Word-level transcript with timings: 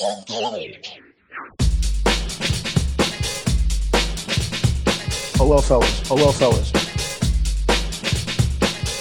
Hello, 0.00 0.16
fellas. 5.60 6.00
Hello, 6.08 6.32
fellas. 6.32 6.72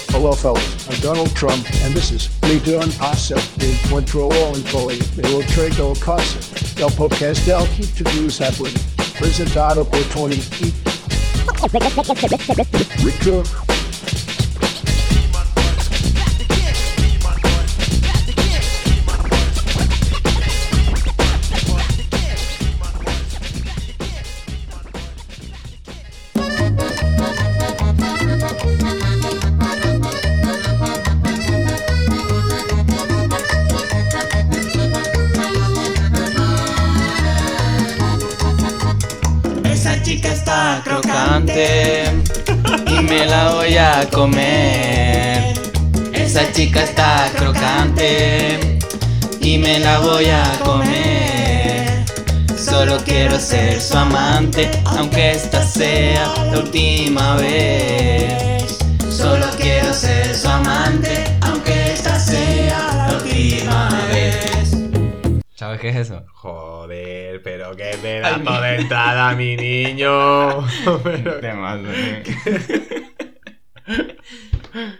Hello, 0.10 0.34
fellas. 0.34 0.90
I'm 0.90 1.00
Donald 1.00 1.34
Trump, 1.38 1.66
and 1.84 1.94
this 1.94 2.12
is 2.12 2.30
Me 2.44 2.60
Doing 2.60 2.92
Awesome. 3.00 3.39
They 3.55 3.77
went 3.93 4.09
through 4.09 4.23
all 4.23 4.54
in 4.54 4.62
bullying. 4.64 5.00
They 5.16 5.34
will 5.34 5.43
trade 5.43 5.71
their 5.73 5.96
concert. 5.96 6.43
They'll 6.75 6.89
podcast. 6.89 7.45
They'll 7.45 7.66
keep 7.68 7.93
to 7.95 8.04
do 8.04 8.27
happening. 8.27 8.73
President 9.16 9.54
Presidado 9.54 9.86
por 9.86 10.04
Tony. 10.11 10.41
Richard. 13.05 13.69
Chica 46.59 46.84
está 46.84 47.31
crocante 47.38 48.59
y 49.40 49.58
me 49.59 49.80
la 49.80 49.99
voy 49.99 50.26
a 50.26 50.44
comer. 50.62 52.04
Solo 52.57 52.98
quiero 53.05 53.40
ser 53.40 53.79
su 53.79 53.98
amante, 53.98 54.70
aunque 54.84 55.32
esta 55.32 55.63
sea 55.63 56.26
la 56.52 56.60
última 56.60 57.37
vez. 57.37 58.77
Solo 59.10 59.46
quiero 59.57 59.93
ser 59.93 60.35
su 60.35 60.49
amante, 60.49 61.24
aunque 61.43 61.93
esta 61.93 62.20
sea 62.20 63.07
la 63.07 63.15
última 63.15 63.90
vez. 64.12 64.75
¿Sabes 65.56 65.80
qué 65.80 65.90
es 65.91 65.96
eso? 65.96 66.25
Joder, 66.34 67.41
pero 67.41 67.74
qué 67.78 67.97
pedazo 68.02 68.62
de 68.62 68.75
entrada, 68.75 69.34
mi 69.34 69.56
niño. 69.56 70.68
Pero- 71.03 71.40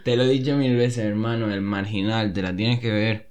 Te 0.04 0.16
lo 0.16 0.22
he 0.24 0.28
dicho 0.28 0.56
mil 0.56 0.76
veces, 0.76 1.04
hermano, 1.04 1.52
el 1.52 1.60
marginal, 1.60 2.32
te 2.32 2.42
la 2.42 2.54
tienes 2.54 2.80
que 2.80 2.90
ver. 2.90 3.30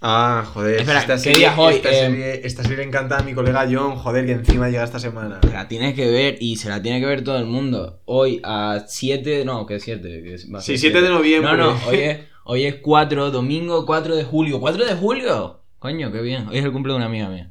Ah, 0.00 0.44
joder. 0.54 0.80
Espera, 0.80 1.00
esta 1.00 1.14
¿qué 1.14 1.20
serie, 1.20 1.38
día 1.38 1.54
hoy? 1.58 1.74
Esta, 1.74 1.90
Eh, 1.90 1.94
serie, 1.94 2.40
esta 2.46 2.62
serie 2.62 2.84
encanta 2.84 3.18
a 3.18 3.22
mi 3.24 3.34
colega 3.34 3.66
John, 3.68 3.96
joder, 3.96 4.26
que 4.26 4.32
encima 4.32 4.68
llega 4.68 4.84
esta 4.84 5.00
semana. 5.00 5.40
Te 5.40 5.50
la 5.50 5.66
tienes 5.66 5.94
que 5.94 6.08
ver 6.08 6.36
y 6.40 6.56
se 6.56 6.68
la 6.68 6.80
tiene 6.80 7.00
que 7.00 7.06
ver 7.06 7.24
todo 7.24 7.36
el 7.38 7.46
mundo. 7.46 8.00
Hoy 8.04 8.40
a 8.44 8.84
7, 8.86 9.44
no, 9.44 9.66
que 9.66 9.80
7. 9.80 10.00
Que 10.22 10.36
va 10.52 10.60
a 10.60 10.62
ser 10.62 10.78
Sí, 10.78 10.78
7 10.78 11.02
de 11.02 11.08
noviembre. 11.08 11.50
No, 11.50 11.56
no, 11.56 11.78
hoy 11.88 11.96
es, 11.98 12.20
hoy 12.44 12.64
es 12.66 12.76
4, 12.76 13.32
domingo 13.32 13.84
4 13.84 14.14
de 14.14 14.22
julio. 14.24 14.60
¿4 14.60 14.86
de 14.86 14.94
julio? 14.94 15.64
Coño, 15.80 16.12
qué 16.12 16.20
bien. 16.22 16.46
Hoy 16.46 16.58
es 16.58 16.64
el 16.64 16.70
cumple 16.70 16.92
de 16.92 16.96
una 16.98 17.06
amiga 17.06 17.28
mía. 17.28 17.50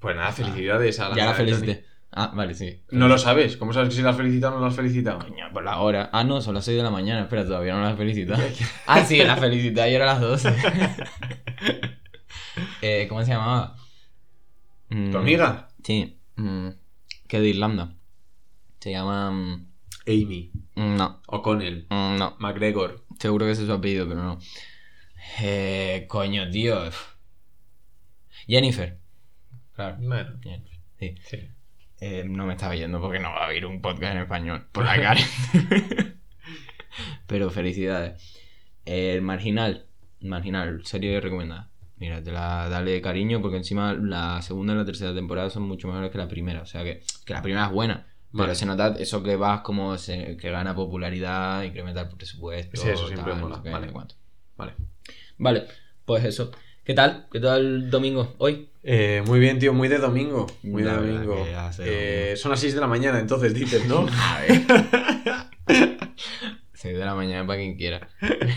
Pues 0.00 0.14
nada, 0.16 0.32
felicidades 0.32 1.00
a 1.00 1.08
la 1.08 1.16
Ya 1.16 1.24
la 1.26 1.34
felicité. 1.34 1.84
Ah, 2.10 2.32
vale, 2.34 2.54
sí. 2.54 2.82
No 2.90 3.06
lo 3.06 3.18
sabes. 3.18 3.56
¿Cómo 3.58 3.72
sabes 3.72 3.90
que 3.90 3.96
si 3.96 4.02
la 4.02 4.10
has 4.10 4.16
felicitado 4.16 4.54
o 4.54 4.56
no 4.56 4.62
la 4.62 4.68
has 4.70 4.76
felicitado? 4.76 5.18
Coño, 5.18 5.46
por 5.52 5.62
la 5.64 5.78
hora. 5.78 6.08
Ah, 6.12 6.24
no, 6.24 6.40
son 6.40 6.54
las 6.54 6.64
6 6.64 6.76
de 6.78 6.82
la 6.82 6.90
mañana. 6.90 7.22
Espera, 7.22 7.44
todavía 7.44 7.74
no 7.74 7.82
la 7.82 7.92
he 7.92 7.96
felicitado. 7.96 8.42
ah, 8.86 9.04
sí, 9.04 9.18
la 9.22 9.36
felicité 9.36 9.82
ayer 9.82 10.00
a 10.02 10.06
las 10.06 10.20
12. 10.20 10.54
eh, 12.82 13.06
¿Cómo 13.08 13.22
se 13.24 13.30
llamaba? 13.32 13.76
Mm, 14.88 15.10
¿Tu 15.10 15.18
amiga? 15.18 15.68
Sí. 15.84 16.18
mm, 16.36 16.68
que 17.28 17.40
de 17.40 17.48
Irlanda. 17.48 17.94
Se 18.80 18.90
llama... 18.90 19.30
mm, 19.30 19.68
Amy. 20.06 20.50
no, 20.76 21.20
O'Connell. 21.26 21.86
mm, 21.90 22.16
no. 22.16 22.36
McGregor. 22.38 23.04
Seguro 23.18 23.44
que 23.46 23.52
ese 23.52 23.62
es 23.62 23.68
su 23.68 23.72
apellido, 23.74 24.08
pero 24.08 24.22
no. 24.22 24.38
Eh, 25.40 26.06
coño, 26.08 26.48
tío. 26.50 26.78
Jennifer. 28.46 28.98
Claro. 29.74 29.96
Bueno, 30.00 30.38
Jennifer, 30.42 30.78
Sí. 30.98 31.14
sí. 31.28 31.48
Eh, 32.00 32.24
no 32.26 32.46
me 32.46 32.52
estaba 32.54 32.74
yendo 32.76 33.00
porque 33.00 33.18
no 33.18 33.30
va 33.30 33.42
a 33.42 33.44
haber 33.46 33.66
un 33.66 33.80
podcast 33.82 34.14
en 34.14 34.22
español 34.22 34.66
por 34.72 34.84
la 34.84 35.00
cara. 35.00 35.20
pero 37.26 37.50
felicidades. 37.50 38.22
El 38.84 39.22
Marginal. 39.22 39.86
Marginal, 40.20 40.84
serie 40.84 41.20
recomendada. 41.20 41.70
Mira, 41.96 42.22
te 42.22 42.30
la 42.32 42.68
dale 42.68 43.00
cariño 43.00 43.40
porque 43.42 43.56
encima 43.56 43.92
la 43.94 44.40
segunda 44.42 44.72
y 44.72 44.76
la 44.76 44.84
tercera 44.84 45.14
temporada 45.14 45.50
son 45.50 45.64
mucho 45.64 45.88
mejores 45.88 46.10
que 46.10 46.18
la 46.18 46.28
primera. 46.28 46.62
O 46.62 46.66
sea 46.66 46.84
que, 46.84 47.02
que 47.24 47.32
la 47.32 47.42
primera 47.42 47.66
es 47.66 47.72
buena. 47.72 48.06
Pero 48.30 48.44
Vale. 48.44 48.54
se 48.54 48.66
nota 48.66 48.94
eso 48.98 49.22
que 49.22 49.36
vas 49.36 49.62
como 49.62 49.96
se- 49.96 50.36
que 50.36 50.50
gana 50.50 50.74
popularidad, 50.74 51.62
incrementa 51.62 52.02
el 52.02 52.08
presupuesto. 52.08 52.80
Sí, 52.80 52.88
eso 52.90 53.08
siempre 53.08 53.32
tal, 53.32 53.40
mola. 53.42 53.56
no 53.56 53.56
sé 53.56 53.62
qué, 53.62 53.70
Vale. 53.70 53.80
no 53.80 53.88
sé 53.88 53.92
cuánto. 53.92 54.14
Vale. 54.56 54.72
Vale, 55.38 55.64
pues 56.04 56.24
eso. 56.24 56.50
¿Qué 56.88 56.94
tal? 56.94 57.26
¿Qué 57.30 57.38
tal 57.38 57.60
el 57.66 57.90
domingo? 57.90 58.34
¿Hoy? 58.38 58.70
Eh, 58.82 59.22
muy 59.26 59.38
bien, 59.40 59.58
tío, 59.58 59.74
muy 59.74 59.88
de 59.88 59.98
domingo. 59.98 60.46
Muy 60.62 60.82
de 60.82 60.88
La 60.88 60.94
domingo. 60.96 61.34
Eh, 61.80 62.30
domingo. 62.30 62.36
son 62.38 62.50
las 62.50 62.60
6 62.60 62.72
de 62.76 62.80
la 62.80 62.86
mañana, 62.86 63.20
entonces 63.20 63.52
dices, 63.52 63.86
¿no? 63.86 64.06
A 64.10 64.40
ver. 64.40 64.62
6 66.72 66.96
de 66.98 67.04
la 67.04 67.14
mañana 67.14 67.46
para 67.46 67.58
quien 67.58 67.76
quiera. 67.76 68.08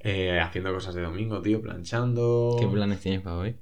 Eh, 0.00 0.38
haciendo 0.38 0.72
cosas 0.74 0.94
de 0.94 1.00
domingo, 1.00 1.40
tío, 1.40 1.62
planchando. 1.62 2.56
¿Qué 2.60 2.66
planes 2.66 3.00
tienes 3.00 3.22
para 3.22 3.36
hoy? 3.38 3.56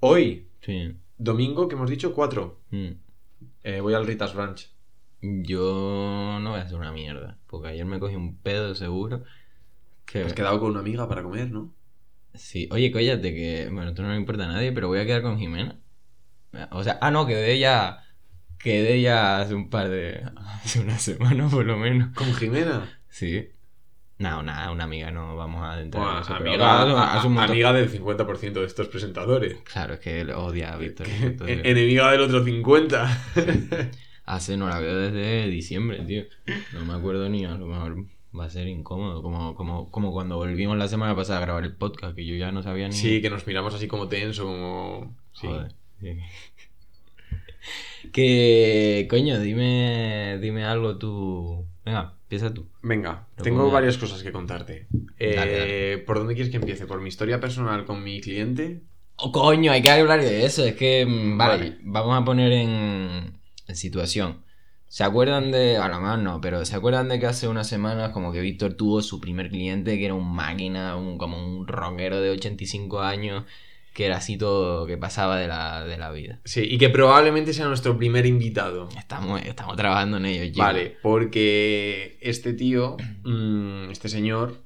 Hoy, 0.00 0.48
Sí. 0.62 0.96
domingo, 1.18 1.68
que 1.68 1.74
hemos 1.74 1.90
dicho 1.90 2.14
4. 2.14 2.58
Mm. 2.70 2.88
voy 3.82 3.92
al 3.94 4.06
Ritas 4.06 4.34
Ranch. 4.34 4.70
Yo 5.20 6.38
no 6.40 6.50
voy 6.50 6.60
a 6.60 6.62
hacer 6.62 6.78
una 6.78 6.92
mierda. 6.92 7.38
Porque 7.46 7.68
ayer 7.68 7.84
me 7.84 8.00
cogí 8.00 8.16
un 8.16 8.38
pedo 8.38 8.74
seguro. 8.74 9.22
Que... 10.10 10.22
Has 10.22 10.32
quedado 10.32 10.58
con 10.58 10.70
una 10.70 10.80
amiga 10.80 11.06
para 11.08 11.22
comer, 11.22 11.50
¿no? 11.50 11.74
Sí. 12.34 12.68
Oye, 12.70 12.90
cállate 12.92 13.34
que... 13.34 13.68
Bueno, 13.70 13.90
esto 13.90 14.02
no 14.02 14.10
le 14.10 14.16
importa 14.16 14.44
a 14.44 14.48
nadie, 14.52 14.72
pero 14.72 14.88
voy 14.88 14.98
a 15.00 15.06
quedar 15.06 15.22
con 15.22 15.38
Jimena. 15.38 15.80
O 16.70 16.82
sea, 16.82 16.98
ah, 17.00 17.10
no, 17.10 17.26
quedé 17.26 17.58
ya... 17.58 18.04
Quedé 18.58 19.00
ya 19.02 19.40
hace 19.40 19.54
un 19.54 19.70
par 19.70 19.88
de... 19.88 20.22
Hace 20.64 20.80
una 20.80 20.98
semana 20.98 21.48
por 21.48 21.64
lo 21.64 21.76
menos. 21.76 22.12
¿Con 22.14 22.32
Jimena? 22.34 22.88
Sí. 23.08 23.48
No, 24.18 24.42
nada, 24.42 24.72
una 24.72 24.82
amiga, 24.84 25.12
no 25.12 25.36
vamos 25.36 25.62
a 25.62 25.74
adentrar 25.74 26.02
Bueno, 26.02 26.18
en 26.18 26.22
eso. 26.24 26.34
pero 26.38 26.50
amiga, 26.50 26.80
a- 27.20 27.24
un 27.26 27.34
montón- 27.34 27.50
amiga 27.52 27.72
del 27.72 27.88
50% 27.92 28.52
de 28.52 28.64
estos 28.64 28.88
presentadores. 28.88 29.58
Claro, 29.72 29.94
es 29.94 30.00
que 30.00 30.22
él 30.22 30.30
odia 30.30 30.72
a 30.72 30.76
Víctor. 30.76 31.06
Entonces- 31.08 31.60
Enemiga 31.62 32.10
del 32.10 32.22
otro 32.22 32.42
50. 32.44 33.18
Hace, 34.24 34.56
no 34.56 34.68
la 34.68 34.80
veo 34.80 34.96
desde 34.96 35.48
diciembre, 35.48 36.00
tío. 36.00 36.24
No 36.72 36.84
me 36.84 36.94
acuerdo 36.94 37.28
ni, 37.28 37.44
a 37.44 37.52
lo 37.52 37.66
mejor 37.66 38.04
va 38.36 38.44
a 38.46 38.50
ser 38.50 38.66
incómodo. 38.68 39.22
Como, 39.22 39.54
como, 39.54 39.90
como 39.90 40.12
cuando 40.12 40.36
volvimos 40.36 40.76
la 40.76 40.88
semana 40.88 41.14
pasada 41.14 41.38
a 41.38 41.42
grabar 41.42 41.64
el 41.64 41.74
podcast, 41.76 42.14
que 42.16 42.26
yo 42.26 42.34
ya 42.36 42.50
no 42.52 42.62
sabía 42.62 42.88
ni. 42.88 42.94
sí, 42.94 43.20
que 43.22 43.30
nos 43.30 43.46
miramos 43.46 43.74
así 43.74 43.86
como 43.88 44.08
tenso, 44.08 44.44
como... 44.44 45.16
Sí. 45.32 45.46
Joder. 45.46 45.72
sí. 46.00 46.18
que, 48.12 49.06
coño, 49.10 49.38
dime, 49.40 50.38
dime 50.40 50.64
algo 50.64 50.96
tú. 50.98 51.66
Venga, 51.84 52.14
empieza 52.22 52.52
tú. 52.54 52.66
Venga, 52.82 53.26
Lo 53.36 53.44
tengo 53.44 53.58
pongo- 53.64 53.72
varias 53.72 53.98
cosas 53.98 54.22
que 54.22 54.32
contarte. 54.32 54.86
Eh, 55.18 55.34
Dale, 55.34 55.98
¿Por 55.98 56.18
dónde 56.18 56.34
quieres 56.34 56.50
que 56.50 56.58
empiece? 56.58 56.86
¿Por 56.86 57.00
mi 57.00 57.08
historia 57.08 57.40
personal 57.40 57.84
con 57.84 58.02
mi 58.02 58.20
cliente? 58.20 58.82
Oh, 59.16 59.32
coño, 59.32 59.72
hay 59.72 59.82
que 59.82 59.90
hablar 59.90 60.20
de 60.22 60.44
eso. 60.44 60.64
Es 60.64 60.74
que, 60.76 61.04
mm, 61.04 61.36
vale, 61.36 61.70
Vale. 61.70 61.78
vamos 61.82 62.20
a 62.20 62.24
poner 62.24 62.52
en, 62.52 63.38
en 63.66 63.76
situación. 63.76 64.42
¿Se 64.88 65.04
acuerdan 65.04 65.50
de, 65.52 65.76
a 65.76 65.86
lo 65.88 66.00
mejor 66.00 66.18
no, 66.20 66.40
pero 66.40 66.64
¿se 66.64 66.74
acuerdan 66.74 67.08
de 67.08 67.20
que 67.20 67.26
hace 67.26 67.46
unas 67.46 67.68
semanas 67.68 68.10
como 68.10 68.32
que 68.32 68.40
Víctor 68.40 68.72
tuvo 68.72 69.02
su 69.02 69.20
primer 69.20 69.50
cliente 69.50 69.98
que 69.98 70.06
era 70.06 70.14
un 70.14 70.34
máquina, 70.34 70.96
un, 70.96 71.18
como 71.18 71.36
un 71.36 71.66
rockero 71.68 72.22
de 72.22 72.30
85 72.30 73.00
años, 73.00 73.44
que 73.92 74.06
era 74.06 74.16
así 74.16 74.38
todo, 74.38 74.86
que 74.86 74.96
pasaba 74.96 75.38
de 75.38 75.46
la, 75.46 75.84
de 75.84 75.98
la 75.98 76.10
vida? 76.10 76.40
Sí, 76.44 76.62
y 76.62 76.78
que 76.78 76.88
probablemente 76.88 77.52
sea 77.52 77.66
nuestro 77.66 77.98
primer 77.98 78.24
invitado. 78.24 78.88
Estamos, 78.96 79.42
estamos 79.42 79.76
trabajando 79.76 80.16
en 80.16 80.24
ello, 80.24 80.44
chicos. 80.44 80.58
Vale, 80.58 80.96
porque 81.02 82.16
este 82.22 82.54
tío, 82.54 82.96
mm, 83.24 83.90
este 83.90 84.08
señor, 84.08 84.62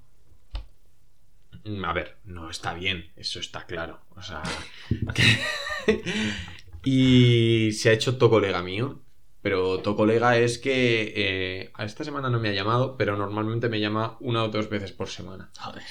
mm, 1.65 1.85
a 1.85 1.93
ver, 1.93 2.19
no 2.25 2.49
está 2.49 2.75
bien, 2.75 3.11
eso 3.17 3.41
está 3.41 3.67
claro. 3.67 3.99
O 4.15 4.23
sea, 4.23 4.43
y 6.85 7.73
se 7.73 7.91
ha 7.91 7.93
hecho 7.93 8.19
to 8.19 8.31
colega 8.31 8.63
mío, 8.63 9.01
pero 9.43 9.81
to 9.81 9.97
colega 9.97 10.39
es 10.39 10.59
que 10.59 11.13
eh, 11.17 11.71
a 11.75 11.85
esta 11.85 12.05
semana 12.05 12.31
no 12.31 12.41
me 12.41 12.49
ha 12.51 12.53
llamado, 12.53 12.97
pero 12.97 13.17
normalmente 13.17 13.69
me 13.69 13.81
llama 13.81 14.17
una 14.21 14.45
o 14.45 14.49
dos 14.49 14.69
veces 14.71 14.93
por 14.93 15.09
semana. 15.09 15.51
Joder. 15.59 15.83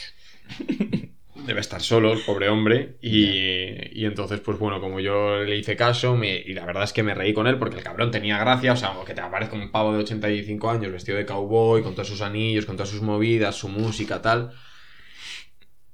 Debe 1.48 1.60
estar 1.62 1.82
solo, 1.82 2.14
el 2.14 2.22
pobre 2.24 2.50
hombre. 2.50 2.98
Y, 3.02 4.00
y 4.00 4.06
entonces, 4.06 4.40
pues 4.42 4.60
bueno, 4.60 4.80
como 4.80 5.00
yo 5.00 5.38
le 5.44 5.58
hice 5.58 5.76
caso, 5.76 6.16
me- 6.16 6.36
y 6.38 6.54
la 6.54 6.66
verdad 6.66 6.84
es 6.84 6.94
que 6.94 7.04
me 7.04 7.16
reí 7.16 7.34
con 7.34 7.48
él 7.48 7.58
porque 7.58 7.78
el 7.78 7.84
cabrón 7.84 8.12
tenía 8.12 8.38
gracia. 8.38 8.74
O 8.74 8.76
sea, 8.78 8.94
que 9.06 9.14
te 9.14 9.22
aparezca 9.22 9.56
un 9.56 9.72
pavo 9.72 9.94
de 9.94 10.00
85 10.00 10.70
años 10.70 10.92
vestido 10.92 11.18
de 11.18 11.26
cowboy, 11.26 11.82
con 11.84 11.94
todos 11.96 12.08
sus 12.10 12.22
anillos, 12.22 12.66
con 12.66 12.76
todas 12.76 12.90
sus 12.90 13.02
movidas, 13.02 13.56
su 13.56 13.70
música, 13.70 14.22
tal. 14.22 14.52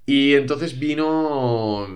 Y 0.05 0.33
entonces 0.35 0.79
vino 0.79 1.87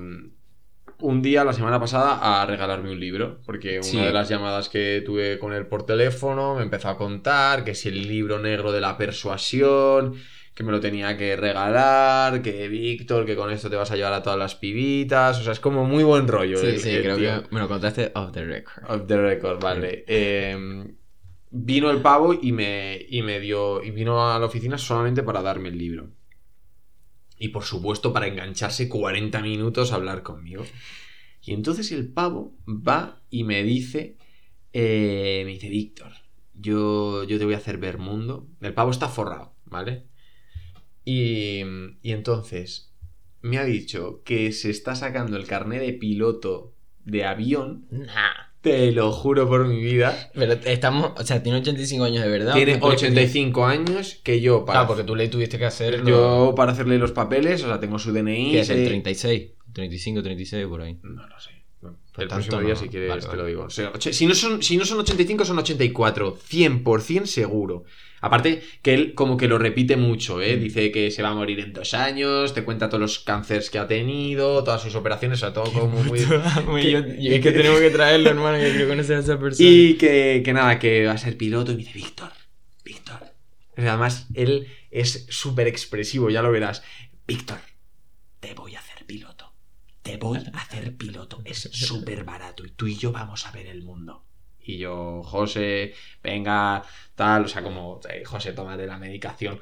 un 1.01 1.21
día 1.21 1.43
la 1.43 1.53
semana 1.53 1.79
pasada 1.79 2.41
a 2.41 2.45
regalarme 2.45 2.91
un 2.91 2.99
libro, 2.99 3.39
porque 3.45 3.75
una 3.79 3.83
Sí. 3.83 3.99
de 3.99 4.11
las 4.13 4.29
llamadas 4.29 4.69
que 4.69 5.01
tuve 5.05 5.37
con 5.39 5.53
él 5.53 5.65
por 5.67 5.85
teléfono 5.85 6.55
me 6.55 6.63
empezó 6.63 6.89
a 6.89 6.97
contar 6.97 7.63
que 7.63 7.75
si 7.75 7.89
el 7.89 8.07
libro 8.07 8.39
negro 8.39 8.71
de 8.71 8.81
la 8.81 8.97
persuasión, 8.97 10.15
que 10.53 10.63
me 10.63 10.71
lo 10.71 10.79
tenía 10.79 11.17
que 11.17 11.35
regalar, 11.35 12.41
que 12.41 12.67
Víctor, 12.67 13.25
que 13.25 13.35
con 13.35 13.51
esto 13.51 13.69
te 13.69 13.75
vas 13.77 13.89
a 13.91 13.95
llevar 13.95 14.13
a 14.13 14.21
todas 14.21 14.37
las 14.37 14.55
pibitas, 14.55 15.39
o 15.39 15.43
sea, 15.43 15.53
es 15.53 15.59
como 15.59 15.85
muy 15.85 16.03
buen 16.03 16.27
rollo. 16.27 16.57
Sí, 16.57 16.67
el- 16.67 16.79
sí, 16.79 16.89
el 16.89 17.01
creo 17.03 17.17
tío. 17.17 17.43
que 17.43 17.55
me 17.55 17.61
lo 17.61 17.67
contaste 17.67 18.11
off 18.15 18.31
the 18.31 18.43
record. 18.45 18.83
Off 18.89 19.07
the 19.07 19.17
record, 19.17 19.61
vale. 19.61 20.03
Eh, 20.07 20.85
vino 21.49 21.89
el 21.89 22.01
pavo 22.01 22.33
y 22.33 22.51
me, 22.51 22.99
y 23.09 23.21
me 23.21 23.39
dio. 23.39 23.81
Y 23.83 23.91
vino 23.91 24.29
a 24.31 24.37
la 24.39 24.45
oficina 24.45 24.77
solamente 24.77 25.23
para 25.23 25.41
darme 25.41 25.69
el 25.69 25.77
libro. 25.77 26.09
Y 27.41 27.47
por 27.47 27.63
supuesto, 27.63 28.13
para 28.13 28.27
engancharse 28.27 28.87
40 28.87 29.41
minutos 29.41 29.91
a 29.91 29.95
hablar 29.95 30.21
conmigo. 30.21 30.63
Y 31.41 31.53
entonces 31.53 31.91
el 31.91 32.07
pavo 32.13 32.55
va 32.67 33.23
y 33.31 33.43
me 33.43 33.63
dice. 33.63 34.15
eh, 34.73 35.41
me 35.43 35.53
dice, 35.53 35.67
Víctor, 35.69 36.13
yo, 36.53 37.23
yo 37.23 37.39
te 37.39 37.45
voy 37.45 37.55
a 37.55 37.57
hacer 37.57 37.79
ver 37.79 37.97
mundo. 37.97 38.47
El 38.61 38.75
pavo 38.75 38.91
está 38.91 39.09
forrado, 39.09 39.55
¿vale? 39.65 40.05
Y, 41.03 41.61
y 42.03 42.11
entonces 42.11 42.93
me 43.41 43.57
ha 43.57 43.65
dicho 43.65 44.21
que 44.23 44.51
se 44.51 44.69
está 44.69 44.93
sacando 44.93 45.35
el 45.35 45.47
carnet 45.47 45.81
de 45.81 45.93
piloto 45.93 46.75
de 47.03 47.25
avión. 47.25 47.87
Nah. 47.89 48.50
Te 48.61 48.91
lo 48.91 49.11
juro 49.11 49.47
por 49.49 49.67
mi 49.67 49.81
vida. 49.81 50.29
Pero 50.35 50.53
estamos, 50.53 51.13
o 51.19 51.25
sea, 51.25 51.41
tiene 51.41 51.57
85 51.59 52.03
años 52.03 52.23
de 52.23 52.29
verdad. 52.29 52.53
Tiene 52.53 52.77
¿No 52.77 52.87
crees 52.89 53.01
que 53.01 53.07
85 53.07 53.65
años 53.65 54.19
que 54.23 54.39
yo 54.39 54.63
para, 54.65 54.79
Claro, 54.81 54.87
porque 54.87 55.03
tú 55.03 55.15
le 55.15 55.27
tuviste 55.29 55.57
que 55.57 55.65
hacer. 55.65 56.03
yo 56.05 56.53
para 56.55 56.71
hacerle 56.73 56.99
los 56.99 57.11
papeles, 57.11 57.63
o 57.63 57.67
sea, 57.67 57.79
tengo 57.79 57.97
su 57.97 58.11
DNI. 58.13 58.51
¿Qué 58.51 58.59
es 58.59 58.69
el 58.69 58.77
sé- 58.77 58.85
36? 58.85 59.49
35, 59.73 60.21
36, 60.21 60.67
por 60.67 60.81
ahí. 60.81 60.99
No 61.01 61.27
lo 61.27 61.39
sé. 61.39 61.49
El 61.81 61.89
Pues 62.13 62.27
próximo 62.27 62.51
tanto 62.57 62.59
día, 62.65 62.73
no. 62.75 62.79
si 62.79 62.89
quieres, 62.89 63.09
Vale, 63.09 63.21
te 63.21 63.27
vale. 63.29 63.41
lo 63.41 63.47
digo. 63.47 63.63
O 63.63 63.69
sea, 63.69 63.91
si, 63.97 64.25
no 64.27 64.35
son, 64.35 64.61
si 64.61 64.77
no 64.77 64.85
son 64.85 64.99
85, 64.99 65.45
son 65.45 65.57
84. 65.57 66.37
100% 66.37 67.25
seguro. 67.25 67.85
Aparte, 68.21 68.61
que 68.83 68.93
él 68.93 69.13
como 69.15 69.35
que 69.35 69.47
lo 69.47 69.57
repite 69.57 69.97
mucho, 69.97 70.41
¿eh? 70.41 70.55
Dice 70.57 70.91
que 70.91 71.09
se 71.11 71.23
va 71.23 71.29
a 71.29 71.33
morir 71.33 71.59
en 71.59 71.73
dos 71.73 71.93
años, 71.95 72.53
te 72.53 72.63
cuenta 72.63 72.87
todos 72.87 73.01
los 73.01 73.19
cánceres 73.19 73.69
que 73.71 73.79
ha 73.79 73.87
tenido, 73.87 74.63
todas 74.63 74.81
sus 74.81 74.93
operaciones, 74.95 75.39
o 75.39 75.41
sea, 75.41 75.53
todo 75.53 75.71
como 75.73 76.03
muy... 76.03 76.19
Muy- 76.67 76.91
yo- 76.91 76.99
yo- 76.99 77.31
es 77.33 77.41
que 77.41 77.51
tenemos 77.51 77.79
que 77.79 77.89
traerlo, 77.89 78.29
hermano, 78.29 78.59
que 78.59 78.69
quiero 78.71 78.87
conocer 78.87 79.17
a 79.17 79.19
esa 79.21 79.39
persona. 79.39 79.67
Y 79.69 79.95
que, 79.95 80.41
que 80.45 80.53
nada, 80.53 80.77
que 80.77 81.05
va 81.07 81.13
a 81.13 81.17
ser 81.17 81.35
piloto 81.35 81.71
y 81.71 81.75
me 81.75 81.79
dice, 81.81 81.93
Víctor, 81.93 82.31
Víctor. 82.85 83.19
Además, 83.75 84.27
él 84.35 84.67
es 84.91 85.25
súper 85.29 85.67
expresivo, 85.67 86.29
ya 86.29 86.41
lo 86.43 86.51
verás. 86.51 86.83
Víctor, 87.25 87.57
te 88.39 88.53
voy 88.53 88.75
a 88.75 88.79
hacer 88.79 89.05
piloto. 89.05 89.53
Te 90.03 90.17
voy 90.17 90.39
a 90.53 90.57
hacer 90.59 90.95
piloto. 90.97 91.41
Es 91.45 91.69
súper 91.71 92.23
barato 92.23 92.65
y 92.65 92.71
tú 92.71 92.87
y 92.87 92.95
yo 92.97 93.11
vamos 93.11 93.45
a 93.47 93.51
ver 93.51 93.67
el 93.67 93.81
mundo. 93.83 94.25
Y 94.63 94.77
yo, 94.77 95.21
José, 95.23 95.93
venga, 96.23 96.83
tal, 97.15 97.45
o 97.45 97.47
sea, 97.47 97.61
como, 97.63 97.99
"Eh, 98.09 98.23
José, 98.25 98.53
tómate 98.53 98.85
la 98.85 98.97
medicación. 98.97 99.59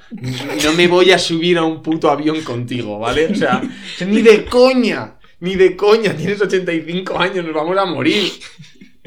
No 0.64 0.74
me 0.74 0.88
voy 0.88 1.12
a 1.12 1.20
subir 1.20 1.58
a 1.58 1.64
un 1.64 1.82
puto 1.82 2.10
avión 2.10 2.42
contigo, 2.42 3.00
¿vale? 3.00 3.28
O 3.28 3.36
sea, 3.36 3.62
ni 4.08 4.22
de 4.22 4.46
coña, 4.46 5.18
ni 5.40 5.56
de 5.56 5.76
coña, 5.76 6.16
tienes 6.16 6.42
85 6.42 7.18
años, 7.20 7.46
nos 7.46 7.54
vamos 7.56 7.78
a 7.78 7.86
morir. 7.86 8.32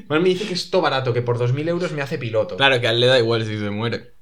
Bueno, 0.06 0.22
me 0.22 0.30
dice 0.30 0.46
que 0.46 0.54
es 0.54 0.70
todo 0.70 0.82
barato, 0.82 1.12
que 1.12 1.22
por 1.22 1.38
2.000 1.38 1.68
euros 1.68 1.92
me 1.92 2.02
hace 2.02 2.18
piloto. 2.18 2.56
Claro, 2.56 2.80
que 2.80 2.88
a 2.88 2.90
él 2.90 3.00
le 3.00 3.06
da 3.06 3.18
igual 3.18 3.44
si 3.46 3.58
se 3.58 3.70
muere. 3.70 4.12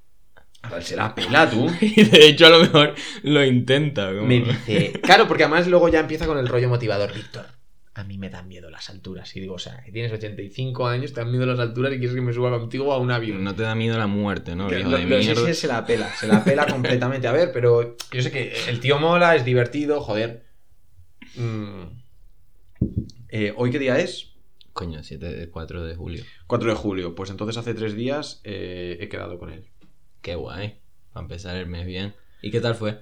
A 0.62 0.68
ver, 0.70 0.82
se 0.82 0.94
la 0.94 1.14
pela 1.14 1.48
tú. 1.48 1.66
Y 1.80 2.02
de 2.04 2.26
hecho, 2.26 2.46
a 2.46 2.50
lo 2.50 2.60
mejor 2.60 2.94
lo 3.22 3.44
intenta. 3.44 4.08
como- 4.08 4.26
Me 4.26 4.40
dice. 4.40 4.92
Claro, 5.02 5.26
porque 5.26 5.44
además 5.44 5.66
luego 5.68 5.88
ya 5.88 6.00
empieza 6.00 6.26
con 6.26 6.36
el 6.38 6.48
rollo 6.48 6.68
motivador. 6.68 7.14
Víctor, 7.14 7.46
a 7.94 8.04
mí 8.04 8.18
me 8.18 8.30
dan 8.30 8.46
miedo 8.48 8.70
las 8.70 8.88
alturas. 8.88 9.34
Y 9.36 9.40
digo, 9.40 9.54
o 9.54 9.58
sea, 9.58 9.82
que 9.84 9.90
tienes 9.92 10.12
85 10.12 10.86
años, 10.86 11.12
te 11.12 11.20
dan 11.20 11.30
miedo 11.30 11.44
las 11.46 11.58
alturas 11.58 11.92
y 11.92 11.98
quieres 11.98 12.14
que 12.14 12.20
me 12.22 12.32
suba 12.32 12.50
contigo 12.58 12.92
a 12.92 12.98
un 12.98 13.10
avión. 13.10 13.42
No 13.42 13.54
te 13.54 13.62
da 13.62 13.74
miedo 13.74 13.98
la 13.98 14.06
muerte, 14.06 14.54
¿no? 14.54 14.70
Lo- 14.70 14.70
de 14.70 14.98
sí, 14.98 15.06
mierda. 15.06 15.46
sí, 15.46 15.54
se 15.54 15.66
la 15.66 15.84
pela, 15.84 16.08
se 16.14 16.26
la 16.26 16.44
pela 16.44 16.66
completamente. 16.70 17.26
A 17.26 17.32
ver, 17.32 17.50
pero 17.52 17.96
yo 18.12 18.22
sé 18.22 18.30
que 18.30 18.52
el 18.68 18.80
tío 18.80 18.98
mola, 18.98 19.34
es 19.36 19.44
divertido, 19.44 20.00
joder. 20.00 20.46
Mm. 21.36 22.00
Eh, 23.28 23.52
¿Hoy 23.56 23.70
qué 23.70 23.78
día 23.78 23.98
es? 23.98 24.34
Coño, 24.72 25.02
7, 25.02 25.50
4 25.50 25.84
de 25.84 25.94
julio. 25.96 26.24
4 26.46 26.70
de 26.70 26.76
julio. 26.76 27.14
Pues 27.14 27.30
entonces 27.30 27.56
hace 27.56 27.74
tres 27.74 27.94
días 27.94 28.40
eh, 28.44 28.98
he 29.00 29.08
quedado 29.08 29.38
con 29.38 29.50
él. 29.50 29.68
Qué 30.22 30.36
guay. 30.36 30.78
Para 31.12 31.24
empezar 31.24 31.56
el 31.56 31.66
mes 31.66 31.86
bien. 31.86 32.14
¿Y 32.40 32.50
qué 32.50 32.60
tal 32.60 32.74
fue? 32.76 33.00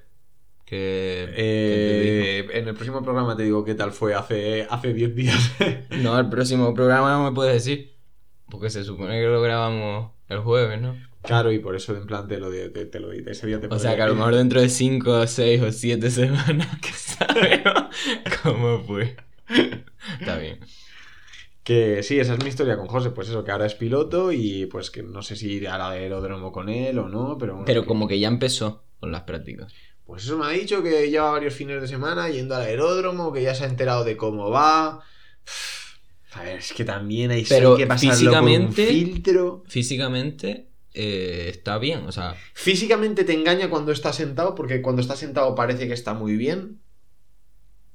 ¿Qué, 0.69 1.32
qué 1.35 2.38
Eh, 2.41 2.47
en 2.53 2.69
el 2.69 2.75
próximo 2.75 3.03
programa 3.03 3.37
te 3.37 3.43
digo 3.44 3.65
qué 3.65 3.75
tal 3.75 3.93
fue 3.93 4.15
hace, 4.15 4.67
hace 4.69 4.93
10 4.93 5.15
días. 5.15 5.53
No, 6.03 6.19
el 6.19 6.29
próximo 6.29 6.75
programa 6.75 7.12
no 7.12 7.25
me 7.31 7.35
puedes 7.35 7.55
decir. 7.55 7.94
Porque 8.50 8.70
se 8.70 8.85
supone 8.85 9.19
que 9.20 9.26
lo 9.26 9.41
grabamos 9.43 10.12
el 10.29 10.38
jueves, 10.41 10.81
¿no? 10.81 10.94
claro, 11.23 11.53
y 11.53 11.59
por 11.59 11.75
eso 11.76 11.94
en 11.97 12.06
plan 12.06 12.26
te 12.29 12.38
lo, 12.38 12.50
di- 12.50 12.70
te, 12.73 12.87
te 12.87 13.00
lo 13.00 13.12
ese 13.12 13.47
día 13.47 13.61
te 13.61 13.67
O 13.67 13.79
sea 13.79 13.97
que 13.97 14.03
a 14.03 14.06
lo 14.06 14.15
mejor 14.15 14.35
dentro 14.35 14.61
de 14.62 14.69
5, 14.70 15.26
6 15.26 15.61
o 15.62 15.73
7 15.73 16.11
semanas 16.11 16.69
que 16.82 16.93
sabemos 16.93 17.94
cómo 18.43 18.81
fue. 18.85 19.17
Está 20.21 20.38
bien. 20.38 20.61
Que 21.62 22.03
sí, 22.03 22.19
esa 22.19 22.32
es 22.35 22.43
mi 22.43 22.49
historia 22.49 22.76
con 22.79 22.87
José. 22.87 23.11
Pues 23.11 23.29
eso, 23.29 23.44
que 23.44 23.50
ahora 23.50 23.67
es 23.67 23.75
piloto 23.75 24.32
y 24.32 24.67
pues 24.67 24.91
que 24.91 25.03
no 25.03 25.21
sé 25.23 25.37
si 25.37 25.53
iré 25.55 25.69
al 25.69 25.82
aeródromo 25.82 26.50
con 26.53 26.69
él 26.71 26.99
o 26.99 27.09
no, 27.09 27.37
pero 27.38 27.53
bueno, 27.55 27.67
Pero 27.67 27.82
que- 27.82 27.88
como 27.88 28.09
que 28.09 28.19
ya 28.19 28.29
empezó 28.29 28.85
con 29.00 29.12
las 29.12 29.23
prácticas. 29.25 29.73
Pues 30.09 30.25
eso 30.25 30.39
me 30.39 30.47
ha 30.47 30.49
dicho 30.49 30.83
que 30.83 31.11
lleva 31.11 31.33
varios 31.33 31.53
fines 31.53 31.83
de 31.83 31.87
semana 31.87 32.31
yendo 32.31 32.57
al 32.57 32.63
aeródromo, 32.63 33.31
que 33.31 33.43
ya 33.43 33.55
se 33.55 33.65
ha 33.65 33.67
enterado 33.69 34.05
de 34.05 34.17
cómo 34.17 34.49
va. 34.49 35.03
A 36.33 36.43
ver, 36.43 36.61
es 36.61 36.73
que 36.73 36.83
también 36.87 37.31
hay 37.31 37.45
Pero 37.47 37.77
que 37.77 37.87
pasarlo 37.87 38.31
por 38.31 38.43
un 38.43 38.73
físicamente- 38.73 38.87
filtro. 38.87 39.63
Físicamente 39.67 40.71
eh, 40.95 41.49
está 41.51 41.77
bien, 41.77 42.07
o 42.07 42.13
sea, 42.13 42.35
Físicamente 42.55 43.23
te 43.25 43.35
engaña 43.35 43.69
cuando 43.69 43.93
está 43.93 44.15
sentado, 44.15 44.55
porque 44.55 44.81
cuando 44.81 45.03
está 45.03 45.15
sentado 45.15 45.55
parece 45.55 45.87
que 45.87 45.93
está 45.93 46.15
muy 46.15 46.37
bien. 46.39 46.81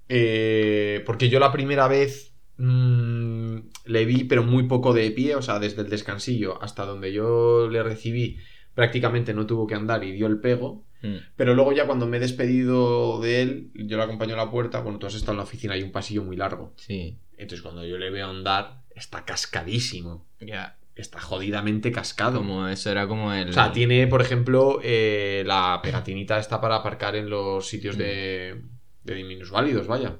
Eh, 0.07 1.01
porque 1.07 1.29
yo 1.29 1.39
la 1.39 1.51
primera 1.51 1.87
vez 1.87 2.35
mm, 2.57 3.57
le 3.85 4.05
vi, 4.05 4.25
pero 4.25 4.43
muy 4.43 4.67
poco 4.67 4.93
de 4.93 5.09
pie, 5.09 5.35
o 5.35 5.41
sea, 5.41 5.57
desde 5.57 5.81
el 5.81 5.89
descansillo 5.89 6.61
hasta 6.61 6.85
donde 6.85 7.11
yo 7.11 7.67
le 7.71 7.81
recibí, 7.81 8.37
prácticamente 8.73 9.33
no 9.33 9.45
tuvo 9.45 9.67
que 9.67 9.75
andar 9.75 10.03
y 10.03 10.11
dio 10.11 10.27
el 10.27 10.39
pego. 10.39 10.83
mm, 11.01 11.15
Pero 11.35 11.53
luego 11.53 11.73
ya 11.73 11.85
cuando 11.85 12.07
me 12.07 12.17
he 12.17 12.19
despedido 12.19 13.19
de 13.21 13.41
él, 13.41 13.71
yo 13.75 13.97
lo 13.97 14.03
acompaño 14.03 14.33
a 14.33 14.37
la 14.37 14.51
puerta, 14.51 14.81
bueno, 14.81 14.99
tú 14.99 15.07
has 15.07 15.15
estado 15.15 15.33
en 15.33 15.37
la 15.37 15.43
oficina, 15.43 15.73
hay 15.73 15.83
un 15.83 15.91
pasillo 15.91 16.23
muy 16.23 16.35
largo. 16.35 16.73
sí. 16.77 17.17
Entonces 17.35 17.63
cuando 17.63 17.83
yo 17.85 17.97
le 17.97 18.09
veo 18.11 18.27
andar, 18.29 18.83
está 18.95 19.25
cascadísimo. 19.25 20.25
Ya. 20.39 20.77
Está 20.95 21.19
jodidamente 21.19 21.91
cascado. 21.91 22.37
Como 22.37 22.67
eso 22.67 22.91
era 22.91 23.07
como 23.07 23.33
el. 23.33 23.49
O 23.49 23.53
sea, 23.53 23.71
tiene, 23.71 24.05
por 24.07 24.21
ejemplo, 24.21 24.79
eh, 24.83 25.43
la 25.45 25.79
pegatinita 25.81 26.37
está 26.37 26.61
para 26.61 26.75
aparcar 26.75 27.15
en 27.15 27.29
los 27.31 27.67
sitios 27.67 27.97
de, 27.97 28.61
de 29.03 29.23
minusválidos, 29.23 29.87
vaya. 29.87 30.15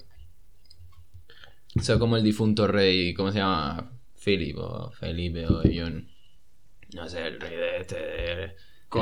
Eso 1.75 2.00
como 2.00 2.18
el 2.18 2.24
difunto 2.24 2.68
rey, 2.68 3.13
¿cómo 3.13 3.32
se 3.32 3.38
llama? 3.39 3.92
Philip 4.24 4.58
o 4.58 4.92
Felipe 4.92 5.46
o 5.48 5.62
John. 5.63 6.08
No 6.96 7.10
sé, 7.10 7.28
el 7.28 7.40
rey 7.40 7.56
de 7.56 7.78
este. 7.82 7.96
de- 7.96 8.56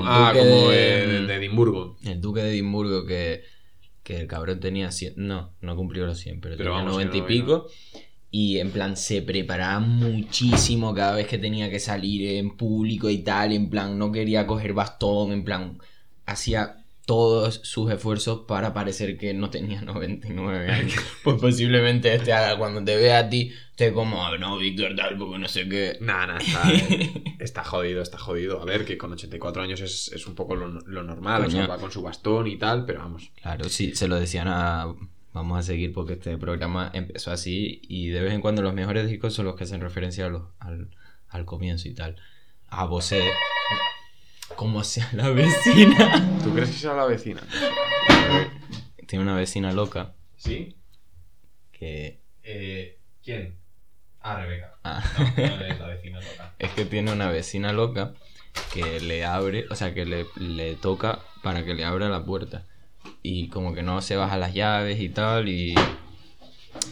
ah, 0.07 0.33
como 0.35 0.69
de- 0.69 1.07
de, 1.07 1.27
de 1.27 1.35
Edimburgo. 1.35 1.97
El 2.03 2.21
duque 2.21 2.41
de 2.41 2.51
Edimburgo 2.51 3.05
que, 3.05 3.43
que 4.03 4.21
el 4.21 4.27
cabrón 4.27 4.59
tenía 4.59 4.91
100, 4.91 5.13
no, 5.17 5.53
no 5.61 5.75
cumplió 5.75 6.05
los 6.05 6.17
100, 6.19 6.39
pero, 6.41 6.55
Pero 6.57 6.71
tenía 6.71 6.83
vamos, 6.85 6.97
que 6.97 7.05
90 7.05 7.17
y 7.17 7.21
pico. 7.39 7.67
Y 8.33 8.59
en 8.59 8.71
plan 8.71 8.95
se 8.95 9.21
preparaba 9.21 9.79
muchísimo 9.81 10.93
cada 10.93 11.15
vez 11.15 11.27
que 11.27 11.37
tenía 11.37 11.69
que 11.69 11.79
salir 11.81 12.37
en 12.37 12.55
público 12.55 13.09
y 13.09 13.19
tal, 13.19 13.51
en 13.51 13.69
plan 13.69 13.97
no 13.99 14.11
quería 14.11 14.47
coger 14.47 14.71
bastón, 14.73 15.33
en 15.33 15.43
plan 15.43 15.77
hacía 16.25 16.80
todos 17.05 17.61
sus 17.63 17.91
esfuerzos 17.91 18.41
para 18.47 18.73
parecer 18.73 19.17
que 19.17 19.33
no 19.33 19.49
tenía 19.49 19.81
99 19.83 20.71
años. 20.71 20.95
pues 21.23 21.39
posiblemente 21.41 22.13
este 22.13 22.31
haga 22.33 22.57
cuando 22.57 22.83
te 22.83 22.95
vea 22.95 23.19
a 23.19 23.29
ti, 23.29 23.51
esté 23.71 23.91
como, 23.91 24.25
"Ah, 24.25 24.37
no, 24.37 24.57
Víctor 24.57 24.95
tal, 24.95 25.17
porque 25.17 25.39
no 25.39 25.47
sé 25.47 25.67
qué. 25.67 25.97
Nah, 26.01 26.27
nah, 26.27 26.37
está, 26.37 26.63
está 27.39 27.63
jodido, 27.63 28.01
está 28.01 28.17
jodido. 28.17 28.61
A 28.61 28.65
ver, 28.65 28.85
que 28.85 28.97
con 28.97 29.11
84 29.11 29.61
años 29.63 29.81
es, 29.81 30.11
es 30.13 30.27
un 30.27 30.35
poco 30.35 30.55
lo, 30.55 30.67
lo 30.67 31.03
normal. 31.03 31.45
O 31.45 31.49
sea, 31.49 31.67
va 31.67 31.77
con 31.79 31.91
su 31.91 32.01
bastón 32.01 32.47
y 32.47 32.57
tal, 32.57 32.85
pero 32.85 32.99
vamos. 32.99 33.31
Claro, 33.41 33.67
sí, 33.69 33.95
se 33.95 34.07
lo 34.07 34.19
decían 34.19 34.47
a... 34.47 34.93
Vamos 35.33 35.57
a 35.57 35.63
seguir 35.63 35.93
porque 35.93 36.13
este 36.13 36.37
programa 36.37 36.91
empezó 36.93 37.31
así 37.31 37.81
y 37.87 38.09
de 38.09 38.19
vez 38.21 38.33
en 38.33 38.41
cuando 38.41 38.61
los 38.61 38.73
mejores 38.73 39.07
discos 39.09 39.33
son 39.33 39.45
los 39.45 39.55
que 39.55 39.63
hacen 39.63 39.79
referencia 39.79 40.25
a 40.25 40.29
los- 40.29 40.43
al, 40.59 40.89
al 41.29 41.45
comienzo 41.45 41.87
y 41.87 41.93
tal. 41.93 42.17
A 42.67 42.83
Bosé, 42.85 43.23
como 44.55 44.83
sea 44.83 45.09
la 45.13 45.29
vecina. 45.29 46.39
¿Tú 46.43 46.53
crees 46.53 46.69
que 46.69 46.75
será 46.77 46.95
la 46.95 47.05
vecina? 47.05 47.41
Tiene 49.07 49.23
una 49.23 49.35
vecina 49.35 49.71
loca 49.73 50.13
¿Sí? 50.37 50.75
que... 51.71 52.21
Eh, 52.43 52.97
¿Quién? 53.23 53.57
Ah, 54.21 54.37
Rebeca. 54.37 54.75
ah, 54.83 55.03
No, 55.37 55.65
es 55.65 55.79
la 55.79 55.87
vecina 55.87 56.19
loca. 56.19 56.53
es 56.59 56.71
que 56.71 56.85
tiene 56.85 57.11
una 57.11 57.29
vecina 57.29 57.73
loca 57.73 58.13
que 58.73 58.99
le 58.99 59.25
abre, 59.25 59.65
o 59.69 59.75
sea, 59.75 59.93
que 59.93 60.05
le, 60.05 60.25
le 60.37 60.75
toca 60.75 61.19
para 61.43 61.63
que 61.65 61.73
le 61.73 61.83
abra 61.85 62.09
la 62.09 62.23
puerta. 62.25 62.65
y 63.23 63.49
como 63.49 63.73
que 63.73 63.81
no 63.83 64.01
se 64.01 64.15
bajan 64.15 64.39
las 64.39 64.53
llaves 64.53 64.99
y 64.99 65.09
tal 65.09 65.49
y... 65.49 65.73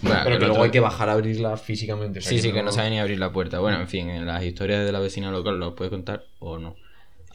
Bueno, 0.02 0.20
Pero 0.24 0.36
que 0.36 0.40
luego 0.40 0.54
otro- 0.56 0.64
hay 0.66 0.72
que 0.72 0.80
bajar 0.82 1.10
a 1.10 1.14
abrirla 1.14 1.56
físicamente. 1.58 2.20
o 2.20 2.22
sea 2.22 2.30
Sí, 2.32 2.40
sí, 2.42 2.52
que 2.52 2.62
no 2.64 2.72
sabe 2.72 2.90
ni 2.90 3.00
abrir 3.00 3.18
la 3.20 3.32
puerta. 3.32 3.60
Bueno, 3.60 3.80
en 3.80 3.88
fin, 3.88 4.10
en 4.10 4.26
las 4.26 4.44
historias 4.44 4.86
de 4.86 4.92
la 4.92 5.00
vecina 5.00 5.32
local 5.32 5.58
lo 5.60 5.74
puedes 5.76 5.90
contar 5.90 6.26
o 6.40 6.58
no. 6.58 6.76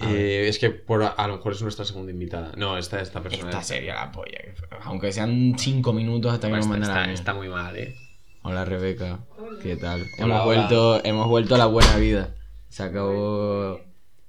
Eh, 0.00 0.46
es 0.48 0.58
que 0.58 0.70
por, 0.70 1.02
a, 1.02 1.08
a 1.08 1.28
lo 1.28 1.36
mejor 1.36 1.52
es 1.52 1.62
nuestra 1.62 1.84
segunda 1.84 2.10
invitada. 2.12 2.52
No, 2.56 2.76
esta, 2.78 3.00
esta 3.00 3.22
persona. 3.22 3.48
Esta 3.50 3.62
sería 3.62 3.94
la 3.94 4.10
polla. 4.12 4.38
Aunque 4.82 5.12
sean 5.12 5.54
cinco 5.58 5.92
minutos 5.92 6.32
hasta 6.32 6.48
que 6.48 6.54
Está, 6.58 6.68
nos 6.76 6.88
manden 6.88 7.10
está- 7.14 7.34
muy 7.34 7.48
mal, 7.48 7.76
eh. 7.76 7.94
Hola 8.42 8.64
Rebeca, 8.64 9.20
¿qué 9.62 9.76
tal? 9.76 10.02
Hola, 10.18 10.24
hemos, 10.24 10.36
hola. 10.36 10.44
Vuelto, 10.44 11.04
hemos 11.04 11.28
vuelto 11.28 11.54
a 11.54 11.58
la 11.58 11.66
buena 11.66 11.96
vida. 11.96 12.34
Se 12.68 12.82
acabó, 12.82 13.80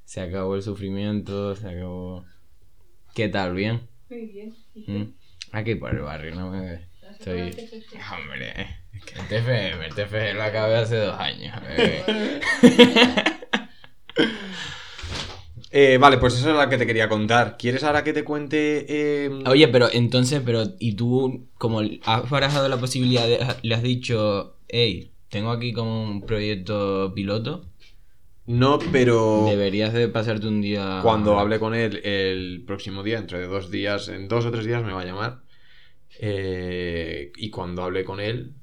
se 0.06 0.22
acabó 0.22 0.56
el 0.56 0.62
sufrimiento, 0.62 1.56
se 1.56 1.68
acabó... 1.68 2.24
¿Qué 3.14 3.28
tal? 3.28 3.54
¿Bien? 3.56 3.90
Muy 4.10 4.26
bien. 4.28 4.56
¿Mm? 4.88 5.14
Aquí 5.52 5.76
por 5.76 5.92
el 5.96 6.02
barrio, 6.02 6.36
no 6.36 6.50
me 6.52 6.62
ves. 6.62 6.82
Estoy... 7.12 7.42
Hombre, 8.14 8.78
es 8.94 9.04
que 9.04 9.20
el 9.20 9.28
TFM, 9.28 9.86
el 9.88 9.96
TFM 9.96 10.34
lo 10.36 10.44
acabé 10.44 10.76
hace 10.78 10.98
dos 10.98 11.20
años. 11.20 11.58
Eh, 15.78 15.98
Vale, 15.98 16.18
pues 16.20 16.36
eso 16.36 16.52
es 16.52 16.56
la 16.56 16.70
que 16.70 16.78
te 16.78 16.88
quería 16.88 17.10
contar. 17.10 17.58
¿Quieres 17.58 17.84
ahora 17.84 18.02
que 18.02 18.14
te 18.14 18.24
cuente. 18.24 18.86
eh, 18.88 19.30
Oye, 19.46 19.68
pero 19.68 19.90
entonces, 19.92 20.42
pero, 20.46 20.64
¿y 20.80 20.94
tú, 20.94 21.50
como 21.58 21.82
has 22.06 22.30
barajado 22.30 22.70
la 22.70 22.78
posibilidad, 22.78 23.28
de- 23.28 23.46
le 23.62 23.76
has 23.76 23.84
dicho, 23.84 24.56
hey, 24.70 25.12
tengo 25.28 25.52
aquí 25.52 25.74
como 25.74 26.02
un 26.04 26.26
proyecto 26.26 27.12
piloto? 27.14 27.66
No, 28.46 28.80
pero. 28.94 29.44
Deberías 29.50 29.92
de 29.92 30.08
pasarte 30.08 30.48
un 30.48 30.62
día... 30.62 31.00
Cuando 31.04 31.38
hable 31.40 31.60
con 31.60 31.76
él 31.76 31.98
el 32.06 32.64
próximo 32.66 33.04
día, 33.04 33.18
entre 33.18 33.46
dos 33.46 33.70
días, 33.70 34.08
en 34.08 34.30
dos 34.30 34.46
o 34.46 34.52
tres 34.52 34.66
días 34.66 34.82
me 34.82 34.94
va 34.94 35.02
a 35.02 35.06
llamar. 35.06 35.42
Eh, 36.22 37.34
y 37.36 37.50
cuando 37.50 37.84
hable 37.84 38.06
con 38.06 38.22
él, 38.22 38.54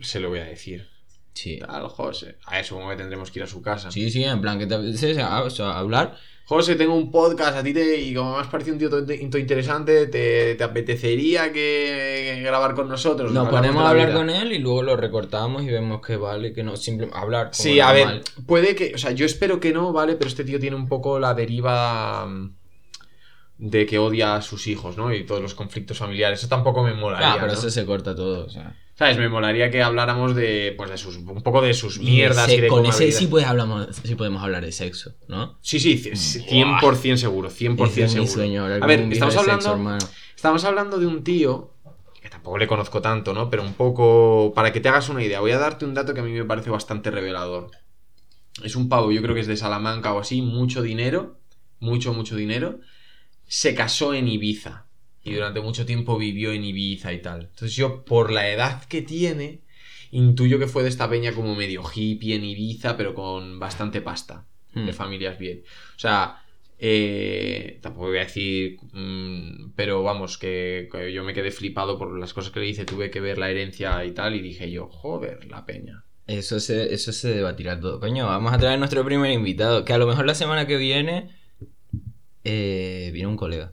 se 0.00 0.18
lo 0.18 0.30
voy 0.30 0.40
a 0.40 0.44
decir. 0.46 0.88
Sí. 1.32 1.58
Tal, 1.60 1.86
José. 1.88 2.38
A 2.46 2.58
eso 2.58 2.74
como 2.74 2.90
que 2.90 2.96
tendremos 2.96 3.30
que 3.30 3.38
ir 3.38 3.44
a 3.44 3.46
su 3.46 3.62
casa. 3.62 3.90
Sí, 3.92 4.10
sí, 4.10 4.24
en 4.24 4.40
plan, 4.40 4.58
que 4.58 4.66
te 4.66 4.74
apetece 4.74 5.12
o 5.22 5.50
sea, 5.50 5.78
hablar. 5.78 6.16
José, 6.50 6.74
tengo 6.74 6.96
un 6.96 7.12
podcast 7.12 7.58
a 7.58 7.62
ti 7.62 7.72
te, 7.72 8.00
y 8.00 8.12
como 8.12 8.32
me 8.32 8.40
has 8.40 8.48
parecido 8.48 8.74
un 8.74 8.80
tío 8.80 8.90
todo 8.90 9.06
todo 9.06 9.38
interesante, 9.38 10.08
¿te, 10.08 10.56
te 10.56 10.64
apetecería 10.64 11.52
que 11.52 12.40
grabar 12.42 12.74
con 12.74 12.88
nosotros? 12.88 13.30
Nos 13.30 13.48
ponemos 13.48 13.80
a 13.80 13.84
la 13.84 13.90
hablar 13.90 14.12
con 14.12 14.30
él 14.30 14.52
y 14.52 14.58
luego 14.58 14.82
lo 14.82 14.96
recortamos 14.96 15.62
y 15.62 15.66
vemos 15.66 16.04
que 16.04 16.16
vale, 16.16 16.52
que 16.52 16.64
no, 16.64 16.74
simplemente 16.74 17.16
hablar. 17.16 17.50
como 17.52 17.62
Sí, 17.62 17.78
a 17.78 17.92
ver, 17.92 18.22
puede 18.48 18.74
que, 18.74 18.90
o 18.96 18.98
sea, 18.98 19.12
yo 19.12 19.26
espero 19.26 19.60
que 19.60 19.72
no, 19.72 19.92
¿vale? 19.92 20.16
Pero 20.16 20.26
este 20.26 20.42
tío 20.42 20.58
tiene 20.58 20.74
un 20.74 20.88
poco 20.88 21.20
la 21.20 21.34
deriva 21.34 22.26
mm, 22.26 22.56
de 23.60 23.84
que 23.86 23.98
odia 23.98 24.36
a 24.36 24.42
sus 24.42 24.66
hijos, 24.66 24.96
¿no? 24.96 25.12
Y 25.14 25.24
todos 25.24 25.42
los 25.42 25.54
conflictos 25.54 25.98
familiares. 25.98 26.38
Eso 26.40 26.48
tampoco 26.48 26.82
me 26.82 26.94
molaría. 26.94 27.28
Ah, 27.28 27.34
pero 27.40 27.48
¿no? 27.48 27.52
eso 27.52 27.70
se 27.70 27.84
corta 27.84 28.14
todo, 28.14 28.46
o 28.46 28.48
sea. 28.48 28.74
¿Sabes? 28.94 29.16
Me 29.18 29.28
molaría 29.28 29.70
que 29.70 29.82
habláramos 29.82 30.34
de, 30.34 30.74
pues, 30.76 30.90
de 30.90 30.98
sus, 30.98 31.16
un 31.16 31.42
poco 31.42 31.62
de 31.62 31.72
sus 31.72 31.98
Y 31.98 32.02
mierdas 32.02 32.50
y 32.50 32.60
de 32.60 32.68
con 32.68 32.80
cómo 32.80 32.90
ese 32.90 33.12
sí, 33.12 33.26
pues, 33.26 33.46
hablamos, 33.46 33.88
sí 34.02 34.14
podemos 34.14 34.42
hablar 34.42 34.64
de 34.64 34.72
sexo, 34.72 35.14
¿no? 35.28 35.58
Sí, 35.62 35.80
sí, 35.80 35.96
c- 35.96 36.16
c- 36.16 36.40
100% 36.40 37.18
seguro, 37.20 37.48
100% 37.50 37.92
Ese 37.92 38.04
es 38.04 38.10
mi 38.10 38.26
seguro. 38.26 38.32
sueño, 38.32 38.62
hablar 38.64 38.78
a 38.78 38.80
con 38.80 38.88
ver, 38.88 39.00
estamos 39.12 39.36
hablando, 39.36 39.76
sexo, 39.76 40.10
estamos 40.36 40.64
hablando 40.64 40.98
de 40.98 41.06
un 41.06 41.24
tío 41.24 41.70
que 42.20 42.28
tampoco 42.28 42.58
le 42.58 42.66
conozco 42.66 43.00
tanto, 43.00 43.32
¿no? 43.32 43.48
Pero 43.48 43.62
un 43.62 43.72
poco, 43.72 44.52
para 44.54 44.72
que 44.72 44.80
te 44.80 44.90
hagas 44.90 45.08
una 45.08 45.24
idea, 45.24 45.40
voy 45.40 45.52
a 45.52 45.58
darte 45.58 45.86
un 45.86 45.94
dato 45.94 46.12
que 46.12 46.20
a 46.20 46.22
mí 46.22 46.32
me 46.32 46.44
parece 46.44 46.68
bastante 46.68 47.10
revelador. 47.10 47.70
Es 48.62 48.76
un 48.76 48.88
pavo, 48.88 49.10
yo 49.12 49.22
creo 49.22 49.34
que 49.34 49.40
es 49.40 49.46
de 49.46 49.56
Salamanca 49.56 50.12
o 50.12 50.20
así, 50.20 50.42
mucho 50.42 50.82
dinero, 50.82 51.40
mucho, 51.78 52.12
mucho 52.12 52.36
dinero. 52.36 52.80
Se 53.50 53.74
casó 53.74 54.14
en 54.14 54.28
Ibiza 54.28 54.86
y 55.22 55.34
durante 55.34 55.60
mucho 55.60 55.84
tiempo 55.84 56.16
vivió 56.16 56.52
en 56.52 56.64
Ibiza 56.64 57.12
y 57.12 57.20
tal. 57.20 57.42
Entonces 57.50 57.74
yo, 57.74 58.04
por 58.04 58.32
la 58.32 58.48
edad 58.48 58.84
que 58.84 59.02
tiene, 59.02 59.60
intuyo 60.10 60.58
que 60.58 60.66
fue 60.68 60.82
de 60.82 60.88
esta 60.88 61.10
peña 61.10 61.32
como 61.32 61.54
medio 61.54 61.82
hippie 61.82 62.36
en 62.36 62.44
Ibiza, 62.44 62.96
pero 62.96 63.14
con 63.14 63.58
bastante 63.58 64.00
pasta 64.00 64.46
Hmm. 64.74 64.86
de 64.86 64.92
familias 64.92 65.38
bien. 65.38 65.62
O 65.96 65.98
sea, 65.98 66.42
eh, 66.78 67.78
tampoco 67.82 68.06
voy 68.06 68.18
a 68.18 68.24
decir, 68.24 68.78
mm, 68.92 69.72
pero 69.74 70.02
vamos, 70.02 70.38
que, 70.38 70.88
que 70.90 71.12
yo 71.12 71.24
me 71.24 71.34
quedé 71.34 71.50
flipado 71.50 71.98
por 71.98 72.18
las 72.18 72.32
cosas 72.32 72.52
que 72.52 72.60
le 72.60 72.68
hice, 72.68 72.84
tuve 72.84 73.10
que 73.10 73.20
ver 73.20 73.38
la 73.38 73.50
herencia 73.50 74.04
y 74.04 74.12
tal, 74.12 74.34
y 74.34 74.40
dije 74.40 74.70
yo, 74.70 74.88
joder, 74.88 75.46
la 75.50 75.66
peña. 75.66 76.04
Eso 76.26 76.60
se, 76.60 76.94
eso 76.94 77.12
se 77.12 77.34
debatirá 77.34 77.80
todo. 77.80 77.98
Coño, 77.98 78.26
vamos 78.26 78.52
a 78.52 78.58
traer 78.58 78.78
nuestro 78.78 79.04
primer 79.04 79.32
invitado. 79.32 79.84
Que 79.84 79.92
a 79.92 79.98
lo 79.98 80.06
mejor 80.06 80.26
la 80.26 80.36
semana 80.36 80.66
que 80.68 80.76
viene 80.76 81.28
eh, 82.44 83.10
viene 83.12 83.28
un 83.28 83.36
colega, 83.36 83.72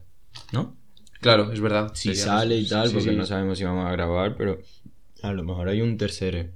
¿no? 0.52 0.76
Claro, 1.20 1.50
es 1.52 1.60
verdad. 1.60 1.90
Si 1.94 2.14
sale 2.14 2.56
y 2.56 2.68
tal, 2.68 2.88
sí, 2.88 2.94
porque 2.94 3.10
sí. 3.10 3.16
no 3.16 3.26
sabemos 3.26 3.58
si 3.58 3.64
vamos 3.64 3.86
a 3.86 3.90
grabar, 3.92 4.36
pero 4.36 4.60
a 5.22 5.32
lo 5.32 5.42
mejor 5.42 5.68
hay 5.68 5.80
un 5.82 5.96
tercer 5.96 6.52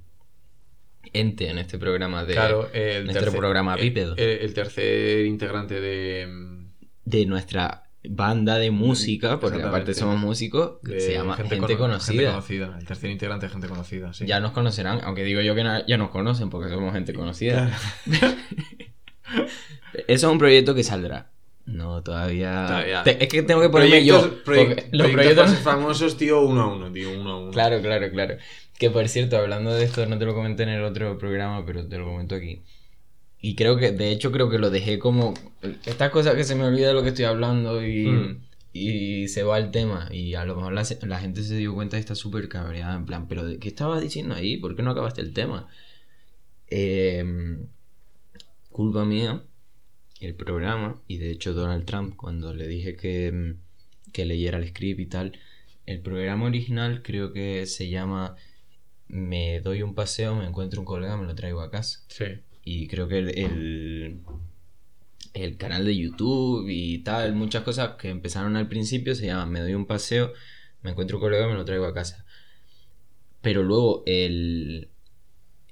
ente 1.11 1.49
en 1.49 1.57
este 1.57 1.77
programa 1.77 2.23
de, 2.23 2.33
Claro, 2.33 2.69
el 2.73 3.03
nuestro 3.05 3.25
tercer- 3.25 3.37
programa 3.39 3.75
el- 3.75 3.81
bípedo. 3.81 4.15
El, 4.17 4.29
el 4.39 4.53
tercer 4.53 5.25
integrante 5.25 5.81
de. 5.81 6.27
mm, 6.27 6.65
de 7.05 7.25
nuestra 7.25 7.81
banda 8.09 8.57
de 8.57 8.69
música, 8.71 9.39
porque 9.39 9.61
aparte 9.61 9.93
somos 9.93 10.17
músicos, 10.19 10.81
de 10.81 10.99
se 10.99 11.13
llama 11.13 11.35
Gente, 11.37 11.57
cono- 11.57 11.77
Conocida. 11.77 12.13
Gente 12.13 12.31
conocida. 12.31 12.77
El 12.79 12.85
tercer 12.85 13.09
integrante 13.11 13.45
de 13.45 13.51
gente 13.51 13.67
conocida, 13.67 14.13
sí. 14.13 14.25
Ya 14.25 14.39
nos 14.41 14.51
conocerán, 14.51 14.99
aunque 15.03 15.23
digo 15.23 15.39
yo 15.41 15.55
que 15.55 15.63
ya 15.87 15.97
nos 15.97 16.09
conocen 16.09 16.49
porque 16.49 16.69
somos 16.69 16.93
gente 16.93 17.13
conocida. 17.13 17.71
Eso 20.07 20.27
es 20.27 20.31
un 20.31 20.37
proyecto 20.37 20.73
que 20.75 20.83
saldrá. 20.83 21.31
No, 21.65 22.03
todavía. 22.03 22.65
Todavía. 22.67 23.03
Te- 23.03 23.23
es 23.23 23.29
que 23.29 23.41
tengo 23.43 23.61
que 23.61 23.69
ponerme 23.69 23.97
Proyectos, 23.97 24.31
yo. 24.31 24.43
proye- 24.43 24.89
los 24.91 25.11
proyectos 25.11 25.57
famosos, 25.59 26.17
tío, 26.17 26.41
uno 26.41 26.61
a 26.61 26.75
uno, 26.75 26.91
tío, 26.91 27.11
uno 27.17 27.29
a 27.31 27.39
uno. 27.39 27.51
Claro, 27.51 27.81
claro, 27.81 28.09
claro. 28.11 28.35
Que 28.77 28.89
por 28.89 29.07
cierto, 29.07 29.37
hablando 29.37 29.73
de 29.73 29.85
esto, 29.85 30.05
no 30.05 30.17
te 30.17 30.25
lo 30.25 30.33
comenté 30.33 30.63
en 30.63 30.69
el 30.69 30.83
otro 30.83 31.17
programa, 31.17 31.65
pero 31.65 31.87
te 31.87 31.97
lo 31.97 32.05
comento 32.05 32.35
aquí. 32.35 32.63
Y 33.39 33.55
creo 33.55 33.77
que, 33.77 33.91
de 33.91 34.09
hecho, 34.11 34.31
creo 34.31 34.49
que 34.49 34.57
lo 34.59 34.69
dejé 34.69 34.99
como. 34.99 35.33
Estas 35.85 36.11
cosas 36.11 36.35
que 36.35 36.43
se 36.43 36.55
me 36.55 36.65
olvida 36.65 36.87
de 36.89 36.93
lo 36.93 37.03
que 37.03 37.09
estoy 37.09 37.25
hablando 37.25 37.85
y. 37.85 38.07
Mm. 38.07 38.41
Y 38.75 39.27
se 39.27 39.43
va 39.43 39.59
el 39.59 39.69
tema. 39.69 40.09
Y 40.11 40.33
a 40.33 40.45
lo 40.45 40.55
mejor 40.55 40.73
la, 40.73 40.83
la 41.03 41.19
gente 41.19 41.43
se 41.43 41.55
dio 41.55 41.75
cuenta 41.75 41.95
y 41.97 41.99
está 41.99 42.15
súper 42.15 42.49
cabreada. 42.49 42.95
En 42.95 43.05
plan, 43.05 43.27
¿pero 43.27 43.45
de 43.45 43.59
qué 43.59 43.67
estabas 43.67 44.01
diciendo 44.01 44.33
ahí? 44.33 44.57
¿Por 44.57 44.75
qué 44.75 44.81
no 44.81 44.91
acabaste 44.91 45.21
el 45.21 45.31
tema? 45.33 45.67
Eh, 46.69 47.23
culpa 48.71 49.05
mía, 49.05 49.43
el 50.25 50.35
programa. 50.35 51.01
Y 51.07 51.17
de 51.17 51.31
hecho, 51.31 51.53
Donald 51.53 51.85
Trump, 51.85 52.15
cuando 52.15 52.53
le 52.53 52.67
dije 52.67 52.95
que, 52.95 53.31
mm, 53.31 54.11
que 54.11 54.25
leyera 54.25 54.57
el 54.57 54.67
script 54.69 54.99
y 54.99 55.05
tal. 55.07 55.39
El 55.85 55.99
programa 56.01 56.45
original 56.45 57.01
creo 57.03 57.33
que 57.33 57.65
se 57.65 57.89
llama 57.89 58.35
Me 59.07 59.59
doy 59.59 59.81
un 59.81 59.95
paseo, 59.95 60.35
me 60.35 60.45
encuentro 60.45 60.79
un 60.79 60.85
colega, 60.85 61.17
me 61.17 61.25
lo 61.25 61.35
traigo 61.35 61.61
a 61.61 61.71
casa. 61.71 61.99
Sí. 62.07 62.25
Y 62.63 62.87
creo 62.87 63.07
que 63.07 63.19
el, 63.19 63.37
el, 63.37 64.21
el 65.33 65.57
canal 65.57 65.85
de 65.85 65.97
YouTube 65.97 66.67
y 66.69 66.99
tal, 66.99 67.35
muchas 67.35 67.63
cosas 67.63 67.95
que 67.97 68.09
empezaron 68.09 68.55
al 68.55 68.69
principio 68.69 69.15
se 69.15 69.25
llaman 69.25 69.51
Me 69.51 69.59
doy 69.59 69.73
un 69.73 69.85
paseo, 69.85 70.31
me 70.81 70.91
encuentro 70.91 71.17
un 71.17 71.23
colega, 71.23 71.47
me 71.47 71.55
lo 71.55 71.65
traigo 71.65 71.85
a 71.85 71.93
casa. 71.93 72.25
Pero 73.41 73.63
luego 73.63 74.03
el, 74.05 74.89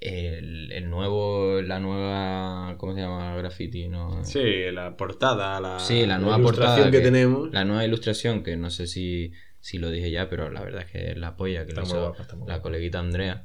el, 0.02 0.72
el 0.72 0.90
nuevo, 0.90 1.60
la 1.62 1.80
nueva, 1.80 2.76
¿cómo 2.78 2.94
se 2.94 3.00
llama? 3.00 3.36
Graffiti, 3.36 3.88
¿no? 3.88 4.24
Sí, 4.24 4.70
la 4.72 4.96
portada, 4.96 5.60
la, 5.60 5.78
Sí, 5.78 6.06
la 6.06 6.18
nueva 6.18 6.36
ilustración 6.38 6.74
portada 6.74 6.90
que, 6.90 6.98
que- 6.98 7.04
tenemos. 7.04 7.52
La 7.52 7.64
nueva 7.64 7.84
ilustración, 7.84 8.42
que 8.42 8.56
no 8.56 8.70
sé 8.70 8.86
si, 8.86 9.32
si 9.60 9.78
lo 9.78 9.90
dije 9.90 10.10
ya, 10.10 10.28
pero 10.28 10.50
la 10.50 10.62
verdad 10.62 10.82
es 10.82 10.90
que 10.90 11.10
es 11.12 11.16
la 11.16 11.36
polla 11.36 11.66
que 11.66 11.72
lo 11.72 11.82
hizo 11.82 12.00
guapa, 12.00 12.26
la 12.46 12.60
coleguita 12.62 12.98
Andrea. 12.98 13.44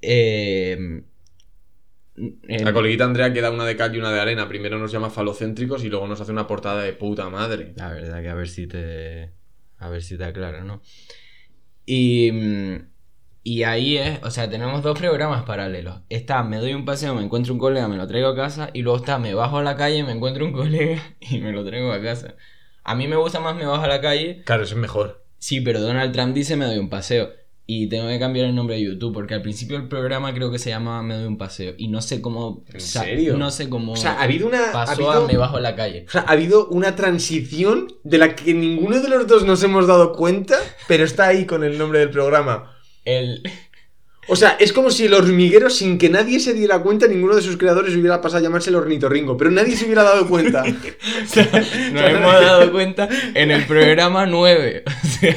Eh, 0.00 1.02
La 2.16 2.72
coleguita 2.72 3.04
Andrea 3.04 3.32
que 3.32 3.40
da 3.40 3.50
una 3.50 3.64
de 3.64 3.76
cal 3.76 3.94
y 3.94 3.98
una 3.98 4.12
de 4.12 4.20
arena. 4.20 4.48
Primero 4.48 4.78
nos 4.78 4.92
llama 4.92 5.10
falocéntricos 5.10 5.82
y 5.84 5.88
luego 5.88 6.06
nos 6.06 6.20
hace 6.20 6.30
una 6.32 6.46
portada 6.46 6.82
de 6.82 6.92
puta 6.92 7.28
madre. 7.28 7.72
La 7.76 7.92
verdad 7.92 8.22
que 8.22 8.28
a 8.28 8.34
ver 8.34 8.48
si 8.48 8.66
te. 8.66 9.32
A 9.78 9.88
ver 9.88 10.02
si 10.02 10.16
te 10.16 10.24
aclara, 10.24 10.62
¿no? 10.62 10.80
Y. 11.86 12.30
Y 13.46 13.62
ahí 13.64 13.98
es. 13.98 14.18
O 14.24 14.30
sea, 14.30 14.48
tenemos 14.48 14.82
dos 14.82 14.98
programas 14.98 15.44
paralelos. 15.44 16.00
Está, 16.08 16.42
me 16.42 16.56
doy 16.56 16.72
un 16.74 16.84
paseo, 16.86 17.14
me 17.14 17.22
encuentro 17.22 17.52
un 17.52 17.58
colega, 17.60 17.86
me 17.88 17.96
lo 17.98 18.06
traigo 18.06 18.28
a 18.28 18.34
casa. 18.34 18.70
Y 18.72 18.80
luego 18.82 18.96
está, 18.98 19.18
me 19.18 19.34
bajo 19.34 19.58
a 19.58 19.62
la 19.62 19.76
calle, 19.76 20.02
me 20.02 20.12
encuentro 20.12 20.44
un 20.46 20.52
colega 20.54 21.00
y 21.20 21.38
me 21.38 21.52
lo 21.52 21.62
traigo 21.64 21.92
a 21.92 22.00
casa. 22.02 22.34
A 22.82 22.94
mí 22.94 23.06
me 23.06 23.16
gusta 23.16 23.40
más 23.40 23.54
me 23.54 23.66
bajo 23.66 23.84
a 23.84 23.88
la 23.88 24.00
calle. 24.00 24.42
Claro, 24.44 24.64
eso 24.64 24.74
es 24.74 24.80
mejor. 24.80 25.24
Sí, 25.38 25.60
pero 25.60 25.80
Donald 25.80 26.12
Trump 26.12 26.34
dice 26.34 26.56
me 26.56 26.64
doy 26.64 26.78
un 26.78 26.88
paseo. 26.88 27.28
Y 27.66 27.88
tengo 27.88 28.08
que 28.08 28.18
cambiar 28.18 28.44
el 28.46 28.54
nombre 28.54 28.76
de 28.76 28.82
YouTube 28.82 29.14
porque 29.14 29.32
al 29.32 29.40
principio 29.40 29.78
del 29.78 29.88
programa 29.88 30.34
creo 30.34 30.50
que 30.50 30.58
se 30.58 30.68
llama 30.68 31.02
Me 31.02 31.14
doy 31.14 31.24
un 31.24 31.38
paseo. 31.38 31.72
Y 31.78 31.88
no 31.88 32.02
sé 32.02 32.20
cómo. 32.20 32.62
¿En 32.70 32.80
serio? 32.80 33.38
No 33.38 33.50
sé 33.50 33.70
cómo. 33.70 33.92
O 33.92 33.96
sea, 33.96 34.18
ha 34.20 34.22
habido 34.24 34.46
una. 34.48 34.68
ha 34.68 34.72
pasó 34.72 35.10
habido- 35.10 35.24
a 35.24 35.26
me 35.26 35.36
bajo 35.38 35.56
a 35.56 35.60
la 35.60 35.74
calle. 35.74 36.04
O 36.06 36.10
sea, 36.10 36.22
ha 36.22 36.32
habido 36.32 36.68
una 36.68 36.94
transición 36.94 37.88
de 38.04 38.18
la 38.18 38.36
que 38.36 38.52
ninguno 38.52 39.00
de 39.00 39.08
los 39.08 39.26
dos 39.26 39.44
nos 39.44 39.62
hemos 39.62 39.86
dado 39.86 40.12
cuenta, 40.12 40.56
pero 40.88 41.04
está 41.04 41.26
ahí 41.28 41.46
con 41.46 41.64
el 41.64 41.78
nombre 41.78 42.00
del 42.00 42.10
programa. 42.10 42.73
El. 43.04 43.42
O 44.26 44.36
sea, 44.36 44.56
es 44.58 44.72
como 44.72 44.90
si 44.90 45.04
el 45.04 45.12
hormiguero, 45.12 45.68
sin 45.68 45.98
que 45.98 46.08
nadie 46.08 46.40
se 46.40 46.54
diera 46.54 46.78
cuenta, 46.78 47.06
ninguno 47.06 47.36
de 47.36 47.42
sus 47.42 47.58
creadores 47.58 47.94
hubiera 47.94 48.22
pasado 48.22 48.38
a 48.38 48.42
llamarse 48.42 48.70
el 48.70 48.76
ornitorrinco, 48.76 49.36
pero 49.36 49.50
nadie 49.50 49.76
se 49.76 49.84
hubiera 49.84 50.02
dado 50.02 50.26
cuenta. 50.26 50.62
O 51.22 51.26
sea, 51.26 51.44
nos 51.92 52.02
hemos 52.10 52.32
dado 52.32 52.72
cuenta 52.72 53.06
en 53.34 53.50
el 53.50 53.66
programa 53.66 54.24
9. 54.24 54.82
O 55.04 55.06
sea, 55.06 55.36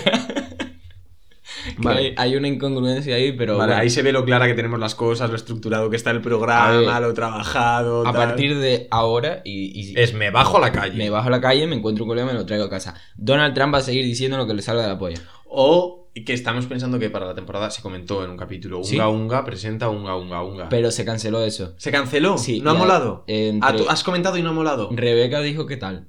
Vale. 1.79 1.99
hay, 1.99 2.13
hay 2.15 2.35
una 2.37 2.47
incongruencia 2.47 3.15
ahí, 3.15 3.33
pero 3.33 3.57
Vale, 3.57 3.71
bueno, 3.71 3.81
ahí 3.81 3.89
se 3.89 4.01
ve 4.03 4.13
lo 4.13 4.23
clara 4.23 4.47
que 4.47 4.53
tenemos 4.53 4.79
las 4.79 4.95
cosas, 4.95 5.29
lo 5.29 5.35
estructurado 5.35 5.89
que 5.89 5.97
está 5.97 6.11
el 6.11 6.21
programa, 6.21 6.99
ver, 6.99 7.01
lo 7.09 7.13
trabajado. 7.13 8.01
a 8.07 8.13
tal. 8.13 8.27
partir 8.29 8.57
de 8.57 8.87
ahora 8.89 9.41
y, 9.43 9.91
y- 9.91 9.99
Es 9.99 10.13
me 10.13 10.31
bajo 10.31 10.57
a 10.57 10.61
la 10.61 10.71
calle. 10.71 10.97
me 10.97 11.09
bajo 11.09 11.27
a 11.27 11.31
la 11.31 11.41
calle, 11.41 11.67
me 11.67 11.75
encuentro 11.75 12.05
un 12.05 12.09
colega, 12.09 12.25
me 12.27 12.33
lo 12.33 12.45
traigo 12.45 12.63
a 12.65 12.69
casa. 12.69 12.93
Donald 13.17 13.53
Trump 13.53 13.73
va 13.73 13.79
a 13.79 13.81
seguir 13.81 14.05
diciendo 14.05 14.37
lo 14.37 14.47
que 14.47 14.53
le 14.53 14.61
salga 14.61 14.83
de 14.83 14.87
la 14.87 14.97
polla. 14.97 15.19
O 15.49 16.06
que 16.25 16.33
estamos 16.33 16.65
pensando 16.67 16.99
que 16.99 17.09
para 17.09 17.25
la 17.25 17.35
temporada 17.35 17.69
se 17.69 17.81
comentó 17.81 18.23
en 18.23 18.29
un 18.31 18.37
capítulo. 18.37 18.77
Unga 18.77 18.87
Sí. 18.87 18.99
Unga 18.99 19.45
presenta 19.45 19.89
Unga 19.89 20.15
Unga 20.15 20.43
Unga. 20.43 20.69
Pero 20.69 20.91
se 20.91 21.03
canceló 21.05 21.43
eso. 21.43 21.73
¿Se 21.77 21.91
canceló? 21.91 22.37
Sí, 22.37 22.61
¿No 22.61 22.71
ha 22.71 22.73
molado? 22.75 23.23
entre- 23.27 23.67
Ah, 23.87 23.91
has 23.91 24.03
comentado 24.03 24.37
y 24.37 24.41
no 24.41 24.49
ha 24.49 24.53
molado. 24.53 24.89
Rebeca 24.91 25.41
dijo 25.41 25.65
que 25.65 25.77
tal. 25.77 26.07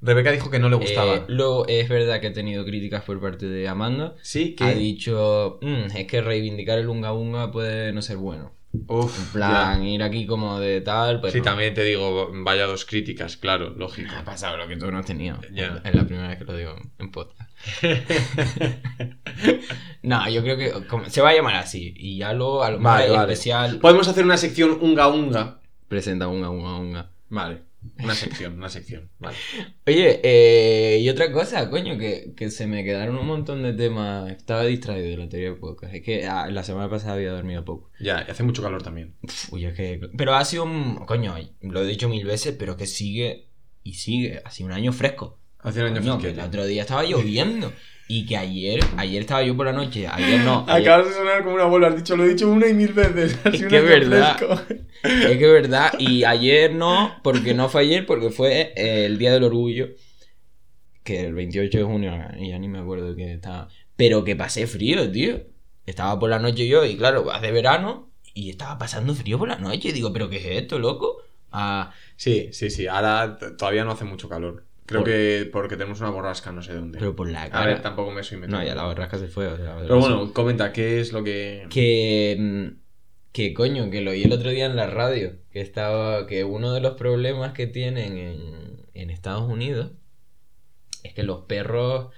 Rebeca 0.00 0.30
dijo 0.30 0.48
que 0.50 0.60
no 0.60 0.68
le 0.68 0.76
gustaba. 0.76 1.14
Eh, 1.16 1.22
luego 1.26 1.66
es 1.66 1.88
verdad 1.88 2.20
que 2.20 2.28
he 2.28 2.30
tenido 2.30 2.64
críticas 2.64 3.02
por 3.02 3.20
parte 3.20 3.46
de 3.46 3.66
Amanda. 3.68 4.14
sí, 4.22 4.54
Ha 4.60 4.70
dicho, 4.70 5.58
"Mm, 5.60 5.96
es 5.96 6.06
que 6.06 6.20
reivindicar 6.20 6.78
el 6.78 6.88
unga 6.88 7.12
unga 7.12 7.50
puede 7.50 7.92
no 7.92 8.00
ser 8.02 8.16
bueno. 8.18 8.52
Uf, 8.86 9.18
En 9.18 9.32
plan, 9.32 9.82
ir 9.84 10.02
aquí 10.02 10.26
como 10.26 10.60
de 10.60 10.82
tal, 10.82 11.20
pues 11.20 11.32
Sí, 11.32 11.38
no. 11.38 11.44
también 11.46 11.72
te 11.74 11.82
digo, 11.82 12.30
vaya 12.44 12.66
dos 12.66 12.84
críticas, 12.84 13.38
claro, 13.38 13.70
lógico. 13.70 14.10
Ha 14.16 14.24
pasado 14.24 14.58
lo 14.58 14.68
que 14.68 14.76
tú 14.76 14.92
no 14.92 14.98
has 14.98 15.06
tenido. 15.06 15.38
Ya. 15.52 15.80
Es 15.84 15.94
la 15.94 16.04
primera 16.04 16.28
vez 16.28 16.38
que 16.38 16.44
lo 16.44 16.54
digo 16.54 16.76
en 16.98 17.10
podcast. 17.10 17.47
No, 20.02 20.28
yo 20.30 20.42
creo 20.42 20.56
que 20.56 20.86
como- 20.86 21.08
se 21.10 21.20
va 21.20 21.30
a 21.30 21.34
llamar 21.34 21.56
así. 21.56 21.94
Y 21.96 22.18
ya 22.18 22.32
luego 22.32 22.62
a 22.62 22.70
lo 22.70 22.78
Vale, 22.80 23.10
vale. 23.10 23.32
especial 23.32 23.78
Podemos 23.78 24.08
hacer 24.08 24.24
una 24.24 24.36
sección 24.36 24.78
Unga 24.80 25.08
Unga. 25.08 25.60
presenta 25.88 26.28
unga 26.28 26.50
unga 26.50 26.76
unga. 26.76 27.10
Vale. 27.30 27.62
Una 28.02 28.14
sección, 28.14 28.54
una 28.54 28.68
sección. 28.68 29.08
Vale. 29.20 29.36
Oye, 29.86 30.20
eh, 30.24 30.98
y 31.00 31.08
otra 31.08 31.30
cosa, 31.30 31.70
coño, 31.70 31.96
que, 31.96 32.32
que 32.36 32.50
se 32.50 32.66
me 32.66 32.82
quedaron 32.84 33.16
un 33.16 33.26
montón 33.26 33.62
de 33.62 33.72
temas. 33.72 34.30
Estaba 34.32 34.64
distraído 34.64 35.08
de 35.10 35.16
la 35.16 35.28
teoría 35.28 35.50
del 35.50 35.58
podcast. 35.60 35.94
Es 35.94 36.02
que 36.02 36.26
ah, 36.26 36.48
la 36.50 36.64
semana 36.64 36.90
pasada 36.90 37.14
había 37.14 37.30
dormido 37.32 37.64
poco. 37.64 37.90
Ya, 38.00 38.24
y 38.26 38.30
hace 38.30 38.42
mucho 38.42 38.62
calor 38.62 38.82
también. 38.82 39.14
Uf, 39.22 39.52
Uy, 39.52 39.64
es 39.66 39.74
que... 39.74 40.00
Pero 40.16 40.34
ha 40.34 40.44
sido 40.44 40.64
un... 40.64 40.96
Coño, 41.06 41.36
lo 41.62 41.82
he 41.82 41.86
dicho 41.86 42.08
mil 42.08 42.26
veces, 42.26 42.54
pero 42.58 42.76
que 42.76 42.86
sigue 42.86 43.46
y 43.84 43.94
sigue. 43.94 44.42
Ha 44.44 44.50
sido 44.50 44.66
un 44.66 44.72
año 44.72 44.92
fresco. 44.92 45.38
Hace 45.68 45.80
un 45.82 45.86
año 45.88 46.00
Coño, 46.00 46.18
que 46.18 46.30
el 46.30 46.40
otro 46.40 46.66
día 46.66 46.82
estaba 46.82 47.04
lloviendo. 47.04 47.72
Y 48.10 48.24
que 48.24 48.38
ayer, 48.38 48.80
ayer 48.96 49.20
estaba 49.20 49.42
yo 49.42 49.54
por 49.54 49.66
la 49.66 49.72
noche, 49.74 50.06
ayer 50.08 50.40
no. 50.40 50.64
ayer- 50.66 50.88
Acabas 50.92 51.08
de 51.08 51.12
sonar 51.14 51.42
como 51.42 51.56
una 51.56 51.64
bola, 51.66 51.88
has 51.88 51.96
dicho, 51.96 52.16
lo 52.16 52.24
he 52.24 52.28
dicho 52.30 52.48
una 52.50 52.66
y 52.66 52.72
mil 52.72 52.94
veces. 52.94 53.38
Ha 53.44 53.48
Es 53.50 53.58
sido 53.58 53.68
que 53.68 53.76
un 53.80 53.84
es 53.84 53.88
verdad. 54.08 54.36
fresco. 54.38 54.62
Es 55.02 55.36
que 55.38 55.44
es 55.44 55.52
verdad. 55.52 55.92
Y 55.98 56.24
ayer 56.24 56.74
no, 56.74 57.16
porque 57.22 57.52
no 57.52 57.68
fue 57.68 57.82
ayer, 57.82 58.06
porque 58.06 58.30
fue 58.30 58.72
eh, 58.76 59.04
el 59.04 59.18
Día 59.18 59.32
del 59.34 59.44
Orgullo. 59.44 59.88
Que 61.04 61.20
el 61.20 61.34
28 61.34 61.78
de 61.78 61.84
junio, 61.84 62.12
ya 62.38 62.58
ni 62.58 62.68
me 62.68 62.78
acuerdo 62.78 63.14
que 63.14 63.32
estaba. 63.34 63.68
Pero 63.96 64.24
que 64.24 64.36
pasé 64.36 64.66
frío, 64.66 65.10
tío. 65.10 65.40
Estaba 65.86 66.18
por 66.18 66.30
la 66.30 66.38
noche 66.38 66.66
yo, 66.66 66.84
y 66.84 66.96
claro, 66.96 67.30
hace 67.32 67.50
verano, 67.50 68.10
y 68.34 68.50
estaba 68.50 68.78
pasando 68.78 69.14
frío 69.14 69.38
por 69.38 69.48
la 69.48 69.56
noche. 69.56 69.88
Y 69.88 69.92
digo, 69.92 70.12
¿pero 70.12 70.28
qué 70.30 70.36
es 70.36 70.62
esto, 70.62 70.78
loco? 70.78 71.22
Ah, 71.52 71.92
Sí, 72.16 72.48
sí, 72.52 72.68
sí. 72.70 72.86
Ahora 72.86 73.38
todavía 73.58 73.84
no 73.84 73.92
hace 73.92 74.04
mucho 74.04 74.28
calor. 74.28 74.64
Creo 74.88 75.02
Por- 75.02 75.10
que 75.10 75.48
porque 75.52 75.76
tenemos 75.76 76.00
una 76.00 76.08
borrasca, 76.10 76.50
no 76.50 76.62
sé 76.62 76.72
dónde. 76.72 76.98
pero 76.98 77.14
por 77.14 77.28
la 77.30 77.42
A 77.42 77.50
cara. 77.50 77.66
ver, 77.66 77.82
tampoco 77.82 78.10
me 78.10 78.22
soy 78.24 78.38
metido. 78.38 78.58
no, 78.58 78.64
ya 78.64 78.74
la 78.74 78.84
borrasca 78.86 79.18
se 79.18 79.28
fue. 79.28 79.46
o 79.46 79.56
sea, 79.58 79.76
Pero 79.82 79.98
bueno, 80.00 80.32
comenta, 80.32 80.72
¿qué 80.72 80.98
es 81.00 81.12
lo 81.12 81.22
que. 81.22 81.66
Que, 81.68 82.36
mm, 82.40 82.78
que 83.32 83.52
coño, 83.52 83.90
que 83.90 84.00
lo 84.00 84.12
oí 84.12 84.22
el 84.24 84.32
otro 84.32 84.48
día 84.48 84.64
en 84.64 84.76
la 84.76 84.86
radio, 84.86 85.32
que 85.50 85.60
estaba, 85.60 86.26
que 86.26 86.42
uno 86.44 86.72
de 86.72 86.80
los 86.80 86.94
problemas 86.94 87.52
que 87.52 87.66
tienen 87.66 88.16
en, 88.16 88.86
en 88.94 89.10
Estados 89.10 89.42
Unidos 89.42 89.92
es 91.04 91.12
que 91.12 91.22
los 91.22 91.42
perros, 91.42 92.08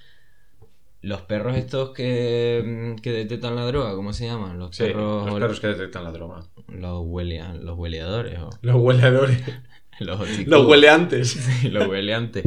los 1.03 1.23
perros 1.23 1.57
estos 1.57 1.91
que, 1.91 2.63
mm, 2.97 3.01
que 3.01 3.11
detectan 3.11 3.57
la 3.57 3.65
droga, 3.67 3.95
¿cómo 3.97 4.13
se 4.13 4.27
llaman? 4.27 4.59
Los 4.61 4.77
Sí, 4.77 4.85
perros, 4.85 5.27
los 5.27 5.41
perros 5.41 5.61
que 5.61 5.67
detectan 5.67 6.05
la 6.05 6.13
droga. 6.13 6.47
los, 6.69 7.03
huelea- 7.05 7.55
los 7.55 7.77
hueleadores 7.77 8.39
o 8.39 8.51
Los 8.63 8.77
hueleadores. 8.77 9.43
los 10.07 10.21
hocicudos. 10.21 10.61
Los 10.61 10.67
hueleantes. 10.69 11.29
Sí, 11.61 11.69
los 11.69 11.87
hueleantes. 11.89 12.45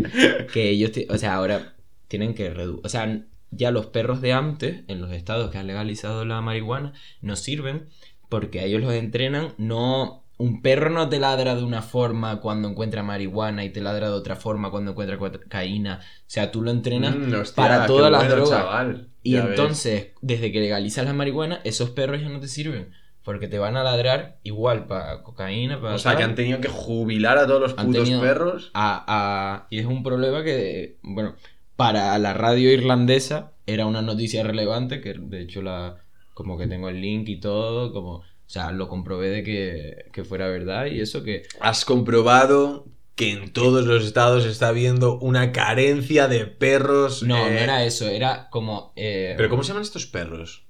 que 0.52 0.70
ellos, 0.70 0.92
o 1.10 1.18
sea, 1.18 1.36
ahora 1.36 1.74
tienen 2.08 2.34
que 2.36 2.50
reducir. 2.50 2.82
O 2.86 2.90
sea, 2.90 3.22
ya 3.52 3.72
los 3.72 3.86
perros 3.88 4.22
de 4.22 4.34
antes, 4.34 4.82
en 4.88 5.00
los 5.02 5.12
estados 5.12 5.50
que 5.52 5.58
han 5.58 5.68
legalizado 5.68 6.26
la 6.26 6.42
marihuana, 6.42 6.94
no 7.22 7.36
sirven 7.36 7.86
porque 8.30 8.60
a 8.60 8.64
ellos 8.64 8.82
los 8.82 8.94
entrenan. 8.94 9.54
No. 9.58 10.20
Un 10.38 10.64
perro 10.64 10.90
no 10.90 11.08
te 11.08 11.20
ladra 11.20 11.56
de 11.56 11.64
una 11.64 11.84
forma 11.84 12.42
cuando 12.42 12.68
encuentra 12.68 13.04
marihuana 13.04 13.64
y 13.64 13.70
te 13.70 13.82
ladra 13.82 14.08
de 14.10 14.16
otra 14.16 14.36
forma 14.36 14.72
cuando 14.72 14.92
encuentra 14.92 15.18
cocaína. 15.20 16.00
O 16.02 16.24
sea, 16.26 16.52
tú 16.52 16.64
lo 16.64 16.72
entrenas 16.72 17.16
Mm, 17.16 17.34
hostia, 17.36 17.56
para 17.64 17.86
todas 17.86 18.12
las 18.12 18.22
bueno, 18.22 18.36
drogas. 18.36 18.60
chaval. 18.60 19.10
Y 19.22 19.36
ves. 19.36 19.46
entonces, 19.46 20.08
desde 20.22 20.52
que 20.52 20.60
legalizas 20.60 21.06
la 21.06 21.14
marihuana, 21.14 21.62
esos 21.64 21.92
perros 21.92 22.20
ya 22.20 22.30
no 22.30 22.40
te 22.40 22.48
sirven. 22.48 22.90
Porque 23.24 23.48
te 23.48 23.58
van 23.58 23.78
a 23.78 23.84
ladrar 23.84 24.40
igual 24.44 24.86
para 24.86 25.24
cocaína, 25.24 25.80
para. 25.82 25.96
O 25.96 25.98
sea, 25.98 26.16
que 26.18 26.24
han 26.24 26.36
tenido 26.36 26.60
que 26.60 26.68
jubilar 26.68 27.38
a 27.38 27.48
todos 27.48 27.62
los 27.62 27.78
Han 27.78 27.88
putos 27.88 28.10
perros. 28.10 28.72
a, 28.74 29.04
a- 29.08 29.68
y 29.70 29.80
es 29.80 29.86
un 29.86 30.04
problema 30.04 30.44
que, 30.44 30.98
bueno, 31.02 31.36
para 31.76 32.18
la 32.20 32.34
radio 32.34 32.72
irlandesa 32.72 33.54
era 33.66 33.86
una 33.86 34.02
noticia 34.02 34.44
relevante, 34.44 35.00
que 35.02 35.14
de 35.14 35.42
hecho 35.42 35.62
la 35.62 35.98
como 36.34 36.58
que 36.58 36.68
tengo 36.68 36.90
el 36.90 37.00
link 37.00 37.30
y 37.30 37.40
todo, 37.40 37.94
como, 37.94 38.16
o 38.18 38.24
sea, 38.48 38.72
lo 38.72 38.88
comprobé 38.90 39.30
de 39.30 39.44
que, 39.44 40.06
que 40.12 40.24
fuera 40.24 40.48
verdad 40.48 40.88
y 40.88 41.00
eso 41.00 41.24
que... 41.24 41.44
Has 41.60 41.86
comprobado 41.86 42.88
que 43.16 43.32
en 43.32 43.54
todos 43.54 43.86
los 43.86 44.04
estados 44.04 44.46
está 44.46 44.70
habiendo 44.70 45.20
una 45.20 45.52
carencia 45.52 46.28
de 46.28 46.48
perros. 46.48 47.22
No, 47.22 47.38
no 47.38 47.48
eh, 47.48 47.64
era 47.64 47.86
eso, 47.86 48.08
era 48.08 48.50
como... 48.50 48.94
eh, 48.96 49.36
¿Pero 49.38 49.50
cómo 49.50 49.62
se 49.64 49.70
llaman 49.70 49.84
estos 49.84 50.08
perros? 50.08 50.66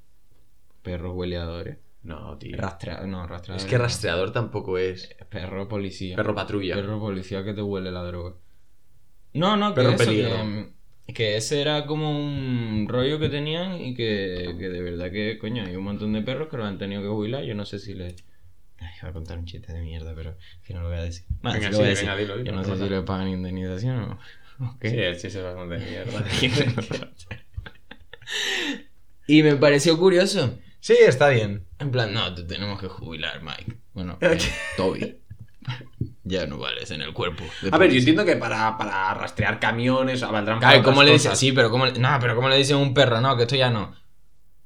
Perros 0.82 1.14
hueleadores. 1.16 1.78
No, 2.04 2.38
tío. 2.38 2.58
Rastra, 2.58 3.06
no, 3.08 3.26
rastreadores. 3.26 3.64
es 3.64 3.70
que 3.70 3.78
no. 3.78 3.84
rastreador 3.84 4.32
tampoco 4.34 4.78
es. 4.78 5.10
Perro 5.30 5.68
policía. 5.70 6.16
Perro 6.18 6.36
patrulla. 6.36 6.76
Perro 6.76 7.00
policía 7.00 7.44
que 7.44 7.54
te 7.54 7.62
huele 7.62 7.92
la 7.92 8.04
droga. 8.04 8.36
No, 9.34 9.56
no, 9.56 9.74
que 9.74 9.82
Perro 9.82 9.92
eso, 9.92 10.12
que, 10.12 11.14
que 11.14 11.38
ese 11.38 11.62
era 11.62 11.86
como 11.86 12.12
un 12.12 12.88
rollo 12.90 13.20
que 13.20 13.30
tenían 13.30 13.80
y 13.80 13.96
que, 13.96 14.56
que 14.60 14.70
de 14.70 14.82
verdad 14.82 15.12
que, 15.12 15.38
coño, 15.40 15.64
hay 15.64 15.76
un 15.76 15.84
montón 15.86 16.12
de 16.14 16.22
perros 16.22 16.50
que 16.50 16.58
lo 16.58 16.66
han 16.66 16.78
tenido 16.78 17.02
que 17.02 17.08
jubilar. 17.08 17.44
Yo 17.46 17.56
no 17.56 17.66
sé 17.66 17.80
si 17.80 17.94
les... 17.94 18.16
Ay, 18.80 18.92
voy 19.02 19.10
a 19.10 19.14
contar 19.14 19.40
un 19.40 19.46
chiste 19.46 19.72
de 19.72 19.82
mierda, 19.82 20.14
pero 20.14 20.36
que 20.66 20.74
no 20.74 20.82
lo 20.82 20.90
voy 20.90 20.98
a 20.98 21.04
decir. 21.04 21.26
Venga, 21.42 21.60
sí 21.60 21.66
lo 21.66 21.72
sí, 21.72 21.78
voy 21.78 21.86
a 21.86 21.90
decir. 21.90 22.06
venga, 22.06 22.18
dilo, 22.18 22.38
dilo, 22.38 22.52
Yo 22.52 22.56
no 22.58 22.64
sé 22.66 22.84
si 22.84 22.90
le 22.90 23.02
pagan 23.02 23.30
indemnización 23.30 24.20
o... 24.60 24.78
qué. 24.80 24.90
Sí, 24.90 24.98
el 24.98 25.14
chiste 25.14 25.40
es 25.40 25.44
bastante 25.44 25.78
mierda. 25.78 26.26
y 29.28 29.42
me 29.42 29.56
pareció 29.56 29.98
curioso. 29.98 30.60
Sí, 30.84 30.96
está 31.00 31.30
bien. 31.30 31.66
En 31.80 31.90
plan, 31.92 32.14
no, 32.14 32.34
te 32.36 32.44
tenemos 32.44 32.80
que 32.80 32.88
jubilar, 32.88 33.42
Mike. 33.42 33.78
Bueno, 33.94 34.18
eh, 34.22 34.38
Toby. 34.78 35.18
ya 36.24 36.46
no 36.46 36.58
vales 36.58 36.92
en 36.92 37.02
el 37.02 37.14
cuerpo. 37.14 37.44
A 37.72 37.78
ver, 37.78 37.92
yo 37.92 38.00
entiendo 38.00 38.26
que 38.26 38.36
para, 38.36 38.78
para 38.78 39.14
rastrear 39.14 39.60
camiones 39.60 40.22
o 40.24 40.32
valdrán 40.32 40.60
Claro, 40.60 40.84
¿cómo 40.84 41.04
le 41.04 41.12
dicen? 41.14 41.30
cosas. 41.30 41.40
Sí, 41.40 41.52
pero 41.52 41.70
¿cómo 41.72 41.86
le... 41.86 41.94
No, 42.00 42.10
pero 42.20 42.36
¿cómo 42.36 42.50
le 42.50 42.58
dicen 42.58 42.76
a 42.76 42.80
un 42.80 42.94
perro? 42.94 43.22
No, 43.22 43.36
que 43.38 43.44
esto 43.44 43.56
ya 43.56 43.70
no. 43.70 43.96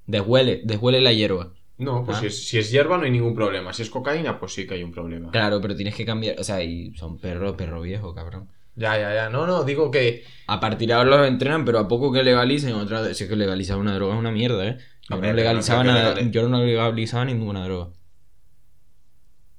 Deshuele, 0.06 0.62
deshuele 0.64 1.02
la 1.02 1.12
hierba. 1.14 1.54
No, 1.78 2.04
pues 2.04 2.18
Ah. 2.18 2.22
si, 2.22 2.28
es, 2.28 2.48
si 2.48 2.58
es 2.58 2.72
hierba 2.72 2.98
no 2.98 3.04
hay 3.04 3.12
ningún 3.12 3.36
problema. 3.36 3.72
Si 3.74 3.84
es 3.84 3.90
cocaína, 3.90 4.40
pues 4.40 4.54
sí 4.54 4.66
que 4.66 4.74
hay 4.76 4.84
un 4.84 4.92
problema. 4.92 5.30
Claro, 5.32 5.62
pero 5.62 5.76
tienes 5.76 5.94
que 5.96 6.06
cambiar. 6.06 6.40
O 6.40 6.44
sea, 6.44 6.64
y 6.64 6.94
son 6.96 7.20
perro, 7.20 7.56
perro 7.56 7.82
viejo, 7.82 8.16
cabrón. 8.16 8.50
Ya, 8.76 8.98
ya, 8.98 9.14
ya. 9.14 9.30
No, 9.30 9.46
no, 9.46 9.64
digo 9.64 9.92
que. 9.92 10.24
A 10.48 10.60
partir 10.60 10.88
de 10.88 10.94
ahora 10.96 11.18
los 11.18 11.28
entrenan, 11.28 11.66
pero 11.66 11.78
a 11.80 11.88
poco 11.88 12.12
que 12.12 12.24
legalicen 12.24 12.74
otra 12.74 13.02
vez. 13.02 13.18
Si 13.18 13.26
es 13.26 13.30
que 13.30 13.36
legalizar 13.36 13.78
una 13.78 13.94
droga 13.94 14.14
es 14.16 14.20
una 14.20 14.32
mierda, 14.32 14.66
¿eh? 14.68 14.78
Yo 15.10 15.18
no 15.22 15.34
legalizaba 15.34 15.84
no 15.84 15.94
nada. 15.94 16.22
Yo 16.22 16.50
no 16.50 16.64
legalizaba 16.64 17.26
ninguna 17.26 17.64
droga. 17.64 17.92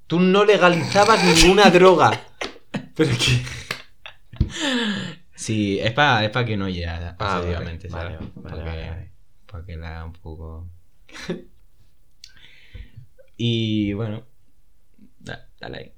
Tú 0.07 0.19
no 0.19 0.43
legalizabas 0.45 1.23
ninguna 1.23 1.69
droga. 1.69 2.11
Pero 2.95 3.11
que. 3.11 3.43
Sí, 5.35 5.79
es 5.79 5.91
para 5.93 6.25
es 6.25 6.31
pa 6.31 6.45
que 6.45 6.57
no 6.57 6.67
llegue 6.67 6.87
a 6.87 7.15
Ah, 7.19 7.39
vale, 7.41 7.53
para, 7.53 8.17
que, 8.19 9.11
para 9.45 9.65
que 9.65 9.77
la 9.77 9.89
haga 9.89 10.05
un 10.05 10.13
poco. 10.13 10.67
y 13.37 13.93
bueno. 13.93 14.25
Da- 15.19 15.47
dale 15.59 15.77
ahí. 15.77 15.93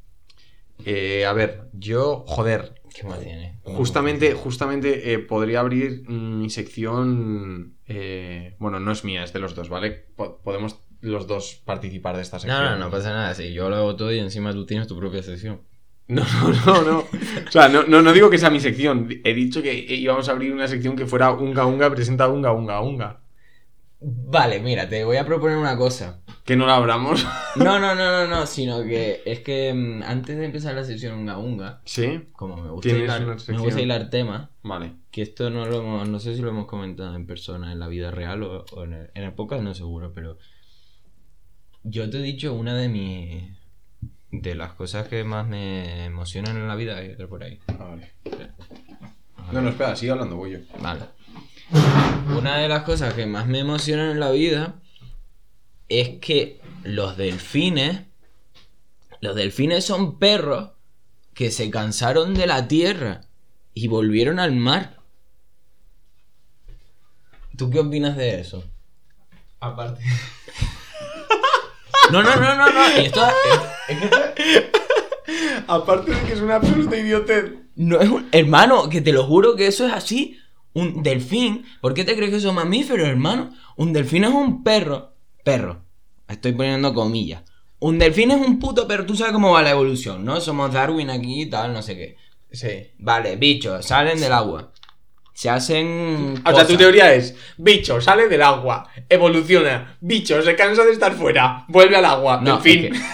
Eh, 0.85 1.25
a 1.25 1.33
ver, 1.33 1.69
yo, 1.73 2.23
joder, 2.27 2.80
¿Qué 2.93 3.03
más 3.07 3.19
tiene? 3.21 3.59
Justamente, 3.63 4.33
justamente 4.33 5.13
eh, 5.13 5.19
podría 5.19 5.61
abrir 5.61 6.03
mi 6.09 6.49
sección. 6.49 7.75
eh, 7.87 8.55
bueno, 8.59 8.79
no 8.79 8.91
es 8.91 9.03
mía, 9.03 9.23
es 9.23 9.33
de 9.33 9.39
los 9.39 9.55
dos, 9.55 9.69
¿vale? 9.69 9.91
Po- 10.15 10.41
podemos 10.43 10.79
los 11.01 11.25
dos 11.27 11.61
participar 11.65 12.15
de 12.15 12.21
esta 12.21 12.39
sección. 12.39 12.63
No, 12.63 12.71
no, 12.71 12.77
no 12.85 12.91
pasa 12.91 13.11
nada. 13.11 13.33
Sí, 13.33 13.53
yo 13.53 13.69
lo 13.69 13.75
hago 13.77 13.95
todo 13.95 14.11
y 14.13 14.19
encima 14.19 14.51
tú 14.53 14.65
tienes 14.65 14.87
tu 14.87 14.97
propia 14.97 15.23
sección. 15.23 15.61
No, 16.07 16.23
no, 16.43 16.51
no, 16.65 16.81
no. 16.83 16.99
O 16.99 17.51
sea, 17.51 17.69
no, 17.69 17.83
no, 17.83 18.01
no 18.01 18.11
digo 18.11 18.29
que 18.29 18.37
sea 18.37 18.49
mi 18.49 18.59
sección. 18.59 19.07
He 19.23 19.33
dicho 19.33 19.61
que 19.61 19.73
íbamos 19.73 20.27
a 20.27 20.33
abrir 20.33 20.51
una 20.51 20.67
sección 20.67 20.95
que 20.97 21.05
fuera 21.05 21.31
Unga 21.31 21.65
Unga 21.65 21.89
presenta 21.89 22.27
Unga 22.27 22.51
Unga 22.51 22.81
Unga. 22.81 23.20
Vale, 24.03 24.59
mira, 24.59 24.89
te 24.89 25.03
voy 25.03 25.17
a 25.17 25.25
proponer 25.25 25.57
una 25.57 25.77
cosa. 25.77 26.21
Que 26.43 26.55
no 26.55 26.65
la 26.65 26.77
abramos. 26.77 27.23
No, 27.55 27.79
no, 27.79 27.93
no, 27.95 27.95
no, 27.95 28.27
no, 28.27 28.47
sino 28.47 28.81
que 28.83 29.21
es 29.25 29.41
que 29.41 29.71
mm, 29.73 30.01
antes 30.01 30.37
de 30.37 30.45
empezar 30.45 30.73
la 30.73 30.83
sesión 30.83 31.19
unga 31.19 31.37
unga, 31.37 31.81
¿Sí? 31.85 32.29
como 32.33 32.57
me 32.57 32.71
gusta, 32.71 32.89
hilar, 32.89 33.21
me 33.25 33.57
gusta 33.59 33.79
hilar 33.81 34.09
temas, 34.09 34.49
Vale. 34.63 34.93
que 35.11 35.21
esto 35.21 35.51
no 35.51 35.67
lo 35.67 35.81
hemos, 35.81 36.09
no 36.09 36.19
sé 36.19 36.35
si 36.35 36.41
lo 36.41 36.49
hemos 36.49 36.65
comentado 36.65 37.15
en 37.15 37.27
persona, 37.27 37.71
en 37.71 37.79
la 37.79 37.87
vida 37.87 38.09
real 38.09 38.41
o, 38.41 38.65
o 38.71 38.83
en, 38.85 38.93
el, 38.93 39.11
en 39.13 39.23
el 39.23 39.33
podcast, 39.33 39.61
no 39.61 39.75
seguro, 39.75 40.11
pero 40.13 40.39
yo 41.83 42.09
te 42.09 42.17
he 42.17 42.21
dicho 42.23 42.55
una 42.55 42.75
de 42.75 42.89
mis, 42.89 43.43
de 44.31 44.55
las 44.55 44.73
cosas 44.73 45.07
que 45.07 45.23
más 45.23 45.47
me 45.47 46.05
emocionan 46.05 46.57
en 46.57 46.67
la 46.67 46.75
vida, 46.75 46.97
hay 46.97 47.11
otra 47.11 47.27
por 47.27 47.43
ahí. 47.43 47.59
Vale. 47.77 48.13
No, 49.51 49.61
no, 49.61 49.69
espera, 49.69 49.95
sigue 49.95 50.11
hablando, 50.11 50.37
voy 50.37 50.53
yo. 50.53 50.59
Vale. 50.81 51.01
Una 52.37 52.57
de 52.57 52.67
las 52.67 52.83
cosas 52.83 53.13
que 53.13 53.25
más 53.25 53.47
me 53.47 53.59
emocionan 53.59 54.09
en 54.11 54.19
la 54.19 54.31
vida 54.31 54.75
es 55.89 56.19
que 56.19 56.59
los 56.83 57.17
delfines, 57.17 58.01
los 59.19 59.35
delfines 59.35 59.85
son 59.85 60.17
perros 60.19 60.71
que 61.33 61.51
se 61.51 61.69
cansaron 61.69 62.33
de 62.33 62.47
la 62.47 62.67
tierra 62.67 63.21
y 63.73 63.87
volvieron 63.87 64.39
al 64.39 64.53
mar. 64.53 64.97
¿Tú 67.57 67.69
qué 67.69 67.79
opinas 67.79 68.17
de 68.17 68.41
eso? 68.41 68.63
Aparte. 69.59 70.03
No, 72.11 72.23
no, 72.23 72.35
no, 72.35 72.55
no, 72.55 72.71
no. 72.71 72.97
y 73.01 73.05
esto 73.05 73.21
es- 73.25 73.95
es 73.95 73.97
que 73.99 74.05
esto- 74.05 74.77
Aparte 75.67 76.11
de 76.13 76.21
que 76.23 76.33
es 76.33 76.41
una 76.41 76.55
absoluta 76.55 76.97
idiotez. 76.97 77.53
no 77.75 78.01
es 78.01 78.09
un 78.09 78.27
hermano, 78.31 78.89
que 78.89 78.99
te 79.01 79.13
lo 79.13 79.25
juro 79.25 79.55
que 79.55 79.67
eso 79.67 79.85
es 79.85 79.93
así. 79.93 80.37
Un 80.73 81.03
delfín, 81.03 81.65
¿por 81.81 81.93
qué 81.93 82.03
te 82.05 82.15
crees 82.15 82.31
que 82.31 82.39
son 82.39 82.55
mamíferos, 82.55 83.07
hermano? 83.07 83.51
Un 83.75 83.91
delfín 83.93 84.23
es 84.23 84.29
un 84.31 84.63
perro, 84.63 85.13
perro. 85.43 85.81
Estoy 86.27 86.53
poniendo 86.53 86.93
comillas. 86.93 87.43
Un 87.79 87.99
delfín 87.99 88.31
es 88.31 88.37
un 88.37 88.59
puto 88.59 88.87
perro, 88.87 89.05
tú 89.05 89.15
sabes 89.15 89.33
cómo 89.33 89.51
va 89.51 89.61
la 89.63 89.71
evolución, 89.71 90.23
¿no? 90.23 90.39
Somos 90.39 90.71
Darwin 90.71 91.09
aquí 91.09 91.41
y 91.41 91.45
tal, 91.47 91.73
no 91.73 91.81
sé 91.81 91.95
qué. 91.97 92.15
Sí. 92.51 92.87
Vale, 92.99 93.35
bichos, 93.37 93.85
salen 93.85 94.19
del 94.19 94.31
agua. 94.31 94.71
Se 95.33 95.49
hacen. 95.49 96.33
O 96.33 96.41
sea, 96.43 96.51
cosas. 96.51 96.67
tu 96.67 96.77
teoría 96.77 97.13
es, 97.13 97.35
bicho, 97.57 97.99
sale 97.99 98.27
del 98.27 98.41
agua, 98.43 98.87
evoluciona, 99.09 99.97
bicho, 100.01 100.41
se 100.41 100.55
cansa 100.55 100.83
de 100.83 100.91
estar 100.91 101.13
fuera, 101.13 101.65
vuelve 101.69 101.95
al 101.95 102.05
agua, 102.05 102.39
No, 102.41 102.57
en 102.57 102.61
fin. 102.61 102.85
es 102.85 102.91
que- 102.91 103.05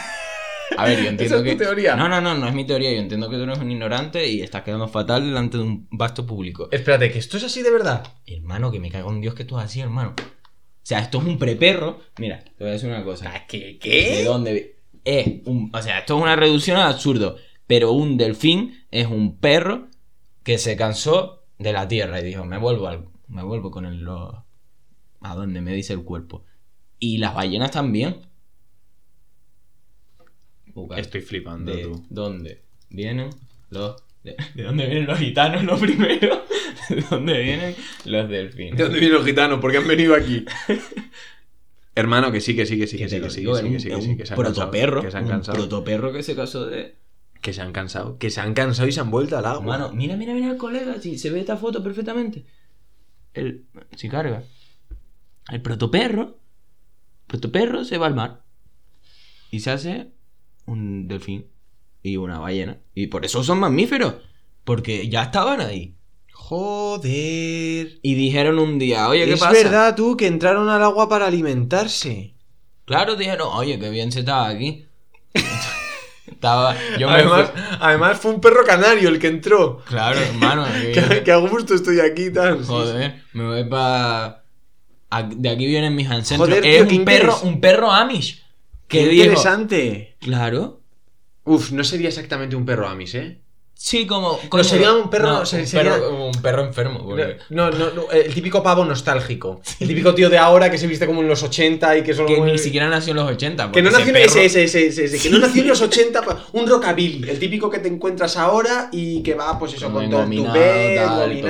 A 0.78 0.86
ver, 0.86 1.02
yo 1.04 1.10
entiendo 1.10 1.24
Esa 1.24 1.38
es 1.38 1.44
que. 1.44 1.52
tu 1.52 1.58
teoría. 1.64 1.96
No, 1.96 2.08
no, 2.08 2.22
no, 2.22 2.36
no 2.36 2.48
es 2.48 2.54
mi 2.54 2.66
teoría. 2.66 2.92
Yo 2.92 3.00
entiendo 3.00 3.30
que 3.30 3.38
tú 3.38 3.44
eres 3.44 3.60
un 3.60 3.72
ignorante 3.72 4.28
y 4.28 4.42
estás 4.42 4.64
quedando 4.64 4.88
fatal 4.88 5.26
delante 5.26 5.58
de 5.58 5.64
un 5.64 5.88
vasto 5.92 6.26
público. 6.26 6.70
Espérate, 6.72 7.12
que 7.12 7.20
esto 7.20 7.38
es 7.38 7.44
así 7.44 7.62
de 7.62 7.72
verdad. 7.72 8.06
Hermano, 8.26 8.72
que 8.72 8.80
me 8.80 8.90
cago 8.92 9.12
en 9.12 9.22
Dios 9.22 9.34
que 9.34 9.46
tú 9.46 9.58
es 9.58 9.66
así, 9.66 9.80
hermano. 9.82 10.14
O 10.18 10.24
sea, 10.90 11.00
esto 11.00 11.18
es 11.20 11.26
un 11.26 11.38
preperro. 11.38 12.00
Mira, 12.18 12.40
te 12.44 12.52
voy 12.64 12.70
a 12.70 12.74
decir 12.74 12.90
una 12.90 13.04
cosa. 13.04 13.34
¿Qué? 13.48 13.78
¿De 13.84 14.24
dónde? 14.24 14.78
Es 15.04 15.28
un. 15.46 15.70
O 15.74 15.82
sea, 15.82 16.00
esto 16.00 16.16
es 16.18 16.22
una 16.24 16.36
reducción 16.36 16.78
al 16.78 16.92
absurdo. 16.92 17.38
Pero 17.68 17.92
un 17.92 18.16
delfín 18.18 18.86
es 18.92 19.08
un 19.08 19.38
perro 19.38 19.88
que 20.44 20.58
se 20.58 20.78
cansó 20.78 21.44
de 21.60 21.74
la 21.74 21.88
tierra 21.88 22.22
y 22.22 22.24
dijo, 22.24 22.46
me 22.46 22.58
vuelvo 22.58 22.88
al. 22.88 23.06
Me 23.28 23.44
vuelvo 23.44 23.72
con 23.72 23.86
el. 23.86 23.98
lo- 24.02 24.46
a 25.22 25.36
donde 25.36 25.60
me 25.62 25.74
dice 25.74 25.92
el 25.94 26.04
cuerpo. 26.04 26.46
Y 27.00 27.18
las 27.18 27.34
ballenas 27.36 27.72
también. 27.72 28.22
Estoy 30.96 31.22
flipando, 31.22 31.74
¿De 31.74 31.84
tú. 31.84 32.06
dónde 32.10 32.62
vienen 32.90 33.30
los... 33.70 33.96
De, 34.24 34.36
de 34.56 34.64
dónde 34.64 34.86
vienen 34.86 35.08
los 35.08 35.18
gitanos 35.18 35.64
lo 35.64 35.78
primero? 35.78 36.44
¿De 36.90 37.02
dónde 37.10 37.42
vienen 37.42 37.76
los 38.06 38.30
delfines? 38.30 38.78
¿De 38.78 38.84
dónde 38.84 39.00
vienen 39.00 39.18
los 39.18 39.26
gitanos? 39.26 39.60
¿Por 39.60 39.72
qué 39.72 39.78
han 39.78 39.88
venido 39.88 40.16
aquí? 40.16 40.46
Hermano, 41.96 42.32
que 42.32 42.42
sí, 42.42 42.56
que 42.56 42.66
sí, 42.66 42.78
que 42.78 42.86
sí, 42.86 42.98
Que 42.98 43.10
sí, 43.10 43.20
que 43.20 43.30
sí, 43.30 43.44
que 43.44 43.56
sí, 43.56 43.90
que 43.90 44.02
sí, 44.02 44.18
que 44.18 44.26
se 44.26 44.34
han 44.34 44.40
protoperro. 44.40 45.02
Que 45.02 45.10
se 45.10 45.18
han 45.18 45.28
cansado. 45.28 45.58
protoperro 45.58 46.14
que 46.14 46.22
se 46.22 46.36
casó 46.36 46.68
de... 46.68 46.96
Que 47.42 47.54
se 47.54 47.62
han 47.62 47.72
cansado. 47.72 48.18
Que 48.20 48.30
se 48.30 48.40
han 48.40 48.54
cansado 48.54 48.88
y 48.88 48.92
se 48.92 49.00
han 49.00 49.10
vuelto 49.10 49.38
al 49.38 49.46
agua. 49.46 49.76
Hermano, 49.76 49.94
mira, 49.94 50.16
mira, 50.16 50.34
mira 50.34 50.52
el 50.52 50.58
colega, 50.58 51.00
si 51.02 51.18
se 51.18 51.32
ve 51.32 51.40
esta 51.40 51.58
foto 51.58 51.84
perfectamente. 51.84 52.46
El... 53.34 53.66
Si 53.96 54.10
carga. 54.10 54.44
El 55.50 55.62
protoperro. 55.62 56.38
Protoperro 57.26 57.84
se 57.84 57.98
va 57.98 58.06
al 58.06 58.16
mar. 58.16 58.44
Y 59.50 59.62
se 59.62 59.72
hace 59.72 60.12
un 60.68 61.08
delfín 61.08 61.48
y 62.04 62.18
una 62.18 62.38
ballena. 62.40 62.78
Y 62.94 63.08
por 63.08 63.26
eso 63.26 63.44
son 63.44 63.60
mamíferos. 63.60 64.14
Porque 64.64 65.10
ya 65.10 65.24
estaban 65.24 65.60
ahí. 65.62 65.96
Joder. 66.34 68.00
Y 68.02 68.14
dijeron 68.16 68.60
un 68.60 68.78
día, 68.80 69.08
oye, 69.10 69.26
¿qué 69.26 69.34
es 69.34 69.40
pasa? 69.40 69.52
verdad, 69.54 69.96
tú, 69.96 70.16
que 70.16 70.28
entraron 70.28 70.70
al 70.70 70.84
agua 70.84 71.10
para 71.10 71.28
alimentarse. 71.28 72.34
Claro, 72.86 73.16
dijeron, 73.16 73.50
oye, 73.54 73.80
qué 73.80 73.90
bien 73.90 74.12
se 74.12 74.20
estaba 74.20 74.48
aquí. 74.48 74.86
estaba. 76.28 76.76
Yo 77.00 77.08
me 77.08 77.16
Además, 77.16 77.52
fui- 77.52 77.62
además 77.80 78.20
fue 78.20 78.32
un 78.32 78.42
perro 78.42 78.64
canario 78.66 79.10
el 79.10 79.20
que 79.20 79.28
entró. 79.28 79.82
Claro, 79.86 80.20
hermano. 80.20 80.66
que- 81.24 81.32
a 81.32 81.38
gusto 81.38 81.74
estoy 81.74 82.00
aquí, 82.00 82.32
tal. 82.32 82.64
Joder, 82.64 83.24
me 83.34 83.44
voy 83.46 83.64
para. 83.70 84.44
De 85.36 85.50
aquí 85.50 85.66
vienen 85.66 85.96
mis 85.96 86.10
ancestros. 86.10 86.48
Joder, 86.50 86.62
tío, 86.64 86.72
es 86.84 86.88
qué 86.88 86.96
un 86.98 87.06
perro, 87.06 87.40
un 87.44 87.62
perro 87.62 87.92
Amish. 87.92 88.44
Qué 88.88 89.00
Que 89.00 89.08
dijo. 89.10 89.24
interesante. 89.26 90.17
Claro. 90.20 90.82
Uf, 91.44 91.72
no 91.72 91.84
sería 91.84 92.10
exactamente 92.10 92.56
un 92.56 92.66
perro 92.66 92.88
Amis, 92.88 93.16
¿eh? 93.16 93.42
Sí, 93.80 94.08
como. 94.08 94.40
No, 94.52 94.64
sería 94.64 94.92
un 94.92 95.08
perro- 95.08 95.28
no, 95.30 95.46
se- 95.46 95.60
un, 95.60 95.68
sería- 95.68 95.98
un 96.10 96.32
perro 96.42 96.66
enfermo. 96.66 97.06
porque- 97.06 97.38
No, 97.52 97.70
no, 97.70 97.92
no, 97.92 98.10
el 98.12 98.34
típico 98.34 98.64
pavo 98.64 98.84
nostálgico. 98.84 99.62
El 99.80 99.88
típico 99.88 100.16
tío 100.16 100.32
de 100.32 100.40
ahora 100.40 100.72
que 100.72 100.80
se 100.80 100.88
viste 100.88 101.06
como 101.06 101.22
en 101.22 101.28
los 101.28 101.44
80 101.44 101.96
y 101.96 102.04
que 102.04 102.16
solo 102.16 102.28
Que 102.28 102.42
ni 102.42 102.58
siquiera 102.58 102.90
nació 102.90 103.12
en 103.12 103.18
los 103.18 103.30
80. 103.30 103.72
Que 103.72 103.84
no 103.84 103.92
nació 103.92 104.10
en 104.10 104.16
ese 104.16 104.34
perro- 104.40 104.42
ese, 104.46 104.64
ese, 104.64 104.88
ese, 104.88 105.04
ese, 105.06 105.20
que 105.20 105.30
no 105.30 105.38
nació 105.38 105.62
en 105.62 105.68
los 105.68 105.80
80, 105.84 106.24
pa- 106.24 106.44
un 106.54 106.68
rockabilly, 106.68 107.30
el 107.30 107.38
típico 107.38 107.70
que 107.70 107.78
te 107.78 107.88
encuentras 107.88 108.36
ahora 108.36 108.90
y 108.92 109.22
que 109.22 109.36
va, 109.36 109.60
pues 109.60 109.74
eso, 109.76 109.92
con 109.94 110.10
todo 110.10 110.22
tocándote 110.48 111.44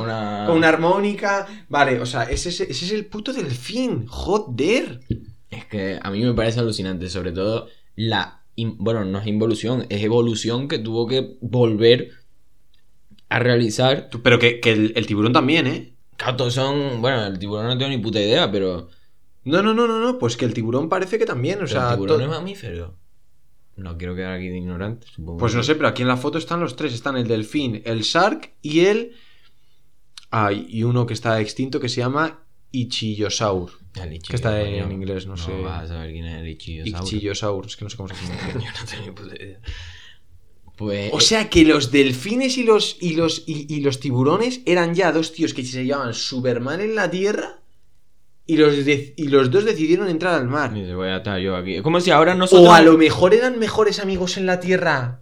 una- 0.00 0.46
con 0.46 0.56
una 0.56 0.68
armónica. 0.70 1.46
Vale, 1.68 2.00
o 2.00 2.06
sea, 2.06 2.22
ese, 2.24 2.48
es- 2.48 2.60
ese 2.62 2.84
es 2.86 2.92
el 2.92 3.04
puto 3.06 3.30
delfín, 3.34 4.06
joder. 4.06 5.00
Es 5.50 5.66
que 5.66 5.98
a 6.02 6.10
mí 6.10 6.20
me 6.24 6.32
parece 6.32 6.60
alucinante, 6.60 7.10
sobre 7.10 7.30
todo 7.32 7.68
la. 7.96 8.42
in- 8.56 8.76
Bueno, 8.78 9.04
no 9.04 9.18
es 9.18 9.26
involución, 9.26 9.86
es 9.88 10.02
evolución 10.02 10.68
que 10.68 10.78
tuvo 10.78 11.06
que 11.06 11.36
volver 11.40 12.10
a 13.28 13.38
realizar. 13.38 14.08
Pero 14.22 14.38
que, 14.38 14.60
que 14.60 14.72
el, 14.72 14.92
el 14.96 15.06
tiburón 15.06 15.32
también, 15.32 15.66
¿eh? 15.66 15.94
Todos 16.36 16.54
son. 16.54 17.00
Bueno, 17.00 17.26
el 17.26 17.38
tiburón 17.38 17.66
no 17.66 17.76
tengo 17.78 17.90
ni 17.90 17.98
puta 17.98 18.20
idea, 18.20 18.50
pero. 18.50 18.88
No, 19.44 19.62
no, 19.62 19.74
no, 19.74 19.86
no, 19.86 19.98
no, 20.00 20.18
pues 20.18 20.36
que 20.36 20.44
el 20.46 20.54
tiburón 20.54 20.88
parece 20.88 21.18
que 21.18 21.26
también, 21.26 21.56
o 21.56 21.58
pero 21.60 21.68
sea... 21.68 21.88
el 21.90 21.94
tiburón 21.96 22.18
to- 22.18 22.24
es 22.24 22.30
mamífero. 22.30 22.96
No 23.76 23.98
quiero 23.98 24.14
quedar 24.14 24.34
aquí 24.34 24.48
de 24.48 24.56
ignorante, 24.58 25.06
supongo. 25.08 25.36
Pues 25.38 25.54
no 25.54 25.62
sé, 25.64 25.74
pero 25.74 25.88
aquí 25.88 26.02
en 26.02 26.08
la 26.08 26.16
foto 26.16 26.38
están 26.38 26.60
los 26.60 26.76
tres, 26.76 26.94
están 26.94 27.16
el 27.16 27.26
delfín, 27.26 27.82
el 27.84 28.02
shark 28.02 28.54
y 28.62 28.86
el... 28.86 29.12
Ah, 30.30 30.52
y 30.52 30.82
uno 30.84 31.06
que 31.06 31.12
está 31.14 31.40
extinto 31.40 31.80
que 31.80 31.88
se 31.88 32.00
llama 32.00 32.44
Ichillosaur. 32.70 33.70
Que 34.28 34.36
está 34.36 34.60
en 34.60 34.90
inglés, 34.92 35.26
no 35.26 35.36
sé. 35.36 35.52
vas 35.62 35.84
a 35.84 35.88
saber 35.88 36.10
quién 36.12 36.24
es 36.26 36.40
el. 36.40 36.48
Ichillosaur, 36.48 37.66
es 37.66 37.76
que 37.76 37.84
no 37.84 37.90
sé 37.90 37.96
cómo 37.96 38.08
se 38.08 38.14
pronuncia. 38.14 38.52
Yo 38.54 38.80
no 38.80 38.86
tengo 38.90 39.04
ni 39.06 39.10
puta 39.12 39.34
idea. 39.42 39.58
Pues. 40.76 41.10
O 41.12 41.20
sea 41.20 41.48
que 41.48 41.64
los 41.64 41.92
delfines 41.92 42.58
y 42.58 42.64
los, 42.64 42.96
y 43.00 43.14
los, 43.14 43.44
y, 43.46 43.72
y 43.72 43.80
los 43.80 44.00
tiburones 44.00 44.60
eran 44.66 44.94
ya 44.94 45.12
dos 45.12 45.32
tíos 45.32 45.54
que 45.54 45.62
se 45.64 45.86
llamaban 45.86 46.14
Superman 46.14 46.80
en 46.80 46.96
la 46.96 47.08
tierra 47.08 47.60
y 48.44 48.56
los, 48.56 48.84
de- 48.84 49.14
y 49.16 49.28
los 49.28 49.50
dos 49.52 49.64
decidieron 49.64 50.08
entrar 50.08 50.34
al 50.34 50.48
mar. 50.48 50.72
Se 50.74 50.94
voy 50.96 51.08
a 51.08 51.18
estar 51.18 51.38
yo 51.38 51.54
aquí. 51.56 51.76
Es 51.76 51.82
como 51.82 52.00
si 52.00 52.10
ahora 52.10 52.34
nosotros. 52.34 52.68
O 52.68 52.72
a 52.72 52.82
lo 52.82 52.98
mejor 52.98 53.34
eran 53.34 53.58
mejores 53.60 54.00
amigos 54.00 54.36
en 54.36 54.46
la 54.46 54.58
tierra 54.58 55.20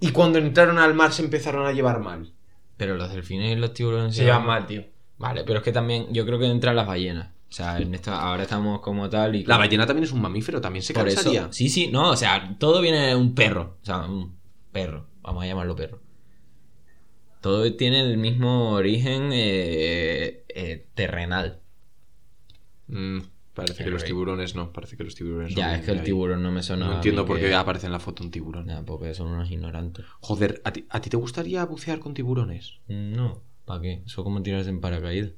y 0.00 0.08
cuando 0.10 0.38
entraron 0.40 0.78
al 0.78 0.94
mar 0.94 1.12
se 1.12 1.22
empezaron 1.22 1.64
a 1.64 1.72
llevar 1.72 2.00
mal. 2.00 2.32
Pero 2.76 2.96
los 2.96 3.12
delfines 3.12 3.56
y 3.56 3.60
los 3.60 3.72
tiburones 3.74 4.16
Se 4.16 4.24
llevan 4.24 4.46
mal, 4.46 4.66
tío. 4.66 4.84
Vale, 5.18 5.44
pero 5.44 5.58
es 5.60 5.64
que 5.64 5.72
también 5.72 6.12
yo 6.12 6.26
creo 6.26 6.40
que 6.40 6.46
entran 6.46 6.74
las 6.74 6.86
ballenas. 6.88 7.28
O 7.48 7.52
sea, 7.52 7.78
en 7.78 7.94
esta, 7.94 8.20
ahora 8.20 8.42
estamos 8.42 8.80
como 8.80 9.08
tal 9.08 9.34
y... 9.36 9.44
La 9.44 9.56
ballena 9.56 9.86
también 9.86 10.04
es 10.04 10.12
un 10.12 10.20
mamífero, 10.20 10.60
también 10.60 10.82
se 10.82 10.92
cansaría. 10.92 11.40
eso, 11.42 11.52
sí, 11.52 11.68
sí, 11.70 11.88
no, 11.88 12.10
o 12.10 12.16
sea, 12.16 12.56
todo 12.58 12.80
viene 12.82 13.06
de 13.06 13.16
un 13.16 13.34
perro. 13.34 13.78
O 13.82 13.84
sea, 13.84 14.00
un 14.00 14.36
perro, 14.70 15.06
vamos 15.22 15.44
a 15.44 15.46
llamarlo 15.46 15.74
perro. 15.74 16.00
Todo 17.40 17.72
tiene 17.76 18.00
el 18.00 18.18
mismo 18.18 18.72
origen 18.72 19.30
eh, 19.32 20.44
eh, 20.48 20.86
terrenal. 20.94 21.60
Mm, 22.88 23.20
parece 23.54 23.84
que 23.84 23.90
los 23.90 24.04
tiburones 24.04 24.54
no, 24.54 24.72
parece 24.72 24.96
que 24.96 25.04
los 25.04 25.14
tiburones 25.14 25.54
Ya, 25.54 25.68
no 25.68 25.74
es 25.74 25.84
que 25.84 25.92
el 25.92 25.98
ahí. 26.00 26.04
tiburón 26.04 26.42
no 26.42 26.50
me 26.50 26.62
suena. 26.62 26.86
No 26.86 26.94
entiendo 26.96 27.24
por 27.24 27.38
qué 27.38 27.54
aparece 27.54 27.86
en 27.86 27.92
la 27.92 28.00
foto 28.00 28.22
un 28.24 28.30
tiburón. 28.30 28.66
Nah, 28.66 28.82
porque 28.82 29.14
son 29.14 29.28
unos 29.28 29.50
ignorantes. 29.50 30.04
Joder, 30.20 30.60
¿a 30.64 30.72
ti, 30.72 30.86
a 30.90 31.00
ti 31.00 31.08
te 31.10 31.16
gustaría 31.16 31.64
bucear 31.64 31.98
con 32.00 32.12
tiburones? 32.12 32.80
No, 32.88 33.42
¿para 33.64 33.80
qué? 33.82 34.02
Eso 34.04 34.24
como 34.24 34.42
tirarse 34.42 34.70
en 34.70 34.80
paracaídas. 34.80 35.32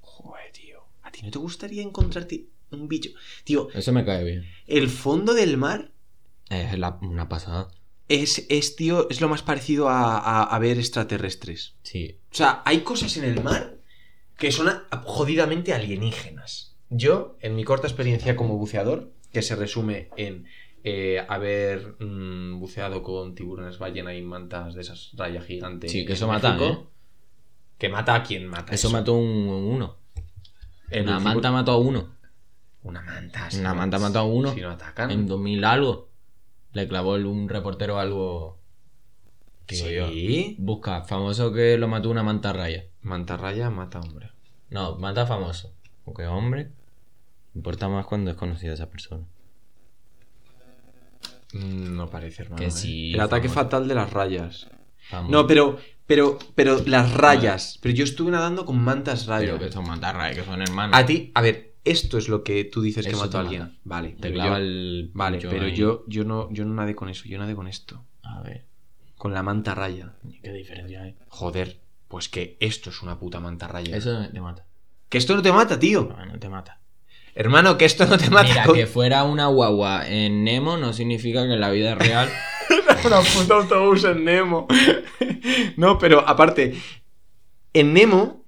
Joder, 0.00 0.52
tío. 0.52 0.67
¿A 1.08 1.10
ti 1.10 1.22
no 1.22 1.30
te 1.30 1.38
gustaría 1.38 1.82
encontrarte 1.82 2.44
un 2.70 2.86
bicho? 2.86 3.08
Tío, 3.44 3.68
Eso 3.72 3.92
me 3.94 4.04
cae 4.04 4.24
bien. 4.24 4.44
el 4.66 4.90
fondo 4.90 5.32
del 5.32 5.56
mar 5.56 5.90
Es 6.50 6.78
la- 6.78 6.98
una 7.00 7.30
pasada. 7.30 7.68
es, 8.08 8.44
es, 8.50 8.76
tío, 8.76 9.08
es 9.08 9.22
lo 9.22 9.28
más 9.30 9.40
parecido 9.42 9.88
a, 9.88 10.18
a- 10.18 10.42
a 10.44 10.58
ver 10.58 10.76
extraterrestres. 10.78 11.76
Sí. 11.82 12.18
O 12.30 12.34
sea, 12.34 12.60
hay 12.66 12.80
cosas 12.80 13.16
en 13.16 13.24
el 13.24 13.42
mar 13.42 13.78
que 14.36 14.52
son 14.52 14.68
jodidamente 15.04 15.72
alienígenas. 15.72 16.76
Yo, 16.90 17.36
en 17.40 17.56
mi 17.56 17.64
corta 17.64 17.86
experiencia 17.86 18.36
como 18.36 18.58
buceador, 18.58 19.12
que 19.32 19.40
se 19.40 19.56
resume 19.56 20.10
en 20.18 20.44
eh, 20.84 21.24
haber 21.28 21.96
mm, 22.02 22.60
buceado 22.60 23.02
con 23.02 23.34
tiburones 23.34 23.78
ballena 23.78 24.14
y 24.14 24.20
mantas 24.22 24.74
de 24.74 24.82
esas 24.82 25.10
rayas 25.14 25.44
gigantes. 25.46 25.90
Sí, 25.90 26.04
que 26.04 26.12
eso 26.12 26.28
mata, 26.28 26.56
¿eh? 26.60 26.78
Que 27.78 27.88
mata 27.88 28.14
a 28.14 28.22
quien 28.22 28.46
mata. 28.46 28.74
Eso 28.74 28.90
mató 28.90 29.14
un 29.14 29.48
uno. 29.48 29.97
En 30.90 31.04
Una 31.08 31.18
un 31.18 31.24
manta 31.24 31.50
mató 31.52 31.72
a 31.72 31.78
uno. 31.78 32.08
Una 32.82 33.02
manta. 33.02 33.48
Una 33.54 33.68
no- 33.70 33.74
manta 33.74 33.98
mató 33.98 34.18
a 34.20 34.24
uno. 34.24 34.52
Si 34.54 34.60
no 34.60 34.70
atacan. 34.70 35.10
En 35.10 35.26
2000 35.26 35.64
algo. 35.64 36.08
Le 36.72 36.86
clavó 36.88 37.16
el- 37.16 37.26
un 37.26 37.48
reportero 37.48 37.98
algo. 37.98 38.58
Digo 39.66 39.88
yo. 39.90 40.08
Sí. 40.08 40.56
Busca, 40.58 41.02
famoso 41.04 41.52
que 41.52 41.76
lo 41.76 41.88
mató 41.88 42.08
una 42.10 42.22
manta 42.22 42.52
raya. 42.52 42.84
Mantarraya 43.02 43.68
mata 43.70 44.00
hombre. 44.00 44.30
No, 44.70 44.96
manta 44.96 45.26
famoso. 45.26 45.74
Porque 46.04 46.26
hombre. 46.26 46.70
Importa 47.54 47.88
más 47.88 48.06
cuando 48.06 48.30
es 48.30 48.36
conocida 48.36 48.72
esa 48.74 48.88
persona. 48.88 49.24
Mm, 51.52 51.96
No 51.96 52.08
parece, 52.10 52.42
hermano. 52.42 52.60
Que 52.60 52.66
¿eh? 52.66 52.70
sí, 52.70 53.14
El 53.14 53.20
ataque 53.20 53.48
fatal 53.48 53.88
de 53.88 53.94
las 53.94 54.12
rayas. 54.12 54.68
Famoso. 55.08 55.32
No, 55.32 55.46
pero, 55.46 55.78
pero, 56.08 56.38
pero 56.56 56.82
las 56.86 57.12
rayas. 57.14 57.78
Pero 57.80 57.94
yo 57.94 58.02
estuve 58.02 58.32
nadando 58.32 58.64
con 58.64 58.82
mantas 58.82 59.26
rayas. 59.26 59.52
Pero 59.52 59.64
que 59.64 59.72
son 59.72 59.86
mantas 59.86 60.12
rayas, 60.14 60.36
que 60.38 60.44
son 60.44 60.60
hermanos. 60.60 60.98
A 60.98 61.06
ti, 61.06 61.30
a 61.34 61.40
ver, 61.40 61.74
esto 61.84 62.18
es 62.18 62.28
lo 62.28 62.42
que 62.42 62.64
tú 62.64 62.82
dices 62.82 63.06
que 63.06 63.14
mató 63.14 63.38
a 63.38 63.42
alguien. 63.42 63.62
mata. 63.62 63.74
Vale, 63.84 64.08
Te 64.10 64.16
pero 64.22 64.34
clava 64.34 64.58
yo- 64.58 64.64
el. 64.64 65.10
Vale, 65.14 65.38
pero 65.40 65.66
ahí. 65.66 65.74
yo, 65.76 66.04
yo 66.08 66.24
no, 66.24 66.48
yo 66.50 66.64
no 66.64 66.74
nadé 66.74 66.96
con 66.96 67.08
eso, 67.08 67.24
yo 67.26 67.38
nadé 67.38 67.54
con 67.54 67.68
esto. 67.68 68.04
A 68.22 68.40
ver, 68.42 68.64
Con 69.16 69.32
la 69.34 69.42
manta 69.44 69.74
raya. 69.74 70.14
¿qué 70.42 70.52
diferencia 70.52 71.02
hay? 71.02 71.14
Joder, 71.28 71.80
pues 72.08 72.28
que 72.28 72.56
esto 72.60 72.90
es 72.90 73.02
una 73.02 73.18
puta 73.18 73.38
manta 73.40 73.68
raya. 73.68 73.96
Eso 73.96 74.28
te 74.32 74.40
mata. 74.40 74.64
Que 75.08 75.18
esto 75.18 75.34
no 75.36 75.42
te 75.42 75.52
mata, 75.52 75.78
tío. 75.78 76.08
No, 76.16 76.26
no 76.26 76.38
te 76.38 76.48
mata. 76.48 76.80
Hermano, 77.34 77.78
que 77.78 77.84
esto 77.84 78.04
no 78.06 78.18
te 78.18 78.30
mata. 78.30 78.48
Mira, 78.48 78.64
con- 78.64 78.74
que 78.74 78.86
fuera 78.86 79.22
una 79.24 79.46
guagua 79.46 80.08
en 80.08 80.42
Nemo 80.44 80.76
no 80.76 80.92
significa 80.92 81.46
que 81.46 81.52
en 81.54 81.60
la 81.60 81.70
vida 81.70 81.94
real. 81.94 82.28
una 83.04 83.20
puta 83.20 83.54
autobús 83.54 84.04
en 84.04 84.24
Nemo. 84.24 84.66
no, 85.76 85.98
pero 85.98 86.26
aparte, 86.28 86.74
en 87.72 87.92
Nemo, 87.94 88.44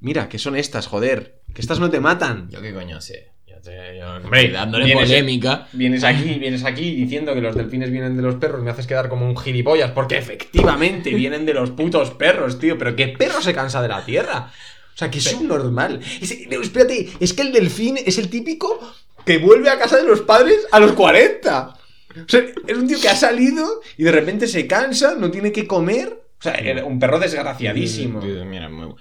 mira, 0.00 0.28
que 0.28 0.38
son 0.38 0.56
estas, 0.56 0.86
joder. 0.86 1.40
Que 1.54 1.60
estas 1.60 1.80
no 1.80 1.90
te 1.90 2.00
matan. 2.00 2.48
Yo 2.50 2.60
qué 2.62 2.72
coño 2.72 3.00
sé. 3.00 3.32
Yo 3.46 3.56
te, 3.60 3.98
yo 3.98 4.16
Hombre, 4.16 4.50
dándole 4.50 4.84
vienes- 4.86 5.08
polémica. 5.08 5.66
Vienes 5.72 6.04
aquí, 6.04 6.34
vienes 6.38 6.64
aquí 6.64 6.94
diciendo 6.94 7.34
que 7.34 7.40
los 7.40 7.56
delfines 7.56 7.90
vienen 7.90 8.16
de 8.16 8.22
los 8.22 8.36
perros, 8.36 8.62
me 8.62 8.70
haces 8.70 8.86
quedar 8.86 9.08
como 9.08 9.26
un 9.26 9.36
gilipollas, 9.36 9.90
porque 9.90 10.16
efectivamente 10.18 11.10
vienen 11.12 11.44
de 11.46 11.54
los 11.54 11.70
putos 11.72 12.10
perros, 12.12 12.58
tío. 12.58 12.78
Pero 12.78 12.94
¿qué 12.94 13.08
perro 13.08 13.42
se 13.42 13.52
cansa 13.52 13.82
de 13.82 13.88
la 13.88 14.04
tierra? 14.04 14.50
O 14.94 14.96
sea, 15.00 15.10
que 15.10 15.18
es 15.18 15.32
un 15.34 15.48
normal. 15.48 16.00
Es- 16.20 16.46
no, 16.48 16.60
espérate, 16.60 17.08
es 17.18 17.32
que 17.32 17.42
el 17.42 17.52
delfín 17.52 17.96
es 17.98 18.16
el 18.18 18.28
típico 18.30 18.78
que 19.26 19.38
vuelve 19.38 19.68
a 19.70 19.78
casa 19.78 19.96
de 19.96 20.04
los 20.04 20.20
padres 20.20 20.66
a 20.70 20.78
los 20.78 20.92
40. 20.92 21.74
O 22.16 22.28
sea, 22.28 22.40
es 22.66 22.76
un 22.76 22.86
tío 22.88 23.00
que 23.00 23.08
ha 23.08 23.14
salido 23.16 23.66
y 23.96 24.04
de 24.04 24.12
repente 24.12 24.46
se 24.48 24.66
cansa, 24.66 25.14
no 25.16 25.30
tiene 25.30 25.52
que 25.52 25.66
comer. 25.66 26.26
O 26.38 26.42
sea, 26.42 26.54
era 26.54 26.84
un 26.84 26.98
perro 26.98 27.18
desgraciadísimo. 27.18 28.20
Mira, 28.20 28.68
muy- 28.68 28.94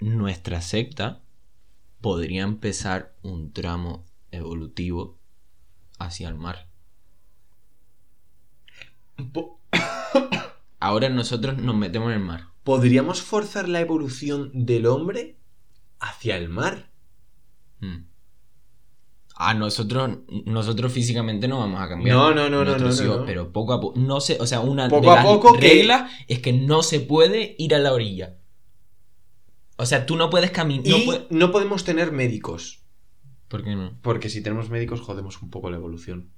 Nuestra 0.00 0.60
secta 0.60 1.22
podría 2.00 2.42
empezar 2.42 3.14
un 3.22 3.52
tramo 3.52 4.04
evolutivo 4.30 5.18
hacia 5.98 6.28
el 6.28 6.34
mar. 6.34 6.68
Po- 9.32 9.60
Ahora 10.80 11.08
nosotros 11.08 11.58
nos 11.58 11.74
metemos 11.74 12.08
en 12.08 12.14
el 12.20 12.24
mar. 12.24 12.44
¿Podríamos 12.62 13.22
forzar 13.22 13.68
la 13.68 13.80
evolución 13.80 14.50
del 14.54 14.86
hombre 14.86 15.36
hacia 15.98 16.36
el 16.36 16.48
mar? 16.48 16.90
Mm. 17.80 18.04
A 19.40 19.54
nosotros, 19.54 20.18
nosotros 20.46 20.92
físicamente 20.92 21.46
no 21.46 21.60
vamos 21.60 21.80
a 21.80 21.88
cambiar. 21.88 22.16
No, 22.16 22.34
no, 22.34 22.50
no, 22.50 22.64
no, 22.64 22.76
no, 22.76 22.86
hijos, 22.86 23.00
no. 23.20 23.24
Pero 23.24 23.52
poco 23.52 23.72
a 23.72 23.80
poco. 23.80 23.96
No 23.98 24.20
sé, 24.20 24.36
o 24.40 24.46
sea, 24.46 24.58
una 24.58 24.88
Poco 24.88 25.02
de 25.12 25.18
a 25.18 25.22
las 25.22 25.38
que- 25.52 25.60
reglas 25.60 26.10
es 26.26 26.40
que 26.40 26.52
no 26.52 26.82
se 26.82 26.98
puede 26.98 27.54
ir 27.56 27.72
a 27.76 27.78
la 27.78 27.92
orilla. 27.92 28.36
O 29.76 29.86
sea, 29.86 30.06
tú 30.06 30.16
no 30.16 30.28
puedes 30.28 30.50
caminar. 30.50 30.86
Y 30.86 31.06
No 31.06 31.12
no, 31.30 31.52
podemos 31.52 31.84
tener 31.84 32.10
médicos. 32.10 32.82
¿Por 33.46 33.62
qué 33.62 33.76
no? 33.76 33.96
Porque 34.02 34.28
si 34.28 34.42
tenemos 34.42 34.70
médicos 34.70 35.00
jodemos 35.02 35.40
un 35.40 35.50
poco 35.50 35.70
la 35.70 35.76
evolución. 35.76 36.32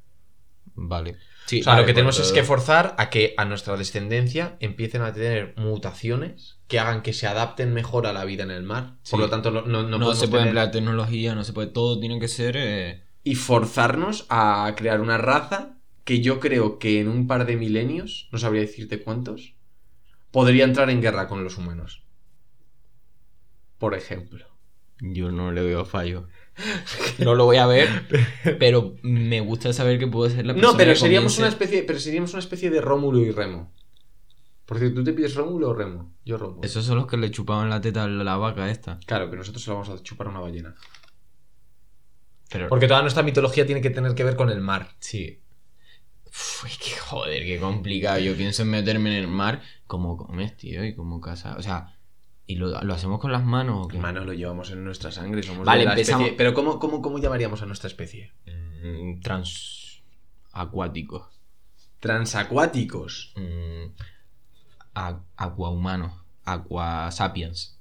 Vale. 0.83 1.17
Sí, 1.45 1.61
O 1.61 1.65
sea, 1.65 1.77
lo 1.79 1.85
que 1.85 1.93
tenemos 1.93 2.17
pues, 2.17 2.29
es 2.29 2.33
que 2.33 2.43
forzar 2.43 2.95
a 2.97 3.11
que 3.11 3.35
a 3.37 3.45
nuestra 3.45 3.77
descendencia 3.77 4.57
empiecen 4.61 5.03
a 5.03 5.13
tener 5.13 5.53
mutaciones 5.59 6.59
que 6.69 6.79
hagan 6.79 7.03
que 7.03 7.13
se 7.13 7.27
adapten 7.27 7.75
mejor 7.75 8.07
a 8.07 8.13
la 8.15 8.25
vida 8.25 8.45
en 8.45 8.51
el 8.51 8.63
mar. 8.63 8.95
Sí. 9.03 9.11
Por 9.11 9.21
lo 9.21 9.29
tanto, 9.29 9.51
no, 9.51 9.63
no, 9.63 9.83
No, 9.83 10.15
se 10.15 10.29
puede 10.29 10.45
tener- 10.45 10.47
emplear 10.49 10.71
tecnología, 10.71 11.35
no 11.35 11.45
se 11.45 11.53
puede. 11.53 11.69
Todo 11.69 12.01
tiene 12.01 12.19
que 12.19 12.29
ser. 12.29 12.57
eh, 12.57 13.03
Y 13.25 13.35
forzarnos 13.35 14.25
a 14.31 14.73
crear 14.77 15.01
una 15.03 15.19
raza 15.19 15.77
que 16.05 16.21
yo 16.23 16.41
creo 16.41 16.79
que 16.79 16.99
en 17.01 17.09
un 17.09 17.27
par 17.27 17.45
de 17.45 17.57
milenios, 17.57 18.29
no 18.33 18.39
sabría 18.39 18.63
decirte 18.63 19.03
cuántos, 19.03 19.55
podría 20.31 20.65
entrar 20.65 20.89
en 20.89 21.03
guerra 21.03 21.29
con 21.29 21.45
los 21.45 21.59
humanos. 21.59 22.05
Por 23.79 23.95
ejemplo. 23.95 24.47
Yo 25.01 25.31
no 25.31 25.53
le 25.53 25.63
veo 25.63 25.85
fallo. 25.85 26.29
No 27.19 27.35
lo 27.35 27.45
voy 27.45 27.57
a 27.59 27.67
ver, 27.67 27.89
pero 28.59 28.97
me 29.03 29.41
gusta 29.41 29.73
saber 29.73 29.99
que 29.99 30.07
puede 30.07 30.31
ser 30.31 30.47
la 30.47 30.55
persona 30.55 30.73
No, 30.73 30.77
pero 30.79 30.93
que 30.93 30.99
seríamos 30.99 31.33
comience- 31.35 31.39
una 31.41 31.49
especie, 31.49 31.83
pero 31.85 31.99
seríamos 31.99 32.33
una 32.33 32.41
especie 32.41 32.71
de 32.71 32.81
Rómulo 32.81 33.19
y 33.21 33.31
Remo. 33.31 33.73
Por 34.67 34.79
cierto, 34.79 34.97
¿tú 35.01 35.05
te 35.05 35.13
pides 35.13 35.35
Rómulo 35.35 35.71
o 35.71 35.75
Remo? 35.75 36.15
Yo 36.25 36.37
Rómulo. 36.39 36.63
Esos 36.63 36.85
son 36.85 36.97
los 36.97 37.07
que 37.07 37.17
le 37.17 37.31
chupaban 37.31 37.69
la 37.71 37.81
teta 37.81 38.05
a 38.05 38.09
la 38.09 38.37
vaca 38.37 38.71
esta. 38.71 39.01
Claro, 39.07 39.31
que 39.31 39.37
nosotros 39.37 39.63
se 39.63 39.71
la 39.71 39.75
vamos 39.75 39.89
a 39.89 40.03
chupar 40.03 40.29
a 40.29 40.31
una 40.31 40.41
ballena. 40.41 40.75
Pero... 42.51 42.69
Porque 42.69 42.87
toda 42.89 43.03
nuestra 43.03 43.23
mitología 43.23 43.65
tiene 43.67 43.81
que 43.81 43.91
tener 43.91 44.15
que 44.15 44.25
ver 44.25 44.37
con 44.37 44.51
el 44.51 44.61
mar. 44.61 44.91
Sí. 44.99 45.41
Uf, 46.27 46.65
que 46.79 46.97
joder, 46.97 47.45
qué 47.45 47.59
complicado. 47.59 48.19
Yo 48.21 48.37
pienso 48.37 48.63
en 48.63 48.71
meterme 48.71 49.11
en 49.11 49.25
el 49.25 49.29
mar. 49.29 49.63
¿Cómo 49.87 50.17
comes, 50.17 50.57
tío? 50.57 50.85
Y 50.85 50.95
cómo 50.95 51.21
casa. 51.21 51.57
O 51.57 51.63
sea, 51.63 51.97
¿y 52.51 52.57
lo, 52.57 52.81
lo 52.83 52.95
hacemos 52.95 53.21
con 53.21 53.31
las 53.33 53.45
manos 53.45 53.85
o 53.87 53.89
qué? 53.89 53.97
Hermano, 53.97 54.25
lo 54.25 54.33
llevamos 54.33 54.71
en 54.71 54.83
nuestra 54.85 55.11
sangre, 55.13 55.43
somos 55.43 55.65
Vale, 55.65 55.81
de 55.81 55.87
la 55.87 55.93
empezamos- 55.93 56.23
especie- 56.27 56.37
Pero 56.37 56.55
¿cómo, 56.55 56.79
cómo, 56.79 57.01
¿cómo 57.03 57.19
llamaríamos 57.19 57.63
a 57.63 57.67
nuestra 57.67 57.89
especie? 57.89 58.33
Mm, 58.47 59.21
Trans. 59.21 60.03
Acuáticos. 60.53 61.29
Transacuáticos. 62.01 63.33
Mm, 63.37 63.93
Aquahumanos. 65.37 66.13
Aqua 66.45 67.11
sapiens. 67.11 67.79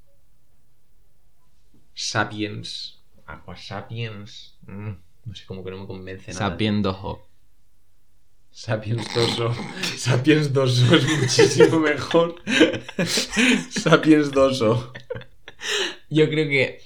Sapiens. 1.94 3.00
Aqua 3.26 3.56
sapiens. 3.56 4.58
Mm, 4.68 4.92
no 5.26 5.36
sé, 5.36 5.46
como 5.46 5.64
que 5.64 5.72
no 5.72 5.78
me 5.80 5.88
convence 5.88 6.34
nada. 6.34 6.50
Sapien 6.50 6.82
dojo. 6.82 7.28
Sapiens 8.52 9.06
doso. 9.14 9.54
Sapiens 9.98 10.52
doso 10.52 10.96
es 10.96 11.20
muchísimo 11.20 11.80
mejor. 11.80 12.36
Sapiens 13.70 14.32
doso. 14.32 14.92
Yo 16.10 16.30
creo 16.30 16.48
que 16.50 16.82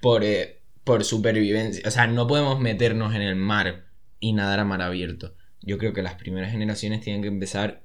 por, 0.00 0.24
eh, 0.24 0.60
por 0.84 1.04
supervivencia, 1.04 1.82
o 1.86 1.90
sea, 1.90 2.06
no 2.06 2.26
podemos 2.26 2.60
meternos 2.60 3.14
en 3.14 3.22
el 3.22 3.36
mar 3.36 3.84
y 4.20 4.32
nadar 4.32 4.60
a 4.60 4.64
mar 4.64 4.82
abierto. 4.82 5.34
Yo 5.60 5.78
creo 5.78 5.92
que 5.92 6.02
las 6.02 6.14
primeras 6.14 6.50
generaciones 6.50 7.02
tienen 7.02 7.22
que 7.22 7.28
empezar 7.28 7.82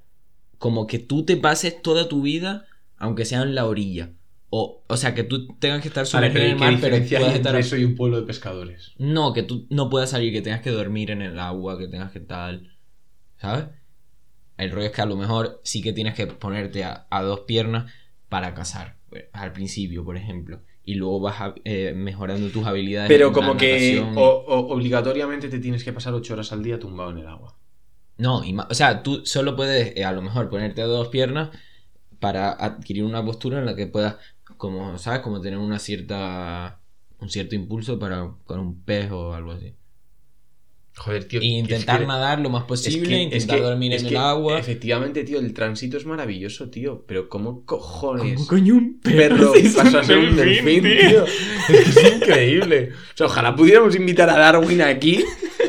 como 0.58 0.86
que 0.86 0.98
tú 0.98 1.24
te 1.24 1.36
pases 1.36 1.80
toda 1.80 2.08
tu 2.08 2.22
vida, 2.22 2.66
aunque 2.96 3.24
sea 3.24 3.42
en 3.42 3.54
la 3.54 3.66
orilla. 3.66 4.10
O, 4.50 4.82
o 4.86 4.96
sea, 4.96 5.14
que 5.14 5.24
tú 5.24 5.54
tengas 5.58 5.82
que 5.82 5.88
estar 5.88 6.06
sumergido 6.06 6.42
en 6.42 6.48
¿y 6.48 6.52
el 6.52 6.58
mar, 6.58 6.78
pero 6.80 6.96
puedas 6.96 7.34
estar... 7.34 7.54
eso 7.56 7.76
y 7.76 7.84
un 7.84 7.94
pueblo 7.94 8.18
de 8.18 8.26
pescadores? 8.26 8.94
No, 8.96 9.34
que 9.34 9.42
tú 9.42 9.66
no 9.68 9.90
puedas 9.90 10.10
salir, 10.10 10.32
que 10.32 10.40
tengas 10.40 10.62
que 10.62 10.70
dormir 10.70 11.10
en 11.10 11.20
el 11.20 11.38
agua, 11.38 11.78
que 11.78 11.86
tengas 11.86 12.10
que 12.10 12.20
tal... 12.20 12.77
¿Sabes? 13.40 13.66
El 14.56 14.70
rollo 14.72 14.86
es 14.86 14.92
que 14.92 15.02
a 15.02 15.06
lo 15.06 15.16
mejor 15.16 15.60
sí 15.64 15.82
que 15.82 15.92
tienes 15.92 16.14
que 16.14 16.26
ponerte 16.26 16.84
a, 16.84 17.06
a 17.10 17.22
dos 17.22 17.40
piernas 17.40 17.92
para 18.28 18.54
cazar. 18.54 18.96
eh, 19.12 19.30
Al 19.32 19.52
principio, 19.52 20.04
por 20.04 20.16
ejemplo. 20.16 20.60
Y 20.84 20.94
luego 20.94 21.20
vas 21.20 21.40
a- 21.40 21.54
eh, 21.64 21.92
mejorando 21.94 22.48
tus 22.50 22.66
habilidades. 22.66 23.08
Pero 23.10 23.32
como 23.32 23.56
que 23.56 23.72
natación. 23.72 24.14
o- 24.16 24.44
o- 24.48 24.74
obligatoriamente 24.74 25.48
te 25.48 25.60
tienes 25.60 25.84
que 25.84 25.92
pasar 25.92 26.14
ocho 26.14 26.34
horas 26.34 26.52
al 26.52 26.62
día 26.62 26.78
tumbado 26.78 27.10
en 27.10 27.18
el 27.18 27.26
agua. 27.28 27.56
No, 28.16 28.44
y 28.44 28.56
o 28.58 28.74
sea, 28.74 29.02
tú 29.02 29.24
solo 29.24 29.54
puedes 29.54 29.96
eh, 29.96 30.04
a 30.04 30.12
lo 30.12 30.22
mejor 30.22 30.50
ponerte 30.50 30.82
a 30.82 30.86
dos 30.86 31.08
piernas 31.08 31.50
para 32.20 32.52
adquirir 32.52 33.04
una 33.04 33.24
postura 33.24 33.60
en 33.60 33.66
la 33.66 33.76
que 33.76 33.86
puedas, 33.88 34.16
como, 34.58 34.98
¿sabes? 34.98 35.20
Como 35.20 35.40
tener 35.40 35.58
una 35.60 35.78
cierta... 35.80 36.80
Un 37.20 37.30
cierto 37.30 37.56
impulso 37.56 37.98
para 37.98 38.34
con 38.46 38.60
un 38.60 38.84
pez 38.84 39.10
o 39.12 39.34
algo 39.34 39.52
así. 39.52 39.76
Joder, 40.98 41.24
tío. 41.26 41.38
Y 41.40 41.42
que 41.42 41.46
es 41.48 41.58
intentar 41.60 42.00
que- 42.00 42.06
nadar 42.06 42.40
lo 42.40 42.50
más 42.50 42.62
es 42.62 42.66
posible, 42.68 43.08
que- 43.08 43.22
intentar 43.22 43.56
es 43.56 43.62
que- 43.62 43.68
dormir 43.68 43.92
en 43.92 44.06
el 44.06 44.16
agua. 44.16 44.58
Efectivamente, 44.58 45.24
tío, 45.24 45.38
el 45.38 45.52
tránsito 45.54 45.96
es 45.96 46.04
maravilloso, 46.06 46.68
tío. 46.70 47.04
Pero 47.06 47.28
¿cómo 47.28 47.64
cojones? 47.64 48.34
¿Cómo 48.36 48.46
coño 48.48 48.74
un 48.74 49.00
perro 49.00 49.52
pasa 49.76 50.00
a 50.00 50.04
ser 50.04 50.18
un 50.18 50.36
delfín, 50.36 50.82
tío. 50.82 51.24
Es 51.68 52.14
increíble. 52.16 52.90
O 52.92 53.16
sea, 53.16 53.26
ojalá 53.26 53.54
pudiéramos 53.54 53.94
invitar 53.96 54.28
a 54.28 54.38
Darwin 54.38 54.82
aquí, 54.82 55.24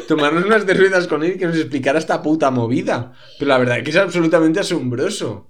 tomarnos 0.08 0.46
unas 0.46 0.66
cervezas 0.66 1.08
con 1.08 1.24
él 1.24 1.34
y 1.36 1.38
que 1.38 1.46
nos 1.46 1.56
explicara 1.58 2.00
esta 2.00 2.22
puta 2.22 2.50
movida. 2.52 3.14
Pero 3.38 3.50
la 3.50 3.58
verdad 3.60 3.78
es 3.78 3.84
que 3.84 3.92
es 3.92 3.98
absolutamente 3.98 4.60
asombroso. 4.60 5.48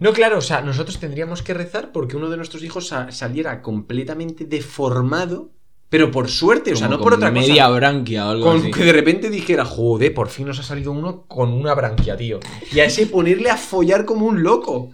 No, 0.00 0.12
claro, 0.12 0.38
o 0.38 0.42
sea, 0.42 0.62
nosotros 0.62 0.98
tendríamos 0.98 1.42
que 1.42 1.54
rezar 1.54 1.92
porque 1.92 2.16
uno 2.16 2.28
de 2.30 2.36
nuestros 2.36 2.62
hijos 2.64 2.88
sa- 2.88 3.10
saliera 3.12 3.62
completamente 3.62 4.44
deformado, 4.46 5.52
pero 5.90 6.10
por 6.10 6.28
suerte, 6.30 6.72
o 6.72 6.76
sea, 6.76 6.86
Como 6.86 6.96
no 6.98 7.02
por 7.02 7.12
con 7.12 7.18
otra 7.18 7.30
media 7.30 7.64
cosa. 7.66 7.76
branquia 7.76 8.26
o 8.26 8.30
algo 8.30 8.44
Con 8.46 8.58
así. 8.60 8.70
que 8.70 8.84
de 8.84 8.92
repente 8.92 9.28
dijera, 9.28 9.64
joder, 9.66 10.14
por 10.14 10.28
fin 10.28 10.46
nos 10.46 10.58
ha 10.58 10.62
salido 10.62 10.92
uno 10.92 11.26
con 11.26 11.52
una 11.52 11.74
branquia, 11.74 12.16
tío. 12.16 12.40
Y 12.72 12.80
a 12.80 12.84
ese 12.86 13.06
ponerle 13.06 13.50
a 13.50 13.56
follar 13.58 14.06
como 14.06 14.24
un 14.24 14.42
loco. 14.42 14.92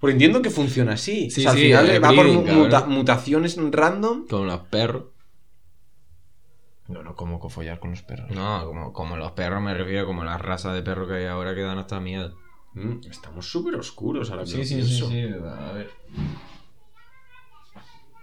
Porque 0.00 0.12
entiendo 0.12 0.40
que 0.40 0.48
funciona 0.50 0.92
así. 0.92 1.28
Sí, 1.30 1.40
o 1.40 1.42
sea, 1.42 1.50
al 1.50 1.56
sí, 1.58 1.64
final 1.64 2.04
va 2.04 2.12
por 2.12 2.26
muta- 2.28 2.86
mutaciones 2.86 3.58
random. 3.60 4.26
Como 4.28 4.44
los 4.44 4.60
perros. 4.60 5.04
No, 6.86 7.02
no, 7.02 7.14
como 7.16 7.38
follar 7.50 7.80
con 7.80 7.90
los 7.90 8.02
perros. 8.02 8.30
No, 8.30 8.64
como, 8.64 8.92
como 8.92 9.16
los 9.16 9.32
perros 9.32 9.60
me 9.60 9.74
refiero 9.74 10.06
como 10.06 10.24
las 10.24 10.40
razas 10.40 10.72
de 10.74 10.82
perros 10.82 11.08
que 11.08 11.14
hay 11.16 11.24
ahora 11.26 11.54
que 11.54 11.60
dan 11.62 11.78
hasta 11.78 12.00
miedo. 12.00 12.34
Mm, 12.74 13.00
estamos 13.10 13.50
súper 13.50 13.74
oscuros 13.74 14.30
ahora 14.30 14.44
que 14.44 14.56
lo 14.56 14.64
sí, 14.64 14.74
pienso. 14.76 15.06
A 15.08 15.72
ver. 15.72 15.90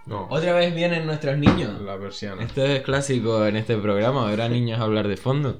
No, 0.05 0.27
Otra 0.29 0.53
vez 0.53 0.73
vienen 0.75 1.05
nuestros 1.05 1.37
niños. 1.37 1.81
la 1.81 1.97
persiana. 1.97 2.43
Esto 2.43 2.63
es 2.63 2.81
clásico 2.83 3.45
en 3.45 3.55
este 3.55 3.75
programa, 3.77 4.29
ver 4.29 4.41
a 4.41 4.49
niños 4.49 4.79
hablar 4.79 5.07
de 5.07 5.17
fondo. 5.17 5.59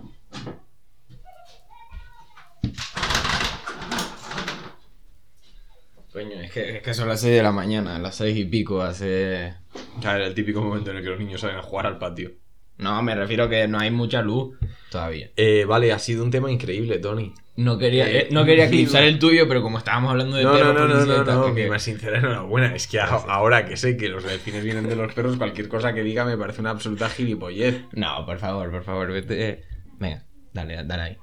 Coño, 6.12 6.40
es 6.40 6.52
que, 6.52 6.78
es 6.78 6.82
que 6.84 6.94
son 6.94 7.10
las 7.10 7.22
6 7.22 7.36
de 7.36 7.44
la 7.44 7.52
mañana, 7.52 8.00
las 8.00 8.16
6 8.16 8.38
y 8.38 8.46
pico 8.46 8.82
hace... 8.82 9.56
Ya 10.00 10.16
era 10.16 10.28
el 10.28 10.36
típico 10.36 10.62
momento 10.62 10.92
en 10.92 10.98
el 10.98 11.04
que 11.04 11.10
los 11.10 11.20
niños 11.20 11.42
salen 11.42 11.58
a 11.58 11.62
jugar 11.64 11.88
al 11.88 11.98
patio. 11.98 12.32
No, 12.78 13.02
me 13.02 13.16
refiero 13.16 13.48
que 13.50 13.68
no 13.68 13.80
hay 13.80 13.92
mucha 13.92 14.22
luz 14.22 14.58
todavía. 14.90 15.30
Eh, 15.38 15.66
vale, 15.66 15.92
ha 15.94 16.00
sido 16.00 16.24
un 16.24 16.32
tema 16.32 16.52
increíble, 16.52 16.98
Tony. 17.00 17.34
No 17.58 17.78
quería, 17.78 18.10
Eh, 18.10 18.18
eh, 18.18 18.28
no 18.32 18.44
quería 18.44 18.66
mi- 18.66 18.68
eclipsar 18.76 19.04
el 19.04 19.18
tuyo, 19.18 19.48
pero 19.48 19.62
como 19.62 19.78
estábamos 19.78 20.12
hablando 20.12 20.36
de 20.36 20.44
No, 20.44 20.52
no, 20.52 20.58
perros, 20.58 20.76
no, 20.76 20.88
no, 20.88 21.06
no, 21.18 21.24
tal, 21.24 21.36
no, 21.40 21.56
que- 21.56 21.70
más 21.70 21.84
sincera 21.84 22.18
enhorabuena. 22.20 22.76
Es 22.76 22.88
que 22.88 23.00
a- 23.00 23.06
ahora 23.06 23.66
que 23.66 23.78
sé 23.78 23.96
que 23.96 24.10
los 24.10 24.24
delfines 24.26 24.64
vienen 24.64 24.90
de 24.90 24.96
los 24.98 25.14
perros, 25.14 25.38
cualquier 25.38 25.70
cosa 25.70 25.94
que 25.94 26.04
diga 26.04 26.26
me 26.26 26.38
parece 26.38 26.60
una 26.62 26.72
absoluta 26.72 27.08
gilipollez. 27.10 27.84
No, 27.94 28.26
por 28.26 28.40
favor, 28.40 28.70
por 28.72 28.84
favor, 28.84 29.12
vete. 29.12 29.64
Venga, 29.98 30.24
dale, 30.54 30.84
dale 30.84 31.02
ahí. 31.02 31.18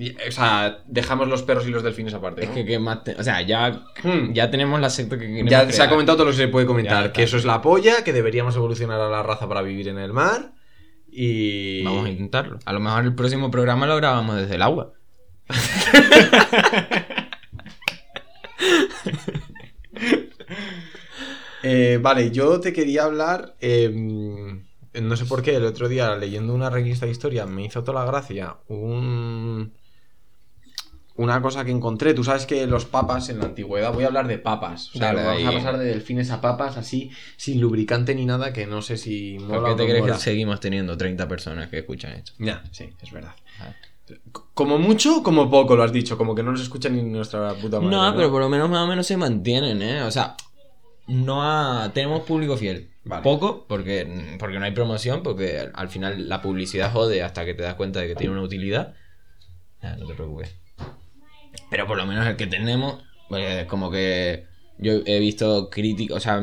Y, 0.00 0.10
o 0.28 0.30
sea, 0.32 0.78
dejamos 0.86 1.26
los 1.28 1.42
perros 1.42 1.66
y 1.66 1.70
los 1.70 1.82
delfines 1.82 2.14
aparte. 2.14 2.42
Es 2.42 2.48
¿no? 2.48 2.54
que, 2.54 2.64
¿qué 2.64 2.78
más 2.78 3.02
te- 3.04 3.14
O 3.16 3.22
sea, 3.24 3.42
ya, 3.42 3.82
Hmm. 4.02 4.32
ya 4.32 4.50
tenemos 4.50 4.80
la 4.80 4.90
secta 4.90 5.16
que 5.18 5.26
queremos 5.26 5.50
Ya 5.50 5.60
se 5.60 5.66
ha 5.66 5.74
crear. 5.74 5.90
comentado 5.90 6.18
todo 6.18 6.26
lo 6.26 6.30
que 6.32 6.36
se 6.38 6.48
puede 6.48 6.66
comentar. 6.66 7.12
que 7.12 7.22
eso 7.24 7.36
es 7.36 7.44
la 7.44 7.60
polla, 7.62 8.02
que 8.04 8.12
deberíamos 8.12 8.54
evolucionar 8.56 9.00
a 9.00 9.08
la 9.08 9.22
raza 9.24 9.48
para 9.48 9.62
vivir 9.62 9.88
en 9.88 9.98
el 9.98 10.12
mar. 10.12 10.52
Y. 11.20 11.82
Vamos 11.82 12.06
a 12.06 12.10
intentarlo. 12.10 12.60
A 12.64 12.72
lo 12.72 12.78
mejor 12.78 13.04
el 13.04 13.12
próximo 13.12 13.50
programa 13.50 13.88
lo 13.88 13.96
grabamos 13.96 14.36
desde 14.36 14.54
el 14.54 14.62
agua. 14.62 14.92
Eh, 21.64 21.98
vale, 22.00 22.30
yo 22.30 22.60
te 22.60 22.72
quería 22.72 23.02
hablar. 23.04 23.56
eh, 23.60 23.90
no 24.94 25.16
sé 25.16 25.24
por 25.26 25.42
qué, 25.42 25.56
el 25.56 25.64
otro 25.64 25.88
día 25.88 26.14
leyendo 26.14 26.54
una 26.54 26.70
revista 26.70 27.04
de 27.04 27.12
historia 27.12 27.46
me 27.46 27.64
hizo 27.64 27.82
toda 27.82 28.04
la 28.04 28.10
gracia 28.10 28.58
un. 28.68 29.72
Una 31.18 31.42
cosa 31.42 31.64
que 31.64 31.70
encontré. 31.72 32.14
Tú 32.14 32.24
sabes 32.24 32.46
que 32.46 32.66
los 32.66 32.84
papas 32.84 33.28
en 33.28 33.38
la 33.40 33.46
antigüedad. 33.46 33.92
Voy 33.92 34.04
a 34.04 34.06
hablar 34.06 34.26
de 34.28 34.38
papas. 34.38 34.88
O 34.94 34.98
sea, 34.98 35.12
Dale, 35.12 35.24
vamos 35.42 35.44
a 35.46 35.52
pasar 35.58 35.78
de 35.78 35.84
delfines 35.86 36.30
a 36.30 36.40
papas 36.40 36.76
así, 36.76 37.10
sin 37.36 37.60
lubricante 37.60 38.14
ni 38.14 38.24
nada, 38.24 38.52
que 38.52 38.66
no 38.66 38.82
sé 38.82 38.96
si. 38.96 39.36
¿Por 39.38 39.64
qué 39.64 39.70
o 39.72 39.76
te 39.76 39.82
no 39.82 39.88
crees 39.88 40.00
mola. 40.00 40.14
que 40.14 40.20
seguimos 40.20 40.60
teniendo 40.60 40.96
30 40.96 41.26
personas 41.28 41.68
que 41.68 41.78
escuchan 41.80 42.12
esto? 42.12 42.32
Ya, 42.38 42.62
sí, 42.70 42.88
es 43.02 43.10
verdad. 43.12 43.34
Ah. 43.60 43.74
Como 44.54 44.78
mucho, 44.78 45.22
como 45.22 45.50
poco, 45.50 45.74
lo 45.76 45.82
has 45.82 45.92
dicho. 45.92 46.16
Como 46.16 46.34
que 46.34 46.42
no 46.42 46.52
nos 46.52 46.60
escucha 46.62 46.88
ni 46.88 47.02
nuestra 47.02 47.52
puta 47.54 47.80
madre. 47.80 47.96
No, 47.96 48.16
pero 48.16 48.30
por 48.30 48.40
lo 48.40 48.48
menos 48.48 48.70
más 48.70 48.84
o 48.84 48.86
menos 48.86 49.06
se 49.06 49.16
mantienen, 49.16 49.82
¿eh? 49.82 50.02
O 50.02 50.10
sea, 50.12 50.34
no 51.08 51.42
ha- 51.42 51.90
tenemos 51.92 52.22
público 52.22 52.56
fiel. 52.56 52.90
Vale. 53.04 53.22
Poco, 53.22 53.66
porque, 53.66 54.36
porque 54.38 54.58
no 54.60 54.64
hay 54.66 54.72
promoción, 54.72 55.22
porque 55.24 55.68
al 55.74 55.88
final 55.88 56.28
la 56.28 56.40
publicidad 56.42 56.92
jode 56.92 57.22
hasta 57.22 57.44
que 57.44 57.54
te 57.54 57.62
das 57.64 57.74
cuenta 57.74 58.00
de 58.00 58.06
que 58.08 58.14
tiene 58.14 58.32
una 58.34 58.42
utilidad. 58.42 58.94
No 59.82 60.06
te 60.06 60.14
preocupes. 60.14 60.54
Pero 61.70 61.86
por 61.86 61.96
lo 61.96 62.06
menos 62.06 62.26
el 62.26 62.36
que 62.36 62.46
tenemos, 62.46 63.02
pues 63.28 63.66
como 63.66 63.90
que 63.90 64.46
yo 64.78 64.92
he 65.06 65.18
visto 65.18 65.68
críticas, 65.70 66.16
o 66.16 66.20
sea, 66.20 66.42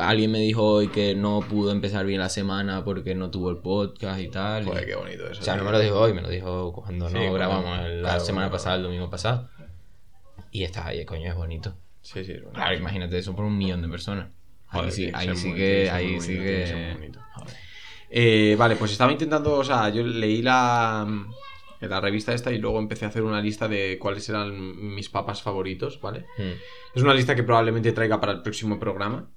alguien 0.00 0.30
me 0.32 0.38
dijo 0.40 0.64
hoy 0.64 0.88
que 0.88 1.14
no 1.14 1.40
pudo 1.48 1.70
empezar 1.70 2.04
bien 2.06 2.20
la 2.20 2.28
semana 2.28 2.84
porque 2.84 3.14
no 3.14 3.30
tuvo 3.30 3.50
el 3.50 3.58
podcast 3.58 4.20
y 4.20 4.28
tal. 4.28 4.64
y- 4.64 4.66
Joder, 4.66 4.86
qué 4.86 4.94
bonito 4.96 5.30
eso. 5.30 5.40
o 5.40 5.44
sea, 5.44 5.56
no 5.56 5.64
me 5.64 5.70
lo 5.72 5.78
dijo 5.78 6.00
hoy, 6.00 6.12
me 6.14 6.22
lo 6.22 6.28
dijo 6.28 6.72
cuando 6.72 7.08
Sí, 7.08 7.14
no 7.14 7.32
grabamos 7.32 7.78
la 7.78 8.00
claro, 8.00 8.20
semana 8.20 8.50
pasada, 8.50 8.76
el 8.76 8.82
domingo 8.82 9.08
pasado. 9.10 9.48
Y 10.50 10.64
estás 10.64 10.86
ahí, 10.86 11.04
coño, 11.04 11.28
es 11.28 11.34
bonito. 11.36 11.74
Sí, 12.00 12.24
sí, 12.24 12.32
es 12.32 12.38
bonito. 12.40 12.52
Claro, 12.54 12.74
imagínate 12.76 13.18
eso 13.18 13.34
por 13.36 13.44
un 13.44 13.56
millón 13.58 13.82
de 13.82 13.88
personas. 13.88 14.28
Ahí 14.68 14.90
sí, 14.90 15.10
ahí 15.14 15.36
sí 15.36 15.54
que, 15.54 15.90
ahí 15.90 16.20
sí 16.20 16.34
que. 16.34 16.96
Eh, 18.10 18.54
vale, 18.58 18.76
pues 18.76 18.92
estaba 18.92 19.12
intentando, 19.12 19.54
o 19.54 19.64
sea, 19.64 19.88
yo 19.90 20.02
leí 20.02 20.40
la, 20.42 21.06
la 21.80 22.00
revista 22.00 22.32
esta 22.32 22.52
y 22.52 22.58
luego 22.58 22.78
empecé 22.78 23.04
a 23.04 23.08
hacer 23.08 23.22
una 23.22 23.40
lista 23.40 23.68
de 23.68 23.98
cuáles 23.98 24.28
eran 24.28 24.94
mis 24.94 25.08
papas 25.08 25.42
favoritos, 25.42 26.00
¿vale? 26.00 26.26
Mm. 26.38 26.96
Es 26.96 27.02
una 27.02 27.14
lista 27.14 27.34
que 27.34 27.42
probablemente 27.42 27.92
traiga 27.92 28.20
para 28.20 28.32
el 28.32 28.42
próximo 28.42 28.78
programa. 28.78 29.28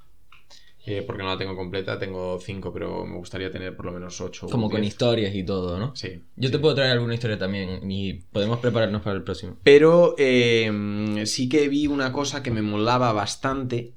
eh, 0.85 1.03
porque 1.05 1.21
no 1.21 1.29
la 1.29 1.37
tengo 1.37 1.55
completa, 1.55 1.99
tengo 1.99 2.39
cinco, 2.39 2.73
pero 2.73 3.05
me 3.05 3.17
gustaría 3.17 3.51
tener 3.51 3.75
por 3.75 3.85
lo 3.85 3.91
menos 3.91 4.19
ocho. 4.21 4.47
Como 4.47 4.69
con 4.71 4.83
historias 4.83 5.35
y 5.35 5.43
todo, 5.43 5.77
¿no? 5.77 5.95
Sí. 5.95 6.23
Yo 6.35 6.49
te 6.49 6.57
puedo 6.57 6.73
traer 6.73 6.93
alguna 6.93 7.13
historia 7.13 7.37
también 7.37 7.91
y 7.91 8.13
podemos 8.13 8.59
prepararnos 8.59 9.01
para 9.03 9.15
el 9.17 9.23
próximo. 9.23 9.57
Pero 9.61 10.15
eh, 10.17 11.21
sí 11.25 11.47
que 11.47 11.67
vi 11.67 11.85
una 11.85 12.11
cosa 12.11 12.41
que 12.41 12.49
me 12.49 12.61
molaba 12.63 13.11
bastante 13.13 13.93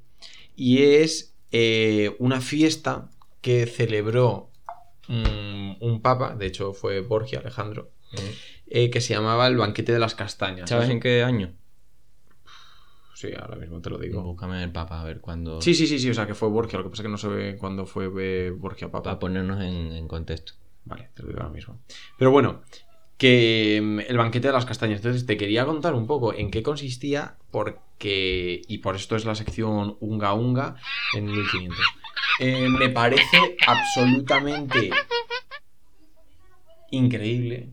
y 0.55 0.83
es 0.83 1.35
eh, 1.51 2.15
una 2.19 2.41
fiesta 2.41 3.09
que 3.41 3.67
celebró 3.67 4.51
un 5.09 6.01
papa, 6.03 6.35
de 6.35 6.47
hecho 6.47 6.73
fue 6.73 7.01
Borgia 7.01 7.41
Alejandro, 7.41 7.91
eh, 8.69 8.91
que 8.91 9.01
se 9.01 9.15
llamaba 9.15 9.47
el 9.47 9.57
banquete 9.57 9.93
de 9.93 9.99
las 9.99 10.15
castañas. 10.15 10.69
¿Sabes 10.69 10.89
en 10.89 11.01
qué 11.01 11.23
año? 11.23 11.53
Sí, 13.15 13.29
ahora 13.39 13.57
mismo 13.57 13.81
te 13.81 13.91
lo 13.91 13.99
digo. 13.99 14.23
Búscame 14.23 14.63
el 14.63 14.73
papa 14.73 15.01
a 15.01 15.05
ver 15.05 15.21
cuándo. 15.21 15.61
Sí, 15.61 15.75
sí, 15.75 15.87
sí, 15.87 15.99
sí, 15.99 16.11
o 16.11 16.15
sea 16.15 16.27
que 16.27 16.35
fue 16.35 16.49
Borgia, 16.49 16.79
lo 16.79 16.85
que 16.85 16.91
pasa 16.91 17.03
es 17.03 17.07
que 17.07 17.11
no 17.11 17.19
sé 17.19 17.57
cuándo 17.57 17.87
fue 17.87 18.11
eh, 18.19 18.51
Borgia 18.51 18.89
papa. 18.89 19.05
Para 19.05 19.19
ponernos 19.19 19.63
en, 19.63 19.93
en 19.93 20.09
contexto. 20.09 20.55
Vale, 20.85 21.11
te 21.15 21.23
lo 21.23 21.29
digo 21.29 21.41
ahora 21.41 21.53
mismo. 21.55 21.81
Pero 22.19 22.33
bueno, 22.33 22.63
que 23.23 23.81
mm, 23.81 24.01
el 24.01 24.19
banquete 24.19 24.49
de 24.49 24.53
las 24.53 24.67
castañas. 24.67 24.97
Entonces 24.97 25.25
te 25.27 25.37
quería 25.37 25.65
contar 25.65 25.95
un 25.95 26.09
poco 26.09 26.35
en 26.35 26.51
qué 26.51 26.65
consistía, 26.65 27.37
porque. 27.53 28.63
Y 28.67 28.79
por 28.79 28.97
esto 28.97 29.15
es 29.15 29.25
la 29.25 29.37
sección 29.37 29.97
Unga 30.01 30.35
Unga 30.35 30.75
en 31.17 31.27
1500. 31.27 31.79
Eh, 32.41 32.69
me 32.69 32.89
parece 32.89 33.57
absolutamente 33.65 34.91
increíble 36.91 37.71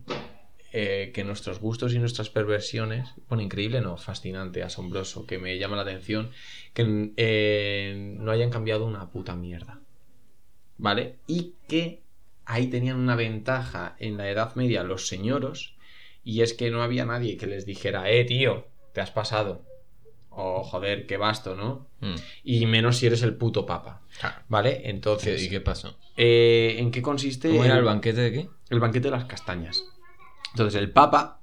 eh, 0.72 1.10
que 1.14 1.24
nuestros 1.24 1.58
gustos 1.60 1.92
y 1.94 1.98
nuestras 1.98 2.30
perversiones. 2.30 3.08
Bueno, 3.28 3.42
increíble, 3.42 3.80
no, 3.80 3.96
fascinante, 3.96 4.62
asombroso, 4.62 5.26
que 5.26 5.38
me 5.38 5.58
llama 5.58 5.76
la 5.76 5.82
atención 5.82 6.30
que 6.74 7.12
eh, 7.16 8.14
no 8.18 8.30
hayan 8.30 8.50
cambiado 8.50 8.86
una 8.86 9.10
puta 9.10 9.34
mierda. 9.36 9.80
¿Vale? 10.78 11.16
Y 11.26 11.54
que 11.68 12.02
ahí 12.46 12.68
tenían 12.68 12.96
una 12.98 13.16
ventaja 13.16 13.96
en 13.98 14.16
la 14.16 14.30
Edad 14.30 14.54
Media 14.54 14.82
los 14.82 15.06
señoros, 15.08 15.74
y 16.24 16.42
es 16.42 16.54
que 16.54 16.70
no 16.70 16.82
había 16.82 17.04
nadie 17.04 17.36
que 17.36 17.46
les 17.46 17.66
dijera, 17.66 18.10
eh, 18.10 18.24
tío, 18.24 18.66
te 18.92 19.00
has 19.00 19.10
pasado. 19.10 19.64
O 20.30 20.62
joder, 20.62 21.06
qué 21.06 21.16
basto, 21.16 21.54
¿no? 21.56 21.88
Mm. 22.00 22.14
Y 22.44 22.66
menos 22.66 22.98
si 22.98 23.06
eres 23.06 23.22
el 23.22 23.34
puto 23.34 23.66
papa. 23.66 24.02
¿Vale? 24.48 24.80
¿Qué- 24.82 24.90
Entonces, 24.90 25.42
¿Y 25.42 25.48
qué 25.50 25.60
pasó? 25.60 25.98
eh, 26.16 26.76
¿en 26.78 26.90
qué 26.90 27.02
consiste 27.02 27.48
¿Cómo 27.48 27.64
era 27.64 27.74
el- 27.74 27.80
el 27.80 27.84
banquete 27.84 28.20
de 28.20 28.32
qué? 28.32 28.48
el 28.70 28.80
banquete 28.80 29.08
de 29.08 29.12
las 29.12 29.24
castañas. 29.24 29.82
Entonces, 30.52 30.80
el 30.80 30.90
Papa, 30.90 31.40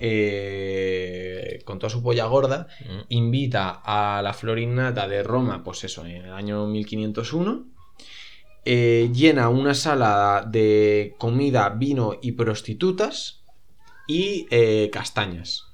eh, 0.00 1.60
con 1.64 1.78
toda 1.78 1.90
su 1.90 2.02
polla 2.02 2.26
gorda, 2.26 2.66
Mm. 2.80 3.00
invita 3.10 3.80
a 3.84 4.20
la 4.22 4.32
Florinata 4.34 5.08
de 5.08 5.22
Roma, 5.22 5.62
pues 5.64 5.84
eso, 5.84 6.04
en 6.06 6.24
el 6.26 6.32
año 6.32 6.66
1501. 6.66 7.66
eh, 8.70 9.08
llena 9.14 9.48
una 9.48 9.72
sala 9.72 10.44
de 10.46 11.14
comida, 11.16 11.70
vino 11.70 12.18
y 12.20 12.32
prostitutas 12.32 13.40
y 14.06 14.46
eh, 14.50 14.90
castañas. 14.92 15.64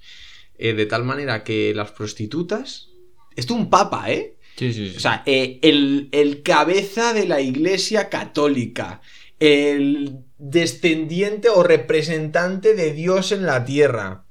Eh, 0.59 0.75
de 0.75 0.87
tal 0.87 1.03
manera 1.03 1.43
que 1.43 1.75
las 1.75 1.91
prostitutas. 1.91 2.91
Esto 3.35 3.55
un 3.55 3.69
papa, 3.69 4.13
¿eh? 4.13 4.37
Sí, 4.57 4.73
sí, 4.73 4.91
sí. 4.91 4.97
O 4.97 5.01
sea, 5.01 5.25
el, 5.27 6.09
el 6.13 6.43
cabeza 6.45 7.13
de 7.15 7.27
la 7.27 7.41
iglesia 7.41 8.09
católica, 8.09 9.01
el 9.41 10.19
descendiente 10.51 11.49
o 11.49 11.63
representante 11.63 12.75
de 12.75 12.93
Dios 12.93 13.33
en 13.33 13.47
la 13.47 13.65
tierra, 13.65 14.25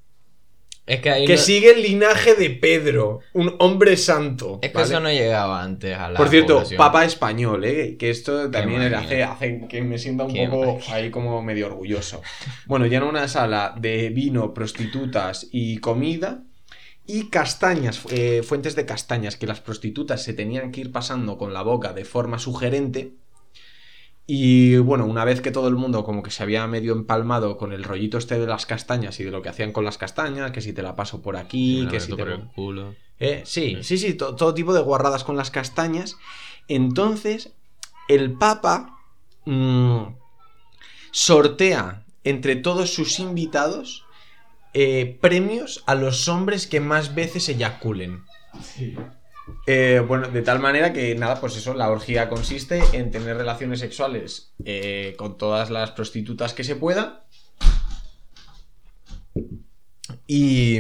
es 0.86 1.00
que 1.00 1.10
ahí 1.10 1.26
que 1.26 1.36
no- 1.36 1.42
sigue 1.42 1.72
el 1.72 1.82
linaje 1.82 2.36
de 2.36 2.50
Pedro, 2.50 3.22
un 3.34 3.56
hombre 3.60 3.96
santo. 3.98 4.60
Es 4.62 4.72
que 4.72 4.76
¿vale? 4.78 4.88
eso 4.92 5.00
no 5.00 5.10
llegaba 5.10 5.64
antes 5.64 5.98
a 5.98 6.10
la 6.12 6.18
Por 6.18 6.28
cierto, 6.30 6.56
población. 6.56 6.78
papa 6.78 7.06
español, 7.06 7.64
¿eh? 7.66 7.96
que 7.98 8.10
esto 8.10 8.52
también 8.52 8.94
hace, 8.94 9.24
hace 9.24 9.66
que 9.70 9.82
me 9.82 9.98
sienta 9.98 10.26
un 10.26 10.34
Qué 10.34 10.48
poco 10.48 10.80
ahí 10.92 11.10
como 11.10 11.42
medio 11.42 11.68
orgulloso. 11.68 12.22
Bueno, 12.66 12.86
llena 12.86 13.06
una 13.06 13.28
sala 13.28 13.74
de 13.80 14.10
vino, 14.10 14.54
prostitutas 14.54 15.48
y 15.52 15.78
comida 15.78 16.44
y 17.08 17.30
castañas, 17.30 18.02
eh, 18.12 18.44
fuentes 18.44 18.76
de 18.76 18.86
castañas, 18.86 19.36
que 19.38 19.48
las 19.48 19.62
prostitutas 19.62 20.22
se 20.22 20.34
tenían 20.34 20.72
que 20.72 20.82
ir 20.82 20.92
pasando 20.92 21.38
con 21.38 21.54
la 21.54 21.62
boca 21.64 21.94
de 21.94 22.06
forma 22.06 22.40
sugerente. 22.40 23.14
Y 24.26 24.78
bueno, 24.78 25.06
una 25.06 25.26
vez 25.26 25.42
que 25.42 25.52
todo 25.52 25.68
el 25.68 25.76
mundo 25.76 26.04
como 26.06 26.24
que 26.24 26.32
se 26.32 26.44
había 26.44 26.66
medio 26.68 26.94
empalmado 26.94 27.58
con 27.58 27.74
el 27.74 27.84
rollito 27.84 28.18
este 28.18 28.40
de 28.40 28.48
las 28.48 28.66
castañas 28.66 29.20
y 29.20 29.24
de 29.26 29.32
lo 29.32 29.42
que 29.42 29.50
hacían 29.50 29.74
con 29.74 29.84
las 29.84 29.98
castañas, 29.98 30.52
que 30.52 30.62
si 30.62 30.72
te 30.72 30.82
la 30.82 30.96
paso 30.96 31.22
por 31.22 31.36
aquí, 31.36 31.86
que 31.92 32.00
si 32.00 32.12
te... 32.16 32.24
por 32.24 32.32
el 32.32 32.48
culo. 32.56 32.96
Eh, 33.20 33.42
sí, 33.46 33.80
sí, 33.84 33.98
sí, 33.98 34.14
to- 34.14 34.36
todo 34.36 34.54
tipo 34.54 34.74
de 34.74 34.82
guarradas 34.82 35.24
con 35.26 35.36
las 35.36 35.52
castañas. 35.52 36.16
Entonces, 36.70 37.52
el 38.08 38.34
Papa 38.38 38.98
mm, 39.46 40.04
sortea 41.12 42.04
entre 42.24 42.56
todos 42.56 42.94
sus 42.94 43.20
invitados 43.20 44.06
eh, 44.74 45.18
premios 45.22 45.84
a 45.86 45.96
los 45.96 46.28
hombres 46.30 46.66
que 46.68 46.80
más 46.80 47.14
veces 47.14 47.50
eyaculen. 47.50 48.24
Eh, 49.68 50.02
bueno, 50.08 50.28
de 50.30 50.42
tal 50.42 50.60
manera 50.60 50.94
que 50.94 51.16
nada, 51.16 51.40
pues 51.42 51.58
eso, 51.58 51.74
la 51.74 51.90
orgía 51.90 52.30
consiste 52.30 52.82
en 52.94 53.12
tener 53.12 53.36
relaciones 53.38 53.80
sexuales 53.80 54.54
eh, 54.66 55.16
con 55.18 55.38
todas 55.38 55.70
las 55.70 55.92
prostitutas 55.92 56.54
que 56.54 56.64
se 56.64 56.76
pueda. 56.76 57.26
Y, 60.28 60.78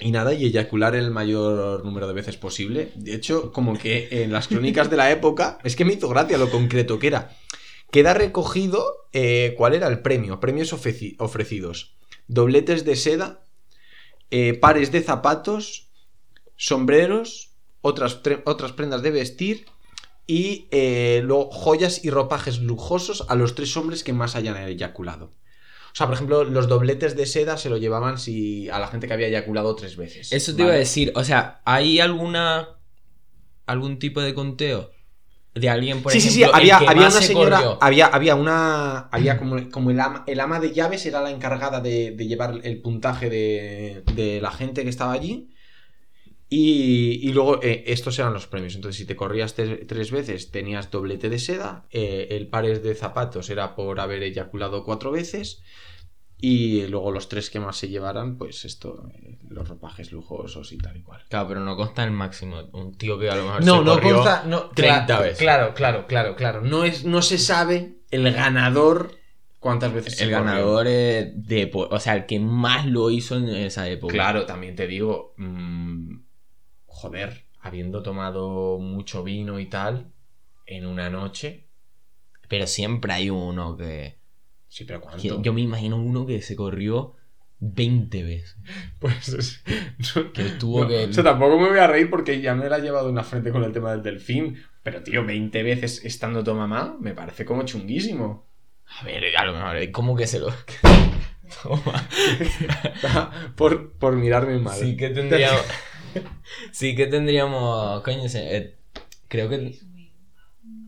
y 0.00 0.10
nada, 0.10 0.32
y 0.34 0.44
eyacular 0.46 0.94
el 0.94 1.10
mayor 1.10 1.84
número 1.84 2.06
de 2.06 2.14
veces 2.14 2.36
posible. 2.36 2.92
De 2.94 3.14
hecho, 3.14 3.52
como 3.52 3.76
que 3.78 4.08
en 4.22 4.32
las 4.32 4.48
crónicas 4.48 4.90
de 4.90 4.96
la 4.96 5.10
época, 5.10 5.58
es 5.64 5.76
que 5.76 5.84
me 5.84 5.94
hizo 5.94 6.08
gracia 6.08 6.38
lo 6.38 6.50
concreto 6.50 6.98
que 6.98 7.08
era. 7.08 7.36
Queda 7.90 8.12
recogido 8.14 9.08
eh, 9.12 9.54
cuál 9.56 9.74
era 9.74 9.88
el 9.88 10.00
premio, 10.00 10.40
premios 10.40 10.72
ofreci- 10.74 11.16
ofrecidos. 11.18 11.94
Dobletes 12.26 12.84
de 12.84 12.96
seda, 12.96 13.44
pares 14.60 14.92
de 14.92 15.00
zapatos, 15.00 15.88
sombreros, 16.56 17.47
otras, 17.80 18.20
otras 18.44 18.72
prendas 18.72 19.02
de 19.02 19.10
vestir 19.10 19.66
y 20.26 20.68
eh, 20.70 21.20
luego 21.24 21.50
joyas 21.50 22.04
y 22.04 22.10
ropajes 22.10 22.60
lujosos 22.60 23.24
a 23.28 23.34
los 23.34 23.54
tres 23.54 23.76
hombres 23.76 24.04
que 24.04 24.12
más 24.12 24.36
hayan 24.36 24.56
eyaculado. 24.56 25.32
O 25.92 25.96
sea, 25.98 26.06
por 26.06 26.14
ejemplo, 26.14 26.44
los 26.44 26.68
dobletes 26.68 27.16
de 27.16 27.26
seda 27.26 27.56
se 27.56 27.70
lo 27.70 27.78
llevaban 27.78 28.18
si 28.18 28.68
a 28.68 28.78
la 28.78 28.88
gente 28.88 29.06
que 29.08 29.14
había 29.14 29.28
eyaculado 29.28 29.74
tres 29.74 29.96
veces. 29.96 30.32
Eso 30.32 30.54
te 30.54 30.62
iba 30.62 30.72
a 30.72 30.76
decir, 30.76 31.12
o 31.14 31.24
sea, 31.24 31.60
¿hay 31.64 31.98
alguna. 31.98 32.68
algún 33.66 33.98
tipo 33.98 34.20
de 34.20 34.34
conteo 34.34 34.90
de 35.54 35.68
alguien, 35.68 36.02
por 36.02 36.12
sí, 36.12 36.20
sí, 36.20 36.30
sí, 36.30 36.42
ejemplo, 36.42 36.60
el 36.60 36.70
había, 36.72 36.76
había 36.76 37.08
una 37.08 37.10
se 37.10 37.26
señora, 37.26 37.56
corrió? 37.56 37.78
había, 37.80 38.06
había 38.06 38.34
una, 38.36 39.08
había 39.08 39.38
como, 39.38 39.70
como 39.70 39.90
el, 39.90 39.98
ama, 39.98 40.24
el 40.26 40.40
ama 40.40 40.60
de 40.60 40.72
llaves 40.72 41.04
era 41.06 41.20
la 41.20 41.30
encargada 41.30 41.80
de, 41.80 42.12
de 42.12 42.26
llevar 42.26 42.60
el 42.62 42.80
puntaje 42.80 43.28
de, 43.28 44.04
de 44.14 44.40
la 44.40 44.52
gente 44.52 44.84
que 44.84 44.90
estaba 44.90 45.12
allí. 45.12 45.50
Y, 46.50 47.20
y 47.28 47.32
luego 47.32 47.60
eh, 47.62 47.84
estos 47.88 48.18
eran 48.18 48.32
los 48.32 48.46
premios. 48.46 48.74
Entonces, 48.74 48.96
si 48.98 49.04
te 49.06 49.16
corrías 49.16 49.54
te- 49.54 49.84
tres 49.84 50.10
veces, 50.10 50.50
tenías 50.50 50.90
doblete 50.90 51.28
de 51.28 51.38
seda. 51.38 51.86
eh, 51.90 52.28
el 52.30 52.48
pares 52.48 52.82
de 52.82 52.94
zapatos 52.94 53.50
era 53.50 53.74
por 53.74 54.00
haber 54.00 54.22
eyaculado 54.22 54.84
cuatro 54.84 55.10
veces. 55.10 55.62
Y 56.40 56.86
luego 56.86 57.10
los 57.10 57.28
tres 57.28 57.50
que 57.50 57.58
más 57.58 57.76
se 57.76 57.88
llevaran, 57.88 58.38
pues 58.38 58.64
esto, 58.64 59.08
eh, 59.12 59.38
los 59.50 59.68
ropajes 59.68 60.12
lujosos 60.12 60.72
y 60.72 60.78
tal 60.78 60.96
y 60.96 61.02
cual. 61.02 61.24
Claro, 61.28 61.48
pero 61.48 61.60
no 61.60 61.76
consta 61.76 62.04
el 62.04 62.12
máximo. 62.12 62.60
Un 62.72 62.94
tío 62.96 63.18
que 63.18 63.28
a 63.28 63.34
lo 63.34 63.42
mejor 63.44 63.64
No, 63.64 63.78
se 63.78 63.84
no 63.84 63.92
corrió 63.94 64.14
consta. 64.14 64.44
No, 64.46 64.70
30 64.70 65.06
claro, 65.06 65.22
veces. 65.24 65.38
Claro, 65.38 65.74
claro, 65.74 66.06
claro, 66.06 66.36
claro. 66.36 66.62
No, 66.62 66.84
es, 66.84 67.04
no 67.04 67.22
se 67.22 67.38
sabe 67.38 67.96
el 68.12 68.32
ganador 68.32 69.16
cuántas 69.58 69.92
veces 69.92 70.20
El 70.22 70.30
ganador 70.30 70.86
de. 70.86 71.70
O 71.74 71.98
sea, 72.00 72.14
el 72.14 72.24
que 72.26 72.38
más 72.38 72.86
lo 72.86 73.10
hizo 73.10 73.36
en 73.36 73.48
esa 73.48 73.88
época. 73.88 74.12
Claro, 74.14 74.46
también 74.46 74.76
te 74.76 74.86
digo. 74.86 75.34
mm, 75.38 76.27
joder, 76.98 77.44
habiendo 77.60 78.02
tomado 78.02 78.78
mucho 78.78 79.22
vino 79.22 79.60
y 79.60 79.66
tal, 79.66 80.12
en 80.66 80.84
una 80.86 81.08
noche. 81.10 81.68
Pero 82.48 82.66
siempre 82.66 83.12
hay 83.12 83.30
uno 83.30 83.76
que. 83.76 84.18
Sí, 84.68 84.84
pero 84.84 85.00
¿cuánto? 85.00 85.40
yo 85.42 85.52
me 85.52 85.60
imagino 85.60 85.96
uno 85.96 86.26
que 86.26 86.42
se 86.42 86.56
corrió 86.56 87.14
20 87.60 88.22
veces. 88.22 88.56
Pues 89.00 89.28
es- 89.28 89.62
no- 90.16 90.32
Que 90.32 90.44
tuvo 90.58 90.82
no, 90.82 90.88
que. 90.88 91.04
O 91.04 91.12
sea, 91.12 91.24
tampoco 91.24 91.58
me 91.58 91.68
voy 91.68 91.78
a 91.78 91.86
reír 91.86 92.10
porque 92.10 92.40
ya 92.40 92.54
me 92.54 92.68
la 92.68 92.78
he 92.78 92.82
llevado 92.82 93.08
en 93.10 93.14
la 93.14 93.24
frente 93.24 93.50
con 93.52 93.62
el 93.64 93.72
tema 93.72 93.92
del 93.92 94.02
delfín. 94.02 94.60
Pero, 94.82 95.02
tío, 95.02 95.24
20 95.24 95.62
veces 95.62 96.04
estando 96.04 96.42
tu 96.42 96.54
mamá, 96.54 96.96
me 97.00 97.12
parece 97.14 97.44
como 97.44 97.62
chunguísimo. 97.64 98.48
A 99.00 99.04
ver, 99.04 99.36
a 99.36 99.44
lo 99.44 99.52
mejor. 99.52 99.90
¿Cómo 99.92 100.16
que 100.16 100.26
se 100.26 100.38
lo.? 100.40 100.48
Toma. 101.62 102.08
por, 103.56 103.92
por 103.98 104.16
mirarme 104.16 104.58
mal. 104.58 104.78
Sí 104.78 104.96
que 104.96 105.10
tendríamos. 105.10 105.60
Sí 106.72 106.94
que 106.96 107.06
tendríamos. 107.06 108.02
Coño, 108.02 108.28
se- 108.28 108.56
eh, 108.56 108.76
creo 109.28 109.48
que. 109.48 109.78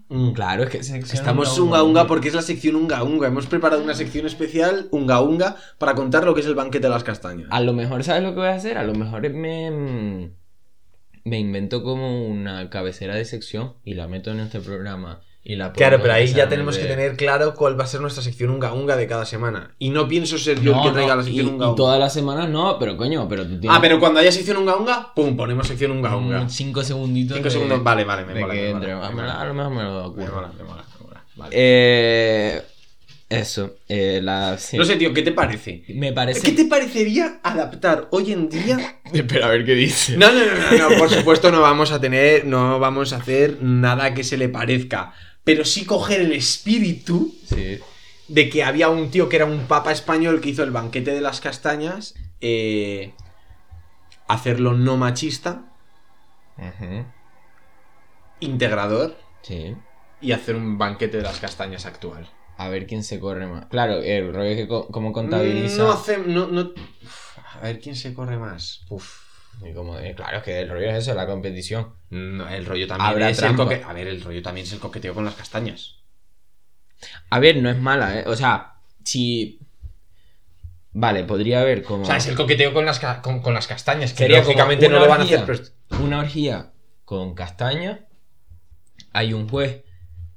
Mm. 0.08 0.32
Claro, 0.32 0.64
es 0.64 0.70
que 0.70 0.82
sección 0.82 1.18
Estamos 1.18 1.56
unga 1.58 1.84
unga 1.84 2.06
porque 2.08 2.28
es 2.28 2.34
la 2.34 2.42
sección 2.42 2.74
unga 2.74 3.02
unga. 3.04 3.28
Hemos 3.28 3.46
preparado 3.46 3.82
una 3.82 3.94
sección 3.94 4.26
especial 4.26 4.88
unga 4.90 5.20
unga 5.20 5.56
para 5.78 5.94
contar 5.94 6.24
lo 6.24 6.34
que 6.34 6.40
es 6.40 6.46
el 6.46 6.56
banquete 6.56 6.88
de 6.88 6.92
las 6.92 7.04
castañas. 7.04 7.46
A 7.50 7.60
lo 7.60 7.72
mejor, 7.72 8.02
¿sabes 8.02 8.22
lo 8.24 8.30
que 8.30 8.40
voy 8.40 8.48
a 8.48 8.54
hacer? 8.54 8.76
A 8.76 8.82
lo 8.82 8.92
mejor 8.94 9.28
me. 9.30 10.32
Mm, 11.24 11.28
Me 11.28 11.38
invento 11.38 11.82
como 11.82 12.26
una 12.26 12.68
cabecera 12.70 13.14
de 13.14 13.24
sección 13.24 13.74
y 13.84 13.94
la 13.94 14.08
meto 14.08 14.30
en 14.30 14.40
este 14.40 14.60
programa. 14.60 15.20
Y 15.42 15.56
la 15.56 15.72
Claro, 15.72 16.00
pero 16.02 16.12
ahí 16.12 16.26
ya 16.26 16.50
tenemos 16.50 16.76
que 16.76 16.84
tener 16.84 17.16
claro 17.16 17.54
cuál 17.54 17.78
va 17.80 17.84
a 17.84 17.86
ser 17.86 18.02
nuestra 18.02 18.22
sección 18.22 18.50
unga 18.50 18.74
unga 18.74 18.94
de 18.96 19.06
cada 19.06 19.24
semana. 19.24 19.74
Y 19.78 19.88
no 19.88 20.06
pienso 20.06 20.36
ser 20.36 20.60
yo 20.60 20.72
No, 20.72 20.82
el 20.82 20.88
que 20.88 20.92
traiga 20.92 21.12
no, 21.14 21.16
la 21.16 21.24
sección 21.24 21.46
y, 21.46 21.48
unga 21.48 21.64
y 21.64 21.68
unga. 21.68 21.76
todas 21.76 21.98
las 21.98 22.12
semanas 22.12 22.50
no, 22.50 22.78
pero 22.78 22.96
coño, 22.98 23.26
pero 23.26 23.44
tú 23.44 23.58
tienes 23.58 23.70
Ah, 23.70 23.78
pero 23.80 23.98
cuando 23.98 24.20
haya 24.20 24.30
sección 24.32 24.58
unga 24.58 24.76
unga, 24.76 25.14
pum, 25.14 25.38
ponemos 25.38 25.66
sección 25.66 25.92
unga 25.92 26.14
unga. 26.14 26.42
un 26.42 26.50
cinco 26.50 26.82
segunditos. 26.84 27.36
Cinco 27.38 27.48
de- 27.48 27.52
segundos, 27.54 27.82
vale, 27.82 28.04
vale, 28.04 28.26
me 28.26 28.38
mola, 28.38 28.52
me 28.52 28.60
a 28.70 28.74
me 28.74 28.86
lo 29.46 29.54
mejor 29.54 29.70
me 29.72 29.82
lo 29.82 29.92
Me 29.92 30.06
ocurre. 30.08 30.28
mola, 30.30 30.52
me 30.58 30.64
mola, 30.64 30.84
me 31.00 31.06
mola. 31.06 31.24
Vale. 31.36 31.50
Eh, 31.56 32.62
eso, 33.30 33.76
eh, 33.88 34.20
la, 34.22 34.58
sí. 34.58 34.76
No 34.76 34.84
sé, 34.84 34.96
tío, 34.96 35.14
¿qué 35.14 35.22
te 35.22 35.32
parece? 35.32 35.84
Me 35.88 36.12
parece. 36.12 36.42
¿Qué 36.42 36.52
te 36.52 36.64
parecería 36.66 37.40
adaptar 37.42 38.08
hoy 38.10 38.32
en 38.32 38.48
día 38.48 39.00
Espera 39.12 39.46
a 39.46 39.50
ver 39.50 39.64
qué 39.64 39.74
dice. 39.74 40.16
No, 40.16 40.30
no, 40.32 40.40
no, 40.44 40.76
no, 40.78 40.90
no, 40.90 40.98
por 40.98 41.08
supuesto 41.08 41.50
no 41.52 41.60
vamos 41.60 41.92
a 41.92 42.00
tener, 42.00 42.44
no 42.44 42.78
vamos 42.80 43.12
a 43.12 43.16
hacer 43.18 43.58
nada 43.62 44.12
que 44.14 44.24
se 44.24 44.36
le 44.36 44.48
parezca. 44.48 45.14
Pero 45.44 45.64
sí 45.64 45.84
coger 45.86 46.20
el 46.20 46.32
espíritu 46.32 47.34
Sí. 47.46 47.78
de 48.28 48.50
que 48.50 48.62
había 48.64 48.88
un 48.88 49.10
tío 49.10 49.28
que 49.28 49.36
era 49.36 49.44
un 49.46 49.66
papa 49.66 49.92
español 49.92 50.40
que 50.40 50.50
hizo 50.50 50.62
el 50.62 50.70
banquete 50.72 51.12
de 51.12 51.20
las 51.20 51.40
castañas, 51.40 52.14
eh, 52.40 53.12
hacerlo 54.28 54.74
no 54.74 54.96
machista, 54.96 55.62
integrador, 58.40 59.16
Sí. 59.42 59.74
y 60.20 60.32
hacer 60.32 60.56
un 60.56 60.78
banquete 60.78 61.18
de 61.18 61.22
las 61.22 61.38
castañas 61.40 61.86
actual. 61.86 62.28
A 62.60 62.68
ver 62.68 62.86
quién 62.86 63.02
se 63.04 63.18
corre 63.18 63.46
más. 63.46 63.66
Claro, 63.66 64.02
el 64.02 64.34
rollo 64.34 64.50
es 64.50 64.56
que 64.58 64.68
co- 64.68 64.86
cómo 64.88 65.12
contabiliza. 65.14 65.78
No 65.78 65.92
hace, 65.92 66.18
no, 66.18 66.46
no... 66.48 66.72
A 67.54 67.60
ver 67.60 67.80
quién 67.80 67.96
se 67.96 68.12
corre 68.12 68.36
más. 68.36 68.82
Uf. 68.90 69.18
Y 69.64 69.72
como, 69.72 69.98
eh, 69.98 70.14
claro, 70.14 70.38
es 70.38 70.42
que 70.42 70.60
el 70.60 70.68
rollo 70.68 70.90
es 70.90 70.96
eso, 70.98 71.14
la 71.14 71.26
competición. 71.26 71.94
No, 72.10 72.46
el 72.48 72.66
rollo 72.66 72.86
también 72.86 73.08
Habrá 73.10 73.30
es 73.30 73.42
el 73.42 73.54
coque- 73.56 73.82
A 73.82 73.92
ver, 73.94 74.08
el 74.08 74.20
rollo 74.22 74.42
también 74.42 74.66
es 74.66 74.72
el 74.74 74.78
coqueteo 74.78 75.14
con 75.14 75.24
las 75.24 75.34
castañas. 75.36 75.96
A 77.30 77.38
ver, 77.38 77.56
no 77.62 77.70
es 77.70 77.78
mala, 77.78 78.18
¿eh? 78.20 78.24
O 78.26 78.36
sea, 78.36 78.74
si. 79.04 79.60
Vale, 80.92 81.24
podría 81.24 81.60
haber 81.62 81.82
como. 81.82 82.02
O 82.02 82.06
sea, 82.06 82.16
es 82.16 82.26
el 82.26 82.34
coqueteo 82.36 82.74
con 82.74 82.84
las, 82.84 82.98
ca- 83.00 83.22
con, 83.22 83.40
con 83.40 83.54
las 83.54 83.66
castañas, 83.66 84.12
que 84.12 84.18
Sería 84.18 84.38
como 84.42 84.48
lógicamente 84.48 84.88
no 84.90 84.98
lo 84.98 85.08
van 85.08 85.20
a 85.22 85.24
hacer. 85.24 85.44
pero- 85.46 86.02
una 86.04 86.18
orgía 86.20 86.72
con 87.06 87.34
castaña. 87.34 88.06
Hay 89.12 89.32
un 89.32 89.48
juez 89.48 89.82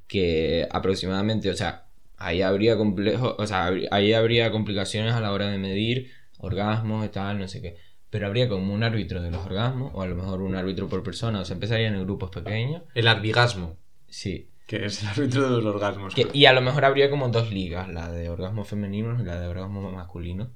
que 0.07 0.67
aproximadamente, 0.71 1.49
o 1.49 1.55
sea, 1.55 1.82
ahí 2.25 2.41
habría 2.41 2.77
complejo, 2.77 3.35
o 3.37 3.45
sea, 3.47 3.71
ahí 3.91 4.13
habría 4.13 4.51
complicaciones 4.51 5.13
a 5.13 5.21
la 5.21 5.31
hora 5.31 5.47
de 5.49 5.57
medir 5.57 6.11
orgasmos 6.37 7.05
y 7.05 7.09
tal, 7.09 7.39
no 7.39 7.47
sé 7.47 7.61
qué. 7.61 7.77
Pero 8.09 8.27
habría 8.27 8.47
como 8.49 8.73
un 8.73 8.83
árbitro 8.83 9.21
de 9.21 9.31
los 9.31 9.45
orgasmos, 9.45 9.91
o 9.95 10.01
a 10.01 10.07
lo 10.07 10.15
mejor 10.15 10.41
un 10.41 10.55
árbitro 10.55 10.87
por 10.87 11.01
persona, 11.03 11.39
o 11.41 11.45
sea, 11.45 11.55
empezarían 11.55 11.95
en 11.95 12.03
grupos 12.03 12.29
pequeños. 12.29 12.83
El 12.93 13.07
arbigasmo, 13.07 13.77
Sí. 14.07 14.49
que 14.67 14.85
es 14.85 15.01
el 15.01 15.09
árbitro 15.09 15.43
de 15.43 15.49
los 15.61 15.65
orgasmos. 15.75 16.13
Que- 16.13 16.27
y 16.31 16.45
a 16.45 16.53
lo 16.53 16.61
mejor 16.61 16.85
habría 16.85 17.09
como 17.09 17.29
dos 17.29 17.51
ligas, 17.51 17.89
la 17.89 18.11
de 18.11 18.29
orgasmos 18.29 18.67
femeninos 18.67 19.19
y 19.21 19.23
la 19.25 19.39
de 19.39 19.47
orgasmos 19.47 19.91
masculinos. 19.93 20.49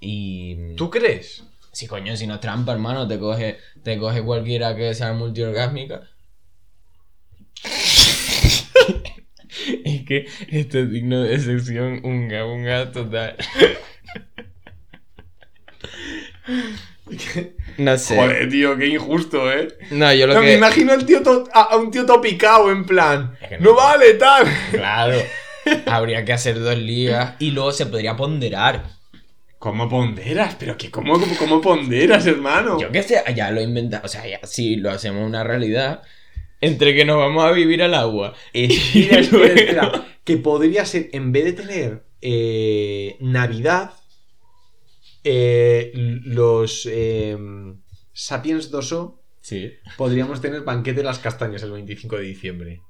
Y. 0.00 0.74
¿Tú 0.76 0.90
crees? 0.90 1.44
Si 1.72 1.86
coño, 1.86 2.16
si 2.16 2.26
no 2.26 2.34
es 2.34 2.40
trampa, 2.40 2.72
hermano, 2.72 3.08
te 3.08 3.18
coge, 3.18 3.56
te 3.82 3.98
coge 3.98 4.22
cualquiera 4.22 4.76
que 4.76 4.94
sea 4.94 5.12
multiorgásmica. 5.14 6.02
es 9.84 10.04
que 10.04 10.26
esto 10.48 10.78
es 10.78 10.90
digno 10.90 11.22
de 11.22 11.34
excepción, 11.34 12.00
unga, 12.02 12.44
unga 12.46 12.92
total. 12.92 13.36
no 17.78 17.98
sé. 17.98 18.16
Joder, 18.16 18.48
tío, 18.48 18.76
qué 18.76 18.86
injusto, 18.86 19.50
¿eh? 19.52 19.68
No, 19.90 20.12
yo 20.12 20.26
lo 20.26 20.34
No, 20.34 20.40
que. 20.40 20.46
Me 20.46 20.54
imagino 20.54 20.92
al 20.92 21.06
tío 21.06 21.22
a, 21.52 21.62
a 21.62 21.76
un 21.76 21.90
tío 21.90 22.04
topicado 22.06 22.70
en 22.70 22.84
plan. 22.84 23.36
Es 23.40 23.48
que 23.48 23.58
no. 23.58 23.70
no. 23.70 23.76
vale, 23.76 24.14
tal. 24.14 24.46
Claro. 24.70 25.16
Habría 25.86 26.24
que 26.24 26.32
hacer 26.32 26.60
dos 26.60 26.76
ligas 26.78 27.34
y 27.38 27.50
luego 27.50 27.72
se 27.72 27.86
podría 27.86 28.16
ponderar. 28.16 28.84
¿Cómo 29.58 29.88
ponderas? 29.88 30.56
¿Pero 30.58 30.76
qué? 30.76 30.90
¿Cómo, 30.90 31.14
cómo, 31.14 31.36
cómo 31.38 31.60
ponderas, 31.62 32.26
hermano? 32.26 32.78
Yo 32.78 32.92
qué 32.92 33.02
sé, 33.02 33.22
ya 33.34 33.50
lo 33.50 33.62
inventamos. 33.62 34.04
O 34.04 34.08
sea, 34.12 34.26
ya, 34.26 34.40
si 34.46 34.76
lo 34.76 34.90
hacemos 34.90 35.26
una 35.26 35.42
realidad, 35.42 36.02
entre 36.66 36.94
que 36.94 37.04
nos 37.04 37.16
vamos 37.18 37.44
a 37.44 37.52
vivir 37.52 37.82
al 37.82 37.94
agua. 37.94 38.34
Espera, 38.52 39.20
espera. 39.20 40.06
Que 40.24 40.38
podría 40.38 40.86
ser, 40.86 41.10
en 41.12 41.32
vez 41.32 41.44
de 41.44 41.52
tener 41.52 42.04
eh, 42.22 43.16
Navidad, 43.20 43.92
eh, 45.22 45.92
los 45.94 46.88
eh, 46.90 47.36
Sapiens 48.12 48.72
2O, 48.72 49.18
Sí. 49.40 49.70
podríamos 49.98 50.40
tener 50.40 50.62
banquete 50.62 50.98
de 51.00 51.04
las 51.04 51.18
castañas 51.18 51.62
el 51.62 51.72
25 51.72 52.16
de 52.16 52.22
diciembre. 52.22 52.80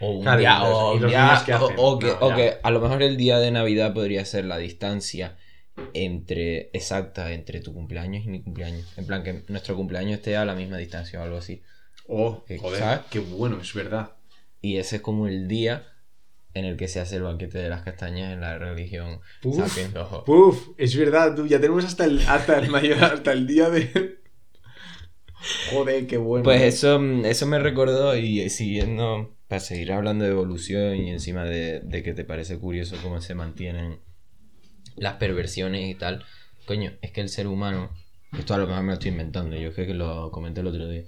O 0.00 0.10
un 0.12 0.22
Claro, 0.22 0.38
y 0.40 0.42
día, 0.42 0.58
los- 0.58 0.68
o, 0.70 0.92
y 0.92 0.96
un 0.96 1.02
los 1.02 1.10
día- 1.10 1.24
niños 1.26 1.42
que 1.44 1.52
o- 1.54 1.56
hacen. 1.64 1.76
o 1.78 1.98
que, 1.98 2.06
No, 2.08 2.18
o 2.20 2.28
ya. 2.30 2.36
que 2.36 2.54
a 2.62 2.70
lo 2.70 2.80
mejor 2.80 3.02
el 3.02 3.16
día 3.16 3.38
de 3.38 3.50
Navidad 3.50 3.94
podría 3.94 4.24
ser 4.26 4.44
la 4.44 4.58
distancia 4.58 5.36
entre 5.94 6.68
exacta 6.74 7.32
entre 7.32 7.60
tu 7.60 7.72
cumpleaños 7.72 8.24
y 8.26 8.28
mi 8.28 8.42
cumpleaños. 8.42 8.92
En 8.98 9.06
plan, 9.06 9.22
que 9.22 9.44
nuestro 9.48 9.76
cumpleaños 9.76 10.18
esté 10.18 10.36
a 10.36 10.44
la 10.44 10.54
misma 10.54 10.76
distancia 10.76 11.18
o 11.20 11.22
algo 11.22 11.38
así. 11.38 11.62
Oh, 12.12 12.44
¿Qué- 12.46 12.58
joder, 12.58 12.78
sabes? 12.80 13.00
qué 13.10 13.20
bueno, 13.20 13.60
es 13.60 13.72
verdad. 13.72 14.12
Y 14.60 14.76
ese 14.78 14.96
es 14.96 15.02
como 15.02 15.26
el 15.28 15.46
día 15.48 15.86
en 16.54 16.64
el 16.64 16.76
que 16.76 16.88
se 16.88 16.98
hace 17.00 17.16
el 17.16 17.22
banquete 17.22 17.58
de 17.58 17.68
las 17.68 17.82
castañas 17.82 18.32
en 18.32 18.40
la 18.40 18.58
religión 18.58 19.20
Puf, 19.40 19.56
Sapiens 19.56 19.94
Ojo. 19.96 20.24
Puf, 20.24 20.68
es 20.76 20.96
verdad, 20.96 21.34
tú, 21.36 21.46
ya 21.46 21.60
tenemos 21.60 21.84
hasta 21.84 22.04
el, 22.04 22.20
hasta 22.26 22.58
el 22.58 22.68
mayor, 22.68 23.02
hasta 23.04 23.32
el 23.32 23.46
día 23.46 23.70
de. 23.70 24.18
Joder, 25.72 26.06
qué 26.06 26.16
bueno. 26.18 26.42
Pues 26.44 26.62
eso, 26.62 27.00
eso 27.24 27.46
me 27.46 27.58
recordó 27.58 28.16
y 28.16 28.50
siguiendo, 28.50 29.36
para 29.48 29.60
seguir 29.60 29.92
hablando 29.92 30.24
de 30.24 30.32
evolución 30.32 30.96
y 30.96 31.10
encima 31.10 31.44
de, 31.44 31.80
de 31.80 32.02
que 32.02 32.12
te 32.12 32.24
parece 32.24 32.58
curioso 32.58 32.96
cómo 33.02 33.20
se 33.20 33.34
mantienen 33.34 34.00
las 34.96 35.14
perversiones 35.14 35.88
y 35.88 35.94
tal, 35.94 36.24
coño, 36.66 36.92
es 37.00 37.12
que 37.12 37.20
el 37.20 37.28
ser 37.30 37.46
humano, 37.46 37.90
esto 38.36 38.52
a 38.54 38.58
lo 38.58 38.66
mejor 38.66 38.82
me 38.82 38.88
lo 38.88 38.94
estoy 38.94 39.12
inventando, 39.12 39.56
yo 39.56 39.72
creo 39.72 39.86
que 39.86 39.94
lo 39.94 40.30
comenté 40.30 40.60
el 40.60 40.66
otro 40.66 40.88
día, 40.88 41.04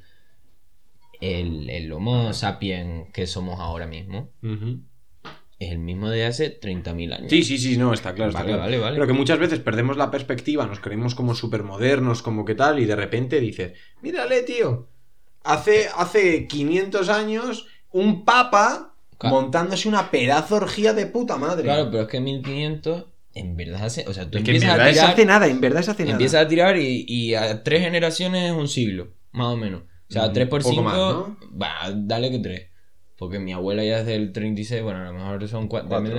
el, 1.22 1.70
el 1.70 1.92
Homo 1.92 2.32
sapiens 2.32 3.08
que 3.12 3.26
somos 3.26 3.58
ahora 3.60 3.86
mismo 3.86 4.30
es 5.58 5.70
el 5.70 5.78
mismo 5.78 6.10
de 6.10 6.26
hace 6.26 6.58
30.000 6.60 7.14
años. 7.14 7.30
Sí, 7.30 7.44
sí, 7.44 7.56
sí, 7.56 7.76
no, 7.76 7.94
está 7.94 8.14
claro. 8.14 8.30
está 8.30 8.40
Vale, 8.40 8.52
claro. 8.54 8.62
vale, 8.64 8.78
vale. 8.78 8.94
Pero 8.96 9.06
que 9.06 9.12
muchas 9.12 9.38
veces 9.38 9.60
perdemos 9.60 9.96
la 9.96 10.10
perspectiva, 10.10 10.66
nos 10.66 10.80
creemos 10.80 11.14
como 11.14 11.34
súper 11.36 11.62
modernos, 11.62 12.20
como 12.22 12.44
que 12.44 12.56
tal, 12.56 12.80
y 12.80 12.84
de 12.84 12.96
repente 12.96 13.38
dices, 13.38 13.72
mírale, 14.00 14.42
tío, 14.42 14.88
hace, 15.44 15.86
hace 15.96 16.48
500 16.48 17.08
años 17.08 17.66
un 17.92 18.24
papa 18.24 18.88
Claro. 19.18 19.36
montándose 19.36 19.88
una 19.88 20.10
pedazo 20.10 20.56
orgía 20.56 20.94
de 20.94 21.06
puta 21.06 21.36
madre. 21.36 21.62
Claro, 21.62 21.88
pero 21.92 22.02
es 22.02 22.08
que 22.08 22.18
1500 22.20 23.04
en 23.34 23.56
verdad 23.56 23.84
hace, 23.84 24.04
o 24.08 24.12
sea, 24.12 24.28
tú 24.28 24.38
es 24.38 24.42
que 24.44 24.50
en 24.50 24.56
empiezas 24.56 24.76
verdad 24.76 24.88
a 24.88 24.92
se 24.92 24.98
tirar... 24.98 25.12
hace 25.12 25.24
nada, 25.26 25.46
en 25.46 25.60
verdad 25.60 25.82
se 25.82 25.90
hace 25.92 26.02
nada. 26.02 26.12
Empieza 26.14 26.40
a 26.40 26.48
tirar 26.48 26.76
y, 26.76 27.04
y 27.06 27.34
a 27.36 27.62
tres 27.62 27.82
generaciones 27.82 28.50
es 28.50 28.56
un 28.56 28.66
siglo, 28.66 29.12
más 29.30 29.46
o 29.46 29.56
menos. 29.56 29.82
O 30.12 30.20
sea, 30.22 30.28
Mm, 30.28 30.32
3 30.34 30.48
por 30.48 30.62
poco 30.62 30.70
5, 30.74 30.82
más, 30.84 30.96
¿no? 30.96 31.36
va, 31.60 31.90
dale 31.94 32.30
que 32.30 32.38
3. 32.38 32.68
Porque 33.16 33.38
mi 33.38 33.52
abuela 33.52 33.82
ya 33.84 34.00
es 34.00 34.06
del 34.06 34.32
36, 34.32 34.82
bueno, 34.82 35.00
a 35.00 35.04
lo 35.04 35.12
mejor 35.12 35.48
son 35.48 35.68
4. 35.68 35.88
Cuatro. 35.88 36.16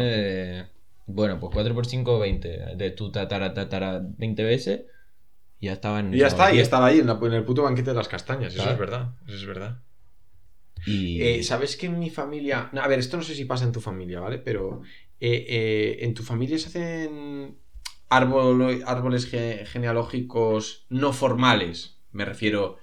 Bueno, 1.06 1.40
pues 1.40 1.52
4 1.54 1.74
por 1.76 1.86
5, 1.86 2.18
20. 2.18 2.76
De 2.76 2.92
tu 2.92 3.12
tatara, 3.12 3.54
tatara 3.54 4.02
20 4.18 4.44
veces, 4.44 4.84
y 5.60 5.66
ya 5.68 5.74
estaba 5.74 6.00
en. 6.00 6.14
Y 6.14 6.18
ya 6.18 6.28
está, 6.28 6.54
y 6.54 6.58
y 6.58 6.60
estaba 6.62 6.88
ahí 6.88 7.00
en, 7.00 7.08
la- 7.08 7.20
en 7.22 7.34
el 7.34 7.44
puto 7.44 7.64
banquete 7.64 7.90
de 7.92 7.96
las 7.98 8.08
castañas, 8.08 8.54
eso 8.54 8.64
Claro. 8.64 8.74
es 8.74 8.80
verdad, 8.80 9.16
eso 9.28 9.36
es 9.36 9.46
verdad. 9.46 9.82
Y. 10.86 11.22
Eh, 11.22 11.44
¿Sabes 11.44 11.76
que 11.78 11.86
en 11.88 12.00
mi 12.00 12.10
familia... 12.10 12.70
no, 12.74 12.82
a 12.82 12.88
ver, 12.88 13.00
esto 13.00 13.18
no 13.18 13.24
sé 13.24 13.36
si 13.36 13.46
pasa 13.46 13.64
en 13.66 13.72
tu 13.72 13.80
familia, 13.82 14.20
¿vale? 14.20 14.38
Pero 14.40 14.82
eh, 15.20 15.46
eh, 15.48 15.98
en 16.06 16.14
tu 16.14 16.24
familia 16.24 16.58
se 16.58 16.68
hacen 16.68 17.58
árbol- 18.10 18.84
árboles 18.86 19.26
ge- 19.30 19.66
genealógicos 19.66 20.86
no 20.90 21.14
formales. 21.14 22.00
Me 22.12 22.26
refiero... 22.26 22.78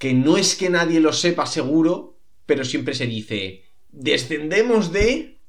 Que 0.00 0.14
no 0.14 0.38
es 0.38 0.56
que 0.56 0.70
nadie 0.70 0.98
lo 0.98 1.12
sepa 1.12 1.44
seguro, 1.44 2.18
pero 2.46 2.64
siempre 2.64 2.94
se 2.94 3.06
dice... 3.06 3.64
Descendemos 3.90 4.92
de... 4.92 5.40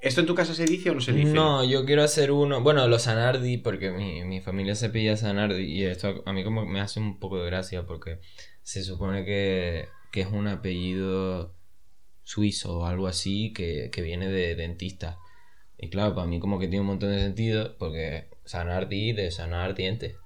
¿Esto 0.00 0.22
en 0.22 0.26
tu 0.26 0.34
casa 0.34 0.54
se 0.54 0.64
dice 0.64 0.90
o 0.90 0.94
no 0.94 1.00
se 1.00 1.12
dice? 1.12 1.32
No, 1.32 1.62
yo 1.62 1.84
quiero 1.84 2.02
hacer 2.02 2.32
uno. 2.32 2.62
Bueno, 2.62 2.88
los 2.88 3.04
Zanardi, 3.04 3.58
porque 3.58 3.92
mi, 3.92 4.24
mi 4.24 4.40
familia 4.40 4.74
se 4.74 4.90
pilla 4.90 5.16
Zanardi. 5.16 5.62
Y 5.62 5.84
esto 5.84 6.24
a 6.26 6.32
mí 6.32 6.42
como 6.42 6.66
me 6.66 6.80
hace 6.80 6.98
un 6.98 7.20
poco 7.20 7.38
de 7.38 7.46
gracia 7.46 7.86
porque 7.86 8.18
se 8.62 8.82
supone 8.82 9.24
que, 9.24 9.86
que 10.10 10.22
es 10.22 10.26
un 10.26 10.48
apellido 10.48 11.54
suizo 12.24 12.80
o 12.80 12.86
algo 12.86 13.06
así 13.06 13.52
que, 13.52 13.90
que 13.92 14.02
viene 14.02 14.28
de 14.28 14.56
dentista. 14.56 15.18
Y 15.78 15.90
claro, 15.90 16.16
para 16.16 16.26
mí 16.26 16.40
como 16.40 16.58
que 16.58 16.66
tiene 16.66 16.80
un 16.80 16.88
montón 16.88 17.10
de 17.10 17.20
sentido 17.20 17.76
porque 17.78 18.28
Zanardi 18.44 19.12
de 19.12 19.30
sanar 19.30 19.76
dientes. 19.76 20.16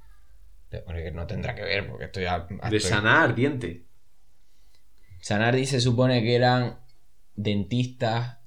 Porque 0.85 1.11
no 1.13 1.27
tendrá 1.27 1.55
que 1.55 1.63
ver 1.63 1.89
porque 1.89 2.05
estoy... 2.07 2.25
a- 2.27 2.41
De 2.41 2.77
estoy- 2.77 2.81
sanar 2.81 3.35
diente. 3.35 3.85
Zanardi 5.23 5.67
se 5.67 5.81
supone 5.81 6.23
que 6.23 6.35
eran 6.37 6.79
dentistas 7.35 8.39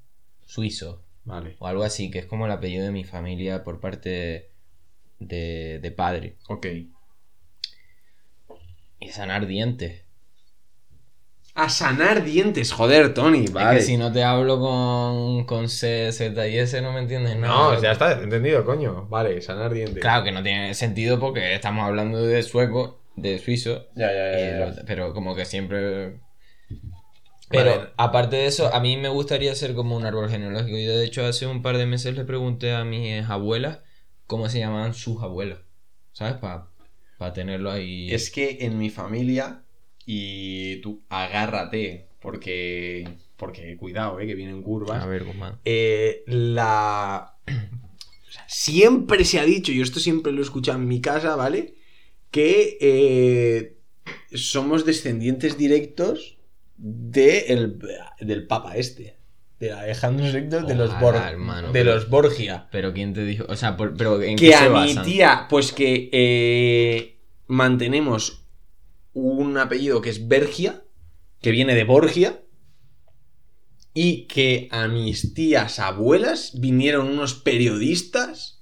suizos 0.46 1.02
Vale. 1.26 1.56
o 1.60 1.68
algo 1.68 1.84
así, 1.84 2.10
que 2.12 2.20
es 2.20 2.26
como 2.26 2.46
el 2.46 2.52
apellido 2.52 2.86
de 2.86 2.92
mi 2.92 3.04
familia 3.04 3.64
por 3.64 3.80
parte 3.80 4.52
de, 5.20 5.80
de 5.82 5.92
padre. 5.92 6.38
Ok. 6.48 6.68
Y 9.00 9.10
sanar 9.10 9.46
dientes. 9.48 10.04
A 11.56 11.68
sanar 11.68 12.24
dientes, 12.24 12.72
joder, 12.72 13.14
Tony. 13.14 13.46
Es 13.46 13.52
que 13.54 13.82
si 13.82 13.98
no 13.98 14.12
te 14.12 14.24
hablo 14.24 14.60
con, 14.60 15.46
con 15.46 15.68
C, 15.68 16.12
Z 16.12 16.48
y 16.48 16.58
S 16.58 16.82
no 16.82 16.94
me 16.94 17.00
entiendes 17.00 17.38
nada. 17.38 17.76
No, 17.76 17.82
ya 17.82 17.92
está, 17.92 18.14
entendido, 18.22 18.64
coño. 18.64 19.08
Vale, 19.10 19.42
sanar 19.42 19.74
dientes. 19.74 20.02
Claro 20.02 20.24
que 20.24 20.32
no 20.32 20.42
tiene 20.42 20.74
sentido 20.74 21.20
porque 21.20 21.56
estamos 21.56 21.86
hablando 21.86 22.22
de 22.26 22.44
sueco, 22.44 23.02
de 23.16 23.40
suizo, 23.40 23.88
Ya, 23.96 24.12
ya, 24.14 24.40
y 24.40 24.60
lo- 24.60 24.86
pero 24.86 25.14
como 25.14 25.36
que 25.36 25.46
siempre... 25.46 26.22
Pero 27.50 27.72
Vale. 27.72 27.90
aparte 27.98 28.36
de 28.36 28.46
eso, 28.46 28.74
a 28.74 28.80
mí 28.80 28.96
me 28.98 29.10
gustaría 29.10 29.56
ser 29.56 29.74
como 29.74 29.98
un 29.98 30.06
árbol 30.06 30.30
genealógico. 30.30 30.78
Yo 30.78 30.98
de 30.98 31.04
hecho 31.06 31.26
hace 31.26 31.48
un 31.48 31.64
par 31.64 31.78
de 31.78 31.88
meses 31.88 32.16
le 32.16 32.24
pregunté 32.24 32.74
a 32.74 32.86
mis 32.86 33.28
abuelas 33.28 33.80
cómo 34.28 34.50
se 34.50 34.60
llamaban 34.60 34.94
sus 34.94 35.22
abuelos. 35.24 35.60
¿Sabes? 36.12 36.36
Para 36.36 37.34
tenerlo 37.34 37.72
ahí. 37.72 38.14
Es 38.14 38.30
que 38.30 38.60
en 38.62 38.78
mi 38.78 38.90
familia, 38.90 39.64
y 40.12 40.78
tú 40.82 41.04
agárrate, 41.10 42.08
porque, 42.20 43.08
porque 43.38 43.78
cuidado, 43.78 44.20
eh, 44.20 44.26
que 44.26 44.34
vienen 44.34 44.64
curvas. 44.64 45.04
A 45.04 45.06
ver, 45.06 45.24
Guzmán. 45.24 45.60
Eh, 45.66 46.24
la... 46.26 47.36
o 47.48 48.32
sea, 48.32 48.44
siempre 48.48 49.24
se 49.24 49.40
ha 49.40 49.46
dicho, 49.46 49.72
y 49.72 49.82
esto 49.82 50.00
siempre 50.00 50.32
lo 50.32 50.40
he 50.40 50.44
escuchado 50.44 50.80
en 50.80 50.88
mi 50.88 51.00
casa, 51.00 51.36
¿vale? 51.36 51.76
Que 52.32 52.78
eh, 52.82 53.78
somos 54.36 54.84
descendientes 54.84 55.60
directos 55.60 56.38
de 56.78 57.40
el- 57.50 57.80
del 58.20 58.48
Papa 58.48 58.78
este. 58.78 59.18
De 59.60 59.74
Alejandro 59.74 60.26
VI 60.26 60.66
de 60.66 60.74
los, 60.76 60.92
Bor- 61.00 61.18
hermano, 61.18 61.68
de 61.68 61.74
pero- 61.74 61.94
los 61.94 62.10
Borgia. 62.10 62.68
Pero 62.72 62.94
¿quién 62.94 63.14
te 63.14 63.26
dijo? 63.26 63.46
O 63.48 63.56
sea, 63.56 63.78
por- 63.78 63.96
pero 63.96 64.22
¿en 64.24 64.38
que 64.38 64.48
qué 64.48 64.56
a 64.56 64.60
se 64.60 64.70
mi 64.70 64.74
basan? 64.76 65.06
tía, 65.06 65.46
pues 65.50 65.72
que 65.74 66.10
eh, 66.14 67.18
mantenemos 67.48 68.39
un 69.14 69.58
apellido 69.58 70.02
que 70.02 70.10
es 70.10 70.28
Bergia, 70.28 70.84
que 71.42 71.52
viene 71.52 71.76
de 71.76 71.84
Borgia, 71.84 72.42
y 73.94 74.28
que 74.28 74.68
a 74.72 74.88
mis 74.88 75.34
tías 75.34 75.80
abuelas 75.80 76.52
vinieron 76.60 77.08
unos 77.08 77.34
periodistas. 77.34 78.58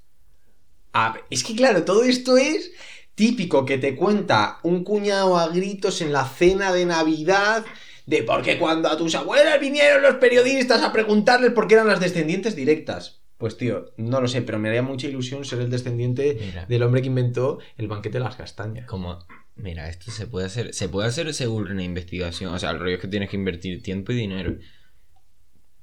a- 0.93 1.15
Es 1.29 1.43
que 1.43 1.55
claro, 1.55 1.83
todo 1.83 2.03
esto 2.03 2.37
es 2.37 2.71
típico 3.13 3.65
que 3.65 3.77
te 3.77 3.95
cuenta 3.95 4.57
un 4.63 4.83
cuñado 4.83 5.37
a 5.37 5.47
gritos 5.49 6.01
en 6.01 6.11
la 6.11 6.25
cena 6.25 6.71
de 6.73 6.85
Navidad. 6.85 7.65
De 8.07 8.23
porque 8.23 8.57
cuando 8.57 8.87
a 8.89 8.97
tus 8.97 9.13
abuelas 9.15 9.59
vinieron 9.59 10.01
los 10.01 10.15
periodistas 10.15 10.81
a 10.81 10.91
preguntarles 10.93 11.51
por 11.51 11.67
qué 11.67 11.75
eran 11.75 11.87
las 11.87 11.99
descendientes 11.99 12.55
directas. 12.55 13.21
Pues 13.37 13.57
tío, 13.57 13.91
no 13.97 14.21
lo 14.21 14.27
sé, 14.27 14.41
pero 14.41 14.57
me 14.57 14.69
haría 14.69 14.81
mucha 14.81 15.07
ilusión 15.07 15.45
ser 15.45 15.59
el 15.59 15.69
descendiente 15.69 16.37
Mira. 16.39 16.65
del 16.65 16.81
hombre 16.81 17.01
que 17.01 17.07
inventó 17.09 17.59
el 17.77 17.87
banquete 17.87 18.17
de 18.17 18.23
las 18.23 18.35
castañas. 18.37 18.87
Como, 18.87 19.19
mira, 19.57 19.89
esto 19.89 20.11
se 20.11 20.27
puede 20.27 20.45
hacer, 20.47 20.73
se 20.73 20.89
puede 20.89 21.07
hacer 21.07 21.33
seguro 21.33 21.71
una 21.71 21.83
investigación. 21.83 22.53
O 22.53 22.59
sea, 22.59 22.71
el 22.71 22.79
rollo 22.79 22.95
es 22.95 23.01
que 23.01 23.07
tienes 23.07 23.29
que 23.29 23.37
invertir 23.37 23.81
tiempo 23.83 24.11
y 24.11 24.15
dinero. 24.15 24.55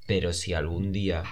Pero 0.06 0.32
si 0.32 0.52
algún 0.54 0.92
día 0.92 1.22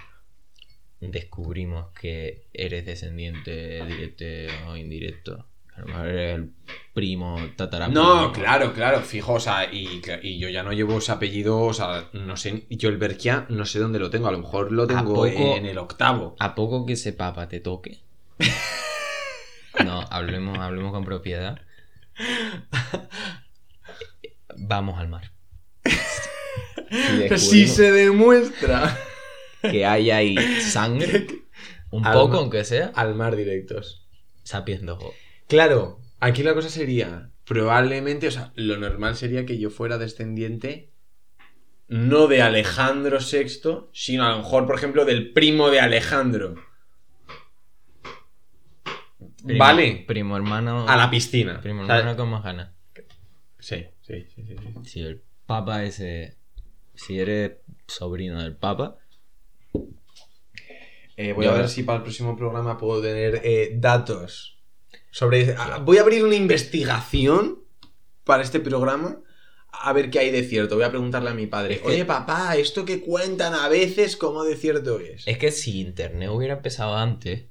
descubrimos 1.00 1.88
que 1.98 2.46
eres 2.52 2.86
descendiente 2.86 3.84
directo 3.84 4.24
o 4.68 4.76
indirecto, 4.76 5.46
a 5.74 5.80
lo 5.80 5.86
mejor 5.86 6.06
eres 6.06 6.34
el 6.36 6.50
primo 6.94 7.36
tataraprimo. 7.56 8.02
No, 8.02 8.32
claro, 8.32 8.72
claro, 8.72 9.00
fijo, 9.00 9.34
o 9.34 9.40
sea, 9.40 9.72
y, 9.72 10.00
y 10.22 10.38
yo 10.38 10.48
ya 10.48 10.62
no 10.62 10.72
llevo 10.72 10.98
ese 10.98 11.12
apellido, 11.12 11.60
o 11.60 11.72
sea, 11.74 12.08
no 12.12 12.36
sé, 12.36 12.66
yo 12.70 12.88
el 12.88 12.98
Bergia 12.98 13.46
no 13.48 13.64
sé 13.66 13.78
dónde 13.78 13.98
lo 13.98 14.10
tengo, 14.10 14.28
a 14.28 14.32
lo 14.32 14.38
mejor 14.38 14.70
lo 14.72 14.86
tengo 14.86 15.14
poco- 15.14 15.28
en 15.28 15.66
el 15.66 15.78
octavo. 15.78 16.36
A 16.38 16.54
poco 16.54 16.86
que 16.86 16.92
ese 16.94 17.12
papa 17.12 17.48
te 17.48 17.60
toque. 17.60 18.00
No, 19.84 20.02
hablemos, 20.10 20.58
hablemos 20.58 20.92
con 20.92 21.02
propiedad. 21.04 21.60
Vamos 24.56 24.98
al 24.98 25.08
mar. 25.08 25.32
Si 27.36 27.66
se 27.66 27.90
demuestra 27.90 28.96
que 29.62 29.86
hay 29.86 30.10
ahí 30.10 30.36
sangre, 30.60 31.26
Un 31.90 32.06
Al 32.06 32.14
poco, 32.14 32.34
ma- 32.34 32.38
aunque 32.38 32.64
sea. 32.64 32.90
al 32.94 33.14
mar 33.14 33.36
directos. 33.36 34.06
Sapiens 34.44 34.82
Dojo. 34.84 35.12
Claro, 35.46 36.00
aquí 36.20 36.42
la 36.42 36.54
cosa 36.54 36.70
sería, 36.70 37.30
probablemente, 37.44 38.28
o 38.28 38.30
sea, 38.30 38.52
lo 38.54 38.78
normal 38.78 39.14
sería 39.16 39.44
que 39.44 39.58
yo 39.58 39.68
fuera 39.70 39.98
descendiente 39.98 40.90
no 41.88 42.26
de 42.28 42.40
Alejandro 42.40 43.18
VI, 43.20 43.88
sino 43.92 44.24
a 44.24 44.30
lo 44.30 44.38
mejor, 44.38 44.66
por 44.66 44.76
ejemplo, 44.76 45.04
del 45.04 45.32
primo 45.34 45.70
de 45.70 45.80
Alejandro. 45.80 46.54
Primo- 49.44 49.58
vale, 49.58 50.04
Primo 50.06 50.36
hermano. 50.36 50.88
a 50.88 50.96
la 50.96 51.10
piscina. 51.10 51.60
Primo 51.60 51.82
hermano 51.82 52.16
con 52.16 52.28
más 52.30 52.42
ganas. 52.44 52.70
Sí, 53.58 53.86
sí, 54.00 54.26
sí, 54.34 54.44
sí, 54.46 54.56
sí. 54.58 54.74
Si 54.84 55.00
el 55.00 55.22
papa 55.46 55.84
ese. 55.84 56.36
Si 56.94 57.18
eres 57.18 57.52
sobrino 57.86 58.42
del 58.42 58.56
papa. 58.56 58.98
Eh, 61.16 61.32
voy 61.32 61.44
Yo- 61.44 61.52
a 61.52 61.54
ver 61.58 61.68
si 61.68 61.82
para 61.82 61.98
el 61.98 62.02
próximo 62.02 62.36
programa 62.36 62.78
puedo 62.78 63.02
tener 63.02 63.40
eh, 63.44 63.72
datos 63.74 64.58
sobre... 65.10 65.54
voy 65.82 65.98
a 65.98 66.00
abrir 66.00 66.24
una 66.24 66.34
investigación 66.34 67.58
para 68.24 68.42
este 68.42 68.60
programa 68.60 69.20
a 69.70 69.92
ver 69.92 70.10
qué 70.10 70.18
hay 70.20 70.30
de 70.30 70.42
cierto. 70.44 70.74
Voy 70.76 70.84
a 70.84 70.90
preguntarle 70.90 71.30
a 71.30 71.34
mi 71.34 71.46
padre. 71.46 71.74
Es 71.74 71.80
que- 71.80 71.88
Oye, 71.88 72.04
papá, 72.04 72.56
esto 72.56 72.84
que 72.84 73.00
cuentan 73.00 73.54
a 73.54 73.68
veces, 73.68 74.16
¿cómo 74.16 74.44
de 74.44 74.56
cierto 74.56 74.98
es? 75.00 75.26
Es 75.26 75.38
que 75.38 75.50
si 75.50 75.80
internet 75.80 76.30
hubiera 76.30 76.54
empezado 76.54 76.96
antes. 76.96 77.44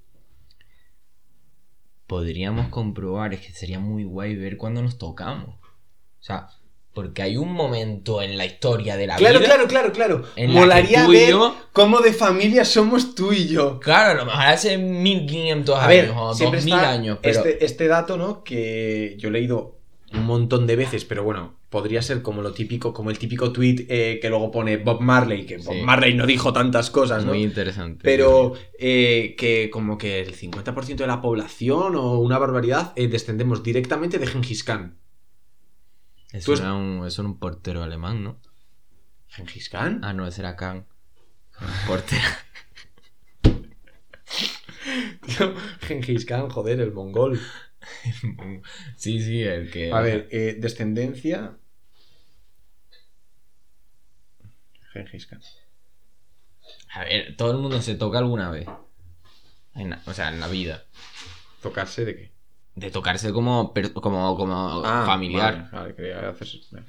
Podríamos 2.12 2.68
comprobar, 2.68 3.34
es 3.34 3.40
que 3.40 3.54
sería 3.54 3.80
muy 3.80 4.04
guay 4.04 4.36
ver 4.36 4.58
cuándo 4.58 4.82
nos 4.82 4.98
tocamos. 4.98 5.56
O 5.56 6.24
sea, 6.24 6.50
porque 6.94 7.22
hay 7.22 7.38
un 7.38 7.54
momento 7.54 8.22
en 8.22 8.38
la 8.38 8.46
historia 8.46 8.98
de 8.98 9.08
la 9.08 9.16
Claro, 9.16 9.40
vida. 9.40 9.48
claro, 9.48 9.68
claro, 9.70 9.94
claro. 9.94 10.26
que 10.36 10.46
Molaría 10.50 11.08
ver 11.08 11.30
yo- 11.30 11.56
cómo 11.72 12.02
de 12.02 12.12
familia 12.12 12.66
somos 12.66 13.16
tú 13.16 13.32
y 13.32 13.48
yo. 13.48 13.80
Claro, 13.80 14.12
a 14.12 14.14
lo 14.16 14.26
mejor 14.26 14.42
hace 14.42 14.78
1500 14.78 15.74
A 15.80 15.86
años 15.86 15.88
ver, 15.88 16.12
o 16.18 16.34
siempre 16.34 16.60
2000 16.60 16.74
está 16.76 16.90
años, 16.92 17.18
pero 17.22 17.38
este, 17.46 17.64
este 17.66 17.88
dato, 17.88 18.18
¿no? 18.18 18.44
Que 18.44 19.16
yo 19.18 19.30
he 19.30 19.32
leído 19.32 19.78
un 20.14 20.26
montón 20.26 20.68
de 20.68 20.76
veces, 20.76 21.06
pero 21.06 21.24
bueno, 21.24 21.56
podría 21.72 22.02
ser 22.02 22.22
como 22.22 22.42
lo 22.42 22.52
típico, 22.52 22.94
como 22.94 23.10
el 23.12 23.18
típico 23.18 23.54
tweet 23.54 23.86
eh, 23.88 24.20
que 24.22 24.30
luego 24.30 24.52
pone 24.52 24.76
Bob 24.76 25.00
Marley, 25.00 25.46
que 25.46 25.56
Bob 25.58 25.74
Sí. 25.74 25.82
Marley 25.82 26.14
no 26.14 26.28
dijo 26.28 26.52
tantas 26.52 26.92
cosas, 26.92 27.24
¿no? 27.24 27.32
muy 27.32 27.42
interesante. 27.44 28.02
Pero 28.04 28.54
eh, 28.78 29.36
que 29.38 29.70
como 29.72 29.98
que 29.98 30.20
el 30.20 30.36
50% 30.36 30.98
de 30.98 31.08
la 31.08 31.22
población 31.22 31.96
o 31.96 32.20
una 32.20 32.38
barbaridad 32.38 32.92
eh, 32.98 33.08
descendemos 33.08 33.64
directamente 33.64 34.20
de 34.20 34.28
Gengis 34.28 34.66
Khan. 34.66 35.00
Eso 36.34 36.54
era, 36.54 36.74
un, 36.74 37.08
eso 37.08 37.22
era 37.22 37.30
un 37.30 37.40
portero 37.40 37.84
alemán, 37.84 38.22
¿no? 38.22 38.42
¿Gengis 39.30 39.70
Khan? 39.70 40.02
Ah, 40.04 40.12
no, 40.12 40.28
ese 40.28 40.42
era 40.42 40.58
Khan. 40.58 40.86
Portero. 41.88 42.22
Tío, 45.26 45.54
Gengis 45.80 46.26
Khan, 46.26 46.50
joder, 46.50 46.82
el 46.82 46.92
mongol. 46.92 47.40
sí, 48.98 49.22
sí, 49.22 49.42
el 49.42 49.72
que. 49.72 49.94
A 49.94 50.02
ver, 50.02 50.28
descendencia. 50.60 51.58
Gengis 54.94 55.26
Khan. 55.28 55.42
A 56.94 57.04
ver, 57.04 57.36
todo 57.38 57.52
el 57.52 57.58
mundo 57.58 57.82
se 57.82 57.96
toca 57.96 58.20
alguna 58.20 58.50
vez. 58.52 58.68
En 59.74 59.94
o 59.94 60.14
sea, 60.14 60.30
en 60.30 60.40
la 60.40 60.48
vida. 60.48 60.84
¿Tocarse 61.62 62.06
de 62.06 62.16
qué? 62.16 62.32
De 62.76 62.90
tocarse 62.92 63.32
como, 63.34 63.74
como, 64.02 64.36
como 64.38 64.82
Ah, 64.86 65.04
familiar. 65.06 65.70
Vale, 65.72 65.72
vale, 65.72 65.96
quería. 65.96 66.34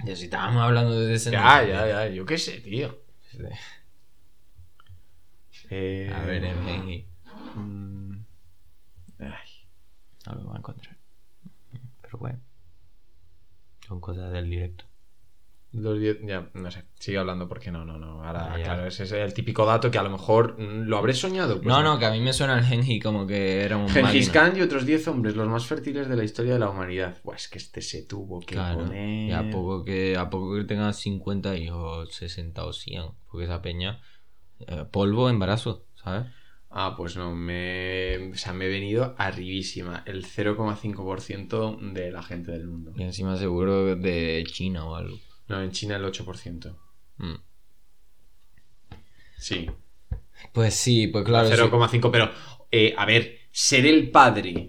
Ya, 0.05 0.17
si 0.17 0.25
estábamos 0.25 0.63
hablando 0.63 0.93
de 0.99 1.07
Ya, 1.07 1.11
descendencia. 1.13 1.65
ya, 1.67 1.87
ya, 1.89 2.09
yo 2.09 2.25
qué 2.27 2.39
sé, 2.39 2.61
tío. 2.61 3.01
Eh, 5.71 6.11
A 6.13 6.21
ver, 6.27 6.45
en 6.45 6.65
Genji. 6.65 7.07
mm, 7.55 8.13
ay, 9.21 9.49
No 10.27 10.35
lo 10.35 10.43
voy 10.45 10.55
a 10.55 10.59
encontrar. 10.59 10.97
Pero 12.03 12.19
bueno. 12.19 12.41
Son 13.87 14.01
cosas 14.01 14.33
del 14.33 14.51
directo. 14.51 14.85
Los 15.73 15.99
diez- 15.99 16.19
ya, 16.27 16.51
no 16.55 16.71
sé, 16.71 16.85
sigue 16.99 17.19
hablando 17.19 17.49
porque 17.49 17.71
no, 17.71 17.85
no, 17.85 17.99
no. 17.99 18.23
Ahora, 18.23 18.53
Ah, 18.55 18.57
claro, 18.63 18.87
ese 18.87 19.05
es 19.05 19.13
el 19.13 19.33
típico 19.33 19.65
dato 19.65 19.91
que 19.91 19.99
a 19.99 20.03
lo 20.03 20.11
mejor 20.11 20.61
mm, 20.61 20.83
lo 20.87 20.99
habré 20.99 21.15
soñado. 21.15 21.57
pues 21.57 21.67
no, 21.67 21.83
no, 21.83 21.99
que 21.99 22.07
a 22.07 22.11
mí 22.11 22.21
me 22.21 22.33
suena 22.33 22.59
el 22.59 22.65
Genji 22.65 23.01
como 23.01 23.27
que 23.27 23.63
era 23.63 23.77
un 23.79 23.87
máquina. 24.03 24.33
Khan 24.33 24.57
y 24.57 24.61
otros 24.61 24.85
10 24.85 25.09
hombres, 25.09 25.35
los 25.35 25.49
más 25.49 25.65
fértiles 25.67 26.09
de 26.09 26.17
la 26.17 26.25
historia 26.25 26.53
de 26.55 26.59
la 26.59 26.69
humanidad. 26.71 27.17
Buah, 27.25 27.37
es 27.37 27.49
que 27.49 27.59
este 27.59 27.81
se 27.81 28.03
tuvo 28.05 28.41
que 28.41 28.55
Claro. 28.55 28.81
poner. 28.81 29.31
Y 29.31 29.33
a 29.33 29.51
poco 29.51 29.83
que, 29.85 30.17
a 30.17 30.29
poco 30.29 30.55
que 30.57 30.65
tenga 30.65 30.93
50 30.93 31.57
hijos, 31.57 32.13
60 32.15 32.65
o 32.67 32.73
100. 32.73 33.05
Porque 33.31 33.45
esa 33.47 33.63
peña. 33.63 34.01
eh, 34.67 34.85
polvo, 34.93 35.29
embarazo, 35.31 35.87
¿sabes? 35.95 36.27
Ah, 36.71 36.95
pues 36.97 37.17
no, 37.17 37.35
me, 37.35 38.31
o 38.33 38.37
sea, 38.37 38.53
me 38.53 38.67
he 38.67 38.69
venido 38.69 39.15
arribísima. 39.19 40.03
El 40.07 40.25
0,5% 40.25 41.77
de 41.93 42.11
la 42.13 42.23
gente 42.23 42.53
del 42.53 42.67
mundo. 42.67 42.93
Y 42.97 43.03
encima 43.03 43.37
seguro 43.37 43.97
de 43.97 44.45
China 44.47 44.85
o 44.87 44.95
algo. 44.95 45.17
No, 45.49 45.63
en 45.63 45.71
China 45.73 45.97
el 45.97 46.05
8%. 46.05 46.75
Mm. 47.19 47.35
Sí, 49.37 49.69
Pues 50.53 50.75
sí, 50.75 51.09
pues 51.09 51.25
claro. 51.25 51.49
sí. 51.49 51.55
0,5, 51.55 52.11
pero 52.11 52.31
eh, 52.71 52.95
a 52.97 53.05
ver, 53.07 53.39
ser 53.51 53.87
el 53.87 54.11
padre 54.11 54.69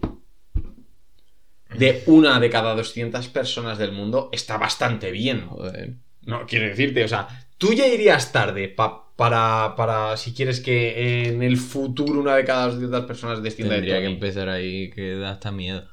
de 1.76 2.04
una 2.08 2.40
de 2.40 2.50
cada 2.50 2.76
200 2.76 3.28
personas 3.30 3.78
del 3.78 3.92
mundo 3.92 4.30
está 4.32 4.58
bastante 4.58 5.12
bien. 5.12 5.48
Joder. 5.48 5.96
No, 6.22 6.46
quiero 6.46 6.66
decirte, 6.68 7.04
o 7.04 7.08
sea, 7.08 7.28
tú 7.58 7.74
ya 7.74 7.88
irías 7.88 8.32
tarde 8.32 8.68
pa- 8.70 9.12
para, 9.16 9.76
para 9.76 10.16
si 10.18 10.34
quieres 10.34 10.60
que 10.60 11.28
en 11.28 11.44
el 11.44 11.58
futuro 11.58 12.20
una 12.20 12.36
de 12.36 12.46
cada 12.46 12.68
200 12.68 13.06
personas 13.06 13.44
descienda 13.44 13.76
de 13.76 13.82
Tendría 13.82 14.00
que 14.00 14.06
Tony. 14.06 14.14
empezar 14.16 14.50
ahí 14.50 14.90
que 14.92 15.16
da 15.16 15.32
hasta 15.32 15.52
miedo. 15.52 15.88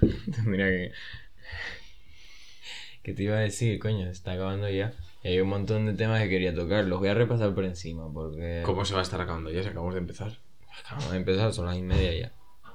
Tendría 0.34 0.66
que. 0.66 0.92
¿Qué 3.08 3.14
te 3.14 3.22
iba 3.22 3.36
a 3.36 3.40
decir, 3.40 3.78
coño? 3.78 4.04
Se 4.04 4.10
está 4.10 4.32
acabando 4.32 4.68
ya. 4.68 4.92
Y 5.24 5.28
hay 5.28 5.40
un 5.40 5.48
montón 5.48 5.86
de 5.86 5.94
temas 5.94 6.20
que 6.20 6.28
quería 6.28 6.54
tocar. 6.54 6.84
Los 6.84 6.98
voy 6.98 7.08
a 7.08 7.14
repasar 7.14 7.54
por 7.54 7.64
encima 7.64 8.12
porque. 8.12 8.60
¿Cómo 8.66 8.84
se 8.84 8.92
va 8.92 9.00
a 9.00 9.02
estar 9.02 9.18
acabando 9.18 9.50
ya? 9.50 9.62
Si 9.62 9.68
acabamos 9.70 9.94
de 9.94 10.00
empezar. 10.00 10.32
Acabamos 10.84 11.10
de 11.12 11.16
empezar, 11.16 11.54
son 11.54 11.64
las 11.64 11.78
y 11.78 11.82
media 11.82 12.12
ya. 12.12 12.32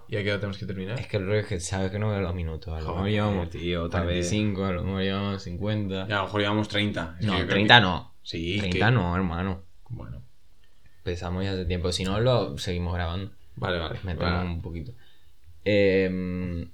¿Y 0.08 0.16
a 0.18 0.24
qué 0.24 0.32
hora 0.32 0.40
tenemos 0.40 0.58
que 0.58 0.66
terminar? 0.66 1.00
Es 1.00 1.06
que 1.06 1.18
el 1.18 1.28
rollo 1.28 1.42
es 1.42 1.46
que 1.46 1.60
sabes 1.60 1.92
que 1.92 2.00
no 2.00 2.10
veo 2.10 2.20
los 2.22 2.34
minutos. 2.34 2.74
A 2.74 2.82
lo 2.82 2.96
mejor 2.96 3.10
llevamos 3.10 3.50
tío, 3.52 3.84
otra 3.84 4.00
vez. 4.02 4.28
45, 4.28 4.66
a 4.66 4.72
lo 4.72 4.84
mejor 4.84 5.02
llevamos 5.04 5.44
50. 5.44 6.08
Ya, 6.08 6.16
a 6.16 6.18
lo 6.18 6.24
mejor 6.26 6.42
llevamos 6.42 6.68
30. 6.68 7.14
Es 7.14 7.20
que 7.20 7.26
no, 7.28 7.34
creo 7.36 7.48
30 7.50 7.76
que- 7.76 7.82
no. 7.82 8.14
Sí, 8.24 8.58
30 8.58 8.86
que- 8.88 8.92
no, 8.92 9.16
hermano. 9.16 9.62
Bueno, 9.90 10.20
Empezamos 10.98 11.44
ya 11.44 11.52
hace 11.52 11.66
tiempo. 11.66 11.92
Si 11.92 12.04
no, 12.06 12.20
lo 12.20 12.58
seguimos 12.58 12.96
grabando. 12.96 13.30
vale, 13.56 13.78
vale. 13.78 14.00
Metemos 14.02 14.34
Vale. 14.34 14.50
un 14.50 14.62
poquito. 14.64 14.94
Em, 15.64 16.70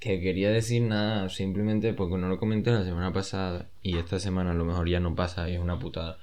que 0.00 0.20
quería 0.20 0.50
decir 0.50 0.82
nada, 0.82 1.28
simplemente 1.28 1.92
porque 1.94 2.16
no 2.16 2.28
lo 2.28 2.38
comenté 2.38 2.70
la 2.70 2.84
semana 2.84 3.12
pasada 3.12 3.68
y 3.82 3.98
esta 3.98 4.18
semana 4.20 4.50
a 4.50 4.54
lo 4.54 4.64
mejor 4.64 4.88
ya 4.88 5.00
no 5.00 5.14
pasa 5.14 5.48
y 5.48 5.54
es 5.54 5.60
una 5.60 5.78
putada. 5.78 6.18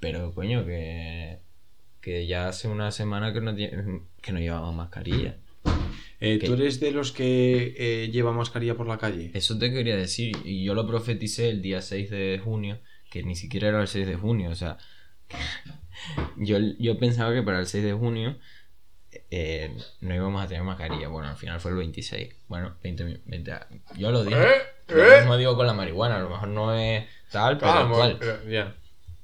Pero 0.00 0.32
coño, 0.34 0.64
que, 0.64 1.38
que 2.00 2.26
ya 2.26 2.48
hace 2.48 2.68
una 2.68 2.90
semana 2.90 3.32
que 3.32 3.40
no, 3.40 3.54
que 3.54 4.32
no 4.32 4.38
llevamos 4.38 4.74
mascarilla. 4.74 5.36
Eh. 6.20 6.40
¿Tú 6.44 6.54
eres 6.54 6.80
de 6.80 6.90
los 6.90 7.12
que 7.12 7.74
eh, 7.78 8.10
lleva 8.10 8.32
mascarilla 8.32 8.76
por 8.76 8.88
la 8.88 8.98
calle? 8.98 9.30
Eso 9.34 9.58
te 9.58 9.72
quería 9.72 9.96
decir 9.96 10.36
y 10.44 10.64
yo 10.64 10.74
lo 10.74 10.86
profeticé 10.86 11.48
el 11.48 11.62
día 11.62 11.80
6 11.80 12.10
de 12.10 12.40
junio, 12.42 12.80
que 13.10 13.22
ni 13.22 13.36
siquiera 13.36 13.68
era 13.68 13.80
el 13.80 13.88
6 13.88 14.06
de 14.06 14.16
junio, 14.16 14.50
o 14.50 14.54
sea, 14.56 14.78
yo, 16.36 16.58
yo 16.78 16.98
pensaba 16.98 17.32
que 17.32 17.42
para 17.42 17.60
el 17.60 17.66
6 17.66 17.84
de 17.84 17.92
junio 17.92 18.36
eh, 19.30 19.76
no 20.00 20.14
íbamos 20.14 20.42
a 20.44 20.48
tener 20.48 20.62
mascarilla. 20.62 21.08
Bueno, 21.08 21.28
al 21.28 21.36
final 21.36 21.60
fue 21.60 21.70
el 21.72 21.76
26. 21.78 22.34
Bueno, 22.48 22.76
20, 22.82 23.04
mi- 23.04 23.20
20 23.26 23.52
a- 23.52 23.66
Yo 23.96 24.10
lo 24.10 24.24
dije. 24.24 24.40
¿Eh? 24.40 24.56
Lo 24.88 25.04
¿Eh? 25.04 25.18
mismo 25.18 25.36
digo 25.36 25.56
con 25.56 25.66
la 25.66 25.74
marihuana, 25.74 26.16
a 26.16 26.20
lo 26.20 26.30
mejor 26.30 26.48
no 26.48 26.74
es 26.74 27.04
tal, 27.30 27.58
pero 27.58 27.70
Ah, 27.70 27.84
mo- 27.84 27.96
cual. 27.96 28.18
eh. 28.22 28.64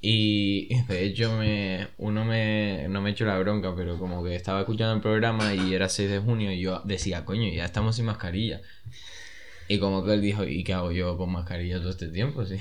Y 0.06 0.82
de 0.84 1.04
hecho 1.06 1.32
me, 1.38 1.88
uno 1.96 2.24
me, 2.26 2.86
no 2.90 3.00
me 3.00 3.10
echó 3.10 3.24
la 3.24 3.38
bronca, 3.38 3.74
pero 3.74 3.98
como 3.98 4.22
que 4.22 4.34
estaba 4.36 4.60
escuchando 4.60 4.94
el 4.94 5.00
programa 5.00 5.54
y 5.54 5.72
era 5.74 5.88
6 5.88 6.10
de 6.10 6.18
junio 6.18 6.52
y 6.52 6.60
yo 6.60 6.82
decía, 6.84 7.24
coño, 7.24 7.50
ya 7.50 7.64
estamos 7.64 7.96
sin 7.96 8.04
mascarilla. 8.04 8.60
Y 9.66 9.78
como 9.78 10.04
que 10.04 10.12
él 10.12 10.20
dijo, 10.20 10.44
¿y 10.44 10.62
qué 10.62 10.74
hago 10.74 10.92
yo 10.92 11.16
con 11.16 11.32
mascarilla 11.32 11.78
todo 11.78 11.88
este 11.88 12.08
tiempo? 12.08 12.44
Sí. 12.44 12.58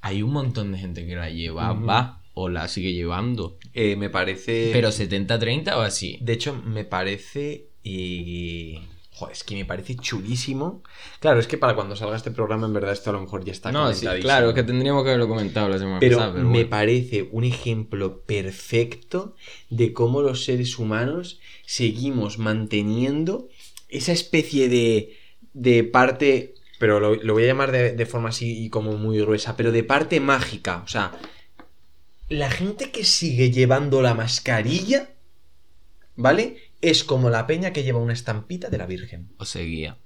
Hay 0.00 0.22
un 0.22 0.32
montón 0.32 0.72
de 0.72 0.78
gente 0.78 1.06
que 1.06 1.14
la 1.14 1.30
llevaba 1.30 2.21
o 2.34 2.48
la 2.48 2.68
sigue 2.68 2.92
llevando. 2.92 3.58
Eh, 3.74 3.96
me 3.96 4.10
parece. 4.10 4.70
Pero 4.72 4.88
70-30 4.88 5.76
o 5.76 5.80
así. 5.80 6.18
De 6.20 6.32
hecho, 6.32 6.54
me 6.54 6.84
parece. 6.84 7.68
Y. 7.82 8.78
Joder, 9.14 9.32
es 9.34 9.44
que 9.44 9.54
me 9.54 9.66
parece 9.66 9.94
chulísimo. 9.96 10.82
Claro, 11.20 11.38
es 11.38 11.46
que 11.46 11.58
para 11.58 11.74
cuando 11.74 11.94
salga 11.94 12.16
este 12.16 12.30
programa, 12.30 12.66
en 12.66 12.72
verdad, 12.72 12.92
esto 12.92 13.10
a 13.10 13.12
lo 13.12 13.20
mejor 13.20 13.44
ya 13.44 13.52
está 13.52 13.70
No, 13.70 13.92
sí, 13.92 14.06
claro, 14.22 14.48
es 14.48 14.54
que 14.54 14.62
tendríamos 14.62 15.04
que 15.04 15.10
haberlo 15.10 15.28
comentado 15.28 15.68
la 15.68 15.78
semana 15.78 16.00
Pero, 16.00 16.16
pasada. 16.16 16.32
Pero 16.34 16.46
me 16.46 16.52
bueno. 16.52 16.70
parece 16.70 17.28
un 17.30 17.44
ejemplo 17.44 18.22
perfecto 18.22 19.36
de 19.68 19.92
cómo 19.92 20.22
los 20.22 20.44
seres 20.44 20.78
humanos 20.78 21.40
seguimos 21.66 22.38
manteniendo 22.38 23.48
esa 23.90 24.12
especie 24.12 24.70
de, 24.70 25.18
de 25.52 25.84
parte, 25.84 26.54
pero 26.78 26.98
lo, 26.98 27.14
lo 27.14 27.34
voy 27.34 27.44
a 27.44 27.48
llamar 27.48 27.70
de, 27.70 27.92
de 27.92 28.06
forma 28.06 28.30
así 28.30 28.64
y 28.64 28.70
como 28.70 28.96
muy 28.96 29.20
gruesa, 29.20 29.58
pero 29.58 29.72
de 29.72 29.84
parte 29.84 30.20
mágica. 30.20 30.82
O 30.84 30.88
sea, 30.88 31.12
la 32.32 32.50
gente 32.50 32.90
que 32.90 33.04
sigue 33.04 33.50
llevando 33.50 34.00
la 34.00 34.14
mascarilla, 34.14 35.10
¿vale? 36.16 36.56
Es 36.80 37.04
como 37.04 37.30
la 37.30 37.46
peña 37.46 37.72
que 37.72 37.82
lleva 37.82 37.98
una 38.00 38.14
estampita 38.14 38.70
de 38.70 38.78
la 38.78 38.86
Virgen. 38.86 39.28
O 39.36 39.44
seguía. 39.44 39.98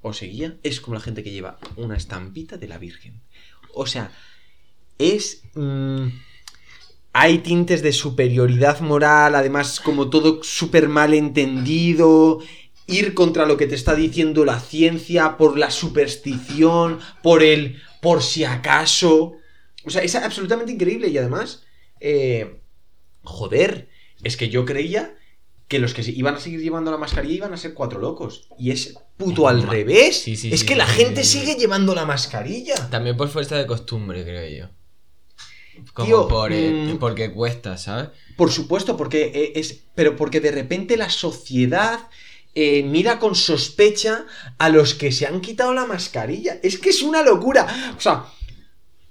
O 0.00 0.12
seguía, 0.12 0.56
es 0.62 0.80
como 0.80 0.94
la 0.94 1.00
gente 1.00 1.24
que 1.24 1.32
lleva 1.32 1.58
una 1.76 1.96
estampita 1.96 2.56
de 2.56 2.68
la 2.68 2.78
Virgen. 2.78 3.20
O 3.74 3.86
sea, 3.86 4.12
es... 4.98 5.42
mm, 5.54 6.06
hay 7.12 7.38
tintes 7.38 7.82
de 7.82 7.92
superioridad 7.92 8.80
moral, 8.80 9.34
además 9.34 9.80
como 9.80 10.10
todo 10.10 10.42
súper 10.42 10.88
mal 10.88 11.14
entendido, 11.14 12.40
ir 12.86 13.14
contra 13.14 13.46
lo 13.46 13.56
que 13.56 13.66
te 13.66 13.74
está 13.74 13.94
diciendo 13.94 14.44
la 14.44 14.60
ciencia, 14.60 15.36
por 15.36 15.58
la 15.58 15.70
superstición, 15.70 17.00
por 17.22 17.42
el 17.42 17.82
por 18.02 18.22
si 18.22 18.44
acaso. 18.44 19.38
O 19.86 19.90
sea, 19.90 20.02
es 20.02 20.14
absolutamente 20.16 20.72
increíble 20.72 21.08
y 21.08 21.16
además, 21.16 21.62
eh, 22.00 22.60
joder, 23.22 23.88
es 24.22 24.36
que 24.36 24.48
yo 24.48 24.64
creía 24.64 25.16
que 25.68 25.78
los 25.78 25.94
que 25.94 26.02
iban 26.12 26.34
a 26.34 26.40
seguir 26.40 26.60
llevando 26.60 26.90
la 26.90 26.96
mascarilla 26.96 27.34
iban 27.34 27.52
a 27.52 27.56
ser 27.56 27.74
cuatro 27.74 28.00
locos. 28.00 28.48
Y 28.58 28.70
es 28.70 28.94
puto 29.16 29.48
al 29.48 29.62
revés. 29.62 30.20
Sí, 30.20 30.36
sí, 30.36 30.52
es 30.52 30.60
sí, 30.60 30.66
que 30.66 30.76
la 30.76 30.86
gente 30.86 31.24
sigue 31.24 31.56
llevando 31.56 31.94
la 31.94 32.04
mascarilla. 32.04 32.74
También 32.90 33.16
por 33.16 33.28
fuerza 33.28 33.56
de 33.56 33.66
costumbre, 33.66 34.22
creo 34.24 34.48
yo. 34.48 34.70
Como 35.92 36.06
Tío, 36.06 36.28
por, 36.28 36.52
eh, 36.52 36.94
mm. 36.94 36.98
porque 36.98 37.32
cuesta, 37.32 37.76
¿sabes? 37.76 38.08
Por 38.36 38.50
supuesto, 38.50 38.96
porque 38.96 39.32
eh, 39.34 39.52
es. 39.56 39.84
Pero 39.94 40.16
porque 40.16 40.40
de 40.40 40.50
repente 40.50 40.96
la 40.96 41.10
sociedad 41.10 42.08
eh, 42.54 42.82
mira 42.82 43.18
con 43.18 43.34
sospecha 43.34 44.24
a 44.58 44.68
los 44.68 44.94
que 44.94 45.12
se 45.12 45.26
han 45.26 45.40
quitado 45.40 45.74
la 45.74 45.84
mascarilla. 45.84 46.58
Es 46.62 46.78
que 46.78 46.90
es 46.90 47.02
una 47.02 47.22
locura. 47.22 47.94
O 47.96 48.00
sea. 48.00 48.26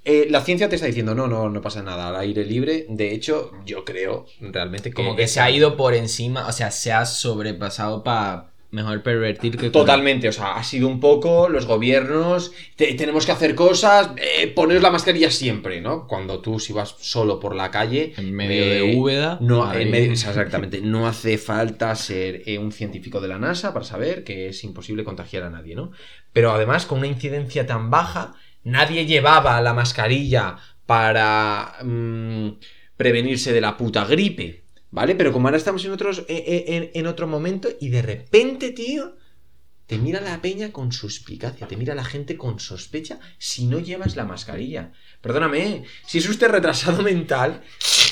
Eh, 0.06 0.28
la 0.30 0.42
ciencia 0.42 0.70
te 0.70 0.76
está 0.76 0.88
diciendo, 0.88 1.14
no, 1.16 1.28
no, 1.28 1.50
no 1.50 1.62
pasa 1.62 1.82
nada, 1.84 2.08
al 2.10 2.16
aire 2.18 2.46
libre. 2.46 2.86
De 2.90 3.14
hecho, 3.14 3.52
yo 3.66 3.84
creo 3.84 4.26
realmente 4.40 4.90
que. 4.90 4.96
Como 4.96 5.16
que 5.16 5.28
se 5.28 5.40
ha 5.42 5.50
ido 5.52 5.76
por 5.76 5.94
encima, 5.96 6.48
o 6.48 6.52
sea, 6.52 6.72
se 6.72 6.94
ha 6.94 7.06
sobrepasado 7.06 8.04
para 8.04 8.52
mejor 8.72 9.04
pervertir 9.04 9.56
que... 9.56 9.70
Totalmente, 9.70 10.28
o 10.28 10.34
sea, 10.34 10.56
ha 10.58 10.64
sido 10.64 10.90
un 10.90 11.00
poco 11.00 11.48
los 11.48 11.66
gobiernos, 11.66 12.52
te- 12.76 12.94
tenemos 12.96 13.26
que 13.26 13.32
hacer 13.32 13.56
cosas, 13.56 14.10
eh, 14.18 14.48
poneros 14.48 14.84
la 14.84 14.92
mascarilla 14.92 15.32
siempre, 15.32 15.80
¿no? 15.80 16.08
Cuando 16.08 16.42
tú 16.42 16.60
si 16.60 16.74
vas 16.74 16.94
solo 17.00 17.40
por 17.40 17.56
la 17.56 17.72
calle... 17.72 18.14
En 18.18 18.34
medio 18.34 18.64
eh, 18.64 18.70
de 18.76 18.98
Úbeda. 18.98 19.38
No, 19.40 19.64
ahí. 19.66 19.84
en 19.84 19.92
medio- 19.92 20.12
exactamente, 20.12 20.82
no 20.82 21.08
hace 21.08 21.38
falta 21.38 21.96
ser 21.96 22.42
eh, 22.48 22.58
un 22.58 22.74
científico 22.74 23.22
de 23.22 23.30
la 23.30 23.40
NASA 23.40 23.72
para 23.72 23.86
saber 23.86 24.26
que 24.26 24.50
es 24.50 24.62
imposible 24.66 25.06
contagiar 25.06 25.44
a 25.44 25.50
nadie, 25.50 25.74
¿no? 25.76 25.92
Pero 26.34 26.52
además, 26.52 26.86
con 26.86 26.98
una 26.98 27.08
incidencia 27.08 27.66
tan 27.66 27.90
baja, 27.90 28.36
nadie 28.66 29.06
llevaba 29.06 29.62
la 29.62 29.74
mascarilla 29.74 30.58
para 30.86 31.78
mm, 31.82 32.50
prevenirse 32.98 33.54
de 33.54 33.62
la 33.62 33.78
puta 33.78 34.06
gripe, 34.06 34.66
¿vale? 34.92 35.16
Pero 35.16 35.32
como 35.32 35.48
ahora 35.48 35.58
estamos 35.58 35.84
en, 35.86 35.92
otros, 35.92 36.20
eh, 36.20 36.26
eh, 36.28 36.66
en, 36.68 36.92
en 36.94 37.08
otro 37.08 37.28
momento 37.28 37.70
y 37.80 37.90
de 37.90 38.02
repente, 38.02 38.72
tío, 38.72 39.16
te 39.88 40.00
mira 40.00 40.20
la 40.20 40.42
peña 40.42 40.72
con 40.72 40.92
suspicacia, 40.92 41.68
te 41.68 41.78
mira 41.78 41.94
la 41.94 42.04
gente 42.04 42.38
con 42.38 42.60
sospecha 42.60 43.20
si 43.38 43.66
no 43.66 43.80
llevas 43.80 44.16
la 44.16 44.26
mascarilla. 44.26 44.92
Perdóname, 45.22 45.84
si 46.06 46.18
es 46.18 46.28
usted 46.28 46.50
retrasado 46.50 47.04
mental. 47.04 47.62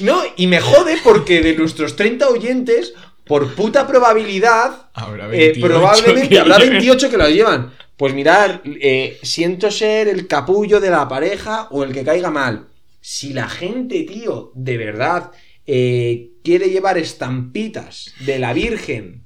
No, 0.02 0.22
y 0.38 0.48
me 0.48 0.62
jode 0.62 0.98
porque 1.04 1.42
de 1.42 1.56
nuestros 1.56 1.96
30 1.96 2.28
oyentes, 2.30 2.94
por 3.26 3.56
puta 3.56 3.88
probabilidad, 3.88 4.90
Habrá 4.94 5.26
eh, 5.28 5.54
28 5.54 5.68
probablemente 5.68 6.30
que 6.30 6.40
habrá 6.40 6.58
lleven. 6.58 6.74
28 6.74 7.10
que 7.10 7.18
lo 7.18 7.30
llevan. 7.30 7.74
Pues 8.04 8.14
mirar, 8.14 8.62
eh, 8.66 9.18
siento 9.24 9.72
ser 9.72 10.10
el 10.10 10.28
capullo 10.28 10.82
de 10.82 10.90
la 10.90 11.08
pareja 11.08 11.70
o 11.72 11.86
el 11.86 11.94
que 11.94 12.04
caiga 12.04 12.30
mal. 12.30 12.68
Si 13.00 13.32
la 13.32 13.48
gente, 13.48 14.04
tío, 14.04 14.52
de 14.56 14.76
verdad 14.76 15.32
eh, 15.66 16.32
quiere 16.44 16.70
llevar 16.70 16.98
estampitas 16.98 18.14
de 18.26 18.40
la 18.40 18.52
Virgen 18.52 19.24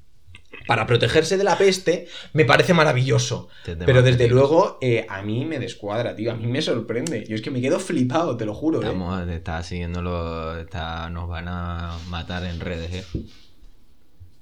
para 0.68 0.86
protegerse 0.86 1.38
de 1.38 1.44
la 1.44 1.58
peste, 1.58 2.08
me 2.34 2.46
parece 2.46 2.76
maravilloso. 2.76 3.48
Pero 3.66 4.04
desde 4.04 4.28
luego, 4.28 4.78
eh, 4.80 5.08
a 5.10 5.24
mí 5.24 5.44
me 5.44 5.58
descuadra, 5.58 6.16
tío. 6.16 6.32
A 6.32 6.36
mí 6.36 6.46
me 6.46 6.62
sorprende. 6.62 7.26
Yo 7.28 7.34
es 7.34 7.42
que 7.42 7.50
me 7.50 7.62
quedo 7.62 7.80
flipado, 7.80 8.38
te 8.38 8.46
lo 8.46 8.54
juro. 8.54 8.78
eh. 8.80 8.86
Estamos, 8.86 9.28
está 9.28 9.64
siguiéndolo, 9.64 10.60
está, 10.60 11.10
nos 11.10 11.28
van 11.28 11.48
a 11.48 11.98
matar 12.10 12.46
en 12.46 12.60
redes, 12.60 12.94
¿eh? 12.94 13.04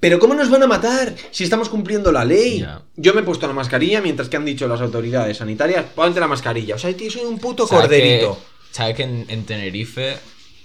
Pero 0.06 0.20
¿cómo 0.20 0.36
nos 0.36 0.52
van 0.52 0.62
a 0.62 0.68
matar 0.68 1.16
si 1.32 1.44
estamos 1.46 1.68
cumpliendo 1.68 2.12
la 2.12 2.24
ley? 2.24 2.64
Yo 2.96 3.16
me 3.16 3.22
he 3.22 3.24
puesto 3.24 3.48
la 3.48 3.54
mascarilla 3.54 4.02
mientras 4.02 4.30
que 4.30 4.38
han 4.38 4.46
dicho 4.46 4.68
las 4.68 4.80
autoridades 4.80 5.38
sanitarias, 5.38 5.84
ponte 5.96 6.20
la 6.20 6.28
mascarilla. 6.28 6.76
O 6.76 6.78
sea, 6.78 6.96
tío, 6.96 7.10
soy 7.10 7.24
un 7.24 7.40
puto 7.40 7.66
¿Sabes 7.66 7.86
corderito. 7.86 8.40
¿Sabes 8.70 8.96
que 8.96 9.02
en, 9.02 9.26
en 9.30 9.46
Tenerife, 9.48 10.16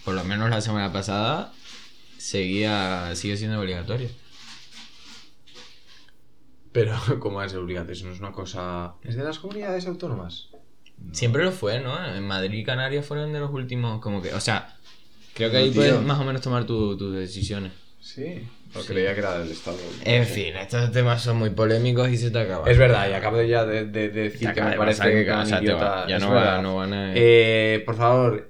por 0.05 0.13
lo 0.13 0.25
menos 0.25 0.51
la 0.51 0.61
semana 0.61 0.93
pasada, 0.93 1.55
seguía, 2.19 3.13
sigue 3.17 3.39
siendo 3.39 3.59
obligatorio? 3.59 4.11
Pero, 6.73 6.95
¿cómo 7.21 7.43
es 7.43 7.55
obligatorio? 7.55 7.95
Eso 7.95 8.05
no 8.09 8.13
es 8.13 8.19
una 8.21 8.33
cosa... 8.33 8.97
¿Es 9.05 9.17
de 9.17 9.25
las 9.25 9.39
comunidades 9.39 9.87
autónomas? 9.87 10.49
Siempre 11.13 11.45
lo 11.45 11.53
fue, 11.53 11.81
¿no? 11.81 11.97
En 12.15 12.27
Madrid 12.27 12.59
y 12.59 12.65
Canarias 12.65 13.07
fueron 13.07 13.33
de 13.33 13.41
los 13.41 13.51
últimos, 13.55 14.03
como 14.03 14.21
que, 14.21 14.35
o 14.35 14.41
sea, 14.41 14.77
creo 15.33 15.51
que 15.51 15.57
No, 15.57 15.63
ahí 15.65 15.71
tío. 15.71 15.77
puedes 15.81 16.03
más 16.03 16.21
o 16.21 16.25
menos 16.25 16.43
tomar 16.43 16.67
tu- 16.67 16.95
tus 16.99 17.15
decisiones. 17.17 17.73
Sí, 18.03 18.47
Sí. 18.73 18.87
creía 18.87 19.13
que 19.15 19.21
era 19.21 19.39
del 19.39 19.51
Estado. 19.51 19.77
En 20.05 20.25
fin, 20.27 20.55
estos 20.57 20.93
temas 20.93 21.21
son 21.23 21.37
muy 21.39 21.51
polémicos 21.51 22.09
y 22.11 22.17
se 22.17 22.31
te 22.31 22.39
acaban. 22.39 22.69
Es 22.71 22.79
verdad, 22.79 23.09
y 23.11 23.13
acabo 23.15 23.43
ya 23.43 23.65
de, 23.65 23.87
de- 23.87 24.09
de 24.11 24.23
decir 24.31 24.53
que 24.53 24.63
me 24.63 24.71
de 24.71 24.77
parece 24.77 25.03
que, 25.03 25.23
idiota. 25.23 26.07
ya 26.09 26.19
no, 26.19 26.31
verdad. 26.31 26.57
va, 26.59 26.63
no 26.63 26.77
van 26.77 26.93
a... 26.93 27.13
Eh, 27.15 27.83
por 27.85 27.97
favor, 27.97 28.49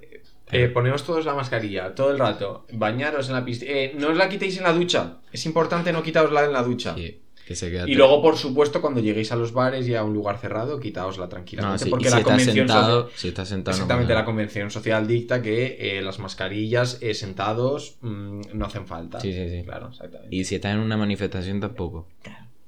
eh, 0.52 0.68
ponemos 0.68 1.04
todos 1.04 1.24
la 1.24 1.34
mascarilla 1.34 1.94
todo 1.94 2.10
el 2.10 2.18
rato. 2.18 2.66
Bañaros 2.72 3.28
en 3.28 3.34
la 3.34 3.44
piscina. 3.44 3.70
Eh, 3.72 3.94
no 3.96 4.08
os 4.08 4.16
la 4.16 4.28
quitéis 4.28 4.58
en 4.58 4.64
la 4.64 4.72
ducha. 4.72 5.18
Es 5.32 5.46
importante 5.46 5.92
no 5.92 6.02
quitaosla 6.02 6.44
en 6.44 6.52
la 6.52 6.62
ducha. 6.62 6.94
Sí, 6.96 7.20
que 7.50 7.56
se 7.56 7.68
queda 7.68 7.88
Y 7.88 7.94
luego, 7.96 8.22
por 8.22 8.36
supuesto, 8.36 8.80
cuando 8.80 9.00
lleguéis 9.00 9.32
a 9.32 9.36
los 9.36 9.52
bares 9.52 9.88
y 9.88 9.96
a 9.96 10.04
un 10.04 10.14
lugar 10.14 10.38
cerrado, 10.38 10.78
quitaosla 10.78 11.24
No, 11.24 11.28
tranquilamente. 11.28 11.82
sí, 11.82 11.90
porque 11.90 12.08
si 12.08 12.14
la 12.14 12.22
convención 12.22 12.54
sentado, 12.54 13.00
social- 13.02 13.18
si 13.18 13.28
estás 13.28 13.48
sentado 13.48 13.76
no 13.76 13.82
Exactamente, 13.82 14.14
la 14.14 14.24
convención 14.24 14.70
social 14.70 15.08
dicta 15.08 15.42
que 15.42 15.76
eh, 15.98 16.00
las 16.00 16.20
mascarillas 16.20 16.98
eh, 17.02 17.12
sentados 17.12 17.96
mm, 18.02 18.40
no 18.54 18.66
hacen 18.66 18.86
falta. 18.86 19.18
Sí, 19.18 19.32
sí, 19.32 19.48
sí. 19.50 19.64
Claro, 19.64 19.88
exactamente. 19.88 20.36
Y 20.36 20.44
si 20.44 20.54
estás 20.54 20.74
en 20.74 20.78
una 20.78 20.96
manifestación 20.96 21.58
tampoco. 21.58 22.06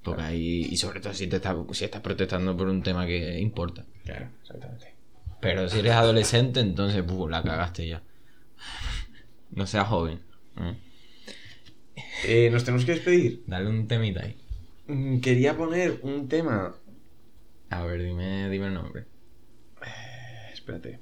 Porque 0.02 0.16
claro. 0.16 0.32
ahí, 0.32 0.66
y 0.68 0.76
sobre 0.78 0.98
todo 0.98 1.14
si, 1.14 1.28
te 1.28 1.36
estás, 1.36 1.54
si 1.70 1.84
estás 1.84 2.00
protestando 2.00 2.56
por 2.56 2.66
un 2.66 2.82
tema 2.82 3.06
que 3.06 3.38
importa. 3.38 3.84
Claro, 4.04 4.30
exactamente. 4.42 4.94
Pero 5.40 5.68
si 5.68 5.78
eres 5.78 5.92
adolescente, 5.92 6.58
entonces 6.58 7.04
puh, 7.04 7.28
la 7.28 7.44
cagaste 7.44 7.86
ya. 7.86 8.02
No 9.52 9.64
seas 9.64 9.86
joven. 9.86 10.18
¿eh? 10.58 10.74
Eh, 12.26 12.50
Nos 12.50 12.64
tenemos 12.64 12.84
que 12.84 12.92
despedir. 12.92 13.44
Dale 13.46 13.68
un 13.68 13.86
temita 13.86 14.24
ahí. 14.24 14.41
Mm, 14.92 15.20
Quería 15.20 15.56
poner 15.56 16.00
un 16.02 16.28
tema. 16.28 16.74
A 17.70 17.84
ver, 17.84 18.02
dime, 18.02 18.48
dime 18.50 18.66
el 18.66 18.74
nombre. 18.74 19.06
Eh, 19.82 20.50
Espérate. 20.52 21.00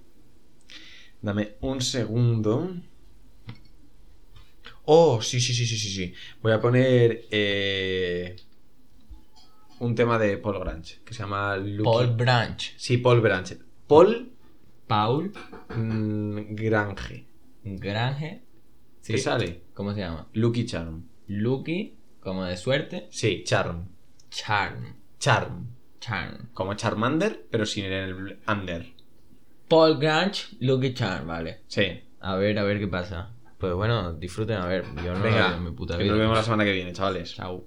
Dame 1.20 1.56
un 1.60 1.80
segundo. 1.80 2.76
Oh, 4.84 5.20
sí, 5.20 5.40
sí, 5.40 5.52
sí, 5.54 5.66
sí, 5.66 5.76
sí, 5.76 5.88
sí. 5.90 6.14
Voy 6.42 6.52
a 6.52 6.60
poner 6.60 7.26
eh, 7.30 8.36
un 9.80 9.94
tema 9.94 10.18
de 10.18 10.36
Paul 10.38 10.58
Grange 10.60 11.00
que 11.04 11.12
se 11.14 11.20
llama 11.22 11.56
Lucky- 11.56 11.84
Paul 11.84 12.14
Branch. 12.16 12.74
Sí, 12.76 12.96
Paul 12.98 13.20
Grange. 13.20 13.58
Paul 13.86 14.32
Paul 14.86 15.32
mm, 15.76 16.54
Grange. 16.54 17.26
Grange. 17.64 18.42
¿Te 19.04 19.18
sale? 19.18 19.62
¿Cómo 19.74 19.92
se 19.94 20.00
llama? 20.00 20.28
Lucky 20.32 20.64
Charm. 20.66 21.04
Lucky, 21.28 21.96
como 22.20 22.44
de 22.44 22.56
suerte. 22.56 23.08
Sí, 23.10 23.42
Charm. 23.44 23.88
Charm. 24.30 24.94
Charm. 25.18 25.66
Charm. 26.00 26.48
Como 26.54 26.74
Charmander, 26.74 27.46
pero 27.50 27.66
sin 27.66 27.84
el 27.86 28.38
under. 28.48 28.86
Paul 29.68 29.98
Grange, 29.98 30.56
Lucky 30.60 30.94
Charm, 30.94 31.26
vale. 31.26 31.62
Sí. 31.68 32.02
A 32.20 32.36
ver, 32.36 32.58
a 32.58 32.64
ver 32.64 32.78
qué 32.78 32.88
pasa. 32.88 33.30
Pues 33.58 33.74
bueno, 33.74 34.14
disfruten, 34.14 34.56
a 34.56 34.66
ver. 34.66 34.84
Yo 35.04 35.12
no 35.14 35.22
Venga, 35.22 35.56
mi 35.58 35.70
puta 35.72 35.96
que 35.96 36.04
vida. 36.04 36.12
nos 36.12 36.20
vemos 36.20 36.36
la 36.36 36.42
semana 36.42 36.64
que 36.64 36.72
viene, 36.72 36.92
chavales. 36.92 37.34
Chao. 37.34 37.64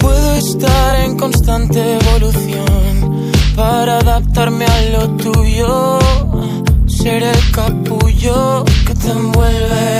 Puedo 0.00 0.34
estar 0.36 1.00
en 1.00 1.16
constante 1.18 1.94
evolución 1.98 2.71
para 3.56 3.98
adaptarme 3.98 4.64
a 4.64 4.80
lo 4.92 5.08
tuyo. 5.10 5.98
Ser 6.86 7.22
el 7.22 7.50
capullo 7.50 8.64
que 8.86 8.94
te 8.94 9.10
envuelve. 9.10 9.98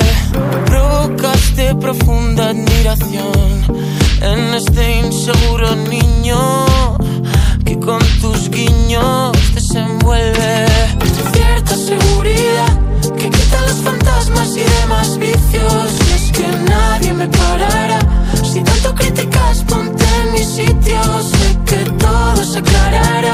Provocaste 0.67 1.75
profunda 1.75 2.51
admiración 2.51 3.65
en 4.21 4.55
este 4.55 5.01
inseguro 5.01 5.75
niño 5.77 6.39
que 7.65 7.79
con 7.79 8.01
tus 8.21 8.49
guiños 8.51 9.33
desenvuelve. 9.55 10.67
Cierta 11.33 11.77
seguridad 11.77 12.79
que 13.17 13.31
quita 13.31 13.61
los 13.67 13.79
fantasmas 13.83 14.57
y 14.57 14.65
demás 14.81 15.19
vicios. 15.19 15.89
Y 16.09 16.13
es 16.13 16.33
que 16.33 16.47
nadie 16.69 17.13
me 17.13 17.29
parará. 17.29 17.99
Si 18.45 18.61
tanto 18.63 18.95
criticas, 18.95 19.65
ponte 19.67 20.05
en 20.23 20.33
mi 20.33 20.45
sitio. 20.45 21.62
Todo 22.03 22.45
se 22.45 22.59
aclarará 22.59 23.33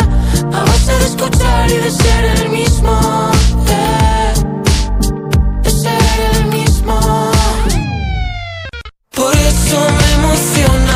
a 0.59 0.61
base 0.69 0.93
de 1.01 1.07
escuchar 1.13 1.71
y 1.71 1.77
de 1.85 1.91
ser 1.91 2.25
el 2.37 2.49
mismo. 2.51 2.93
eh, 3.69 4.33
de 5.63 5.71
ser 5.71 6.03
el 6.35 6.45
mismo. 6.57 6.97
Por 9.19 9.35
eso 9.53 9.79
me 9.99 10.09
emociona 10.21 10.88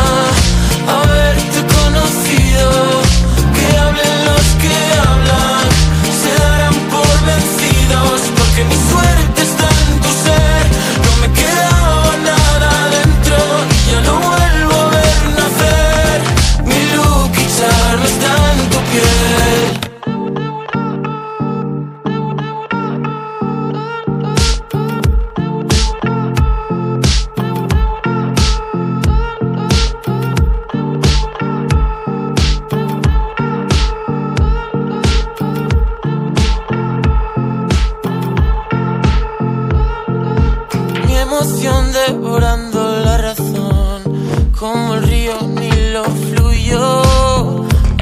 devorando 41.43 43.01
la 43.01 43.19
razón, 43.19 44.49
como 44.57 44.95
el 44.95 45.03
río 45.03 45.43
Nilo 45.43 46.05
fluyó. 46.05 47.03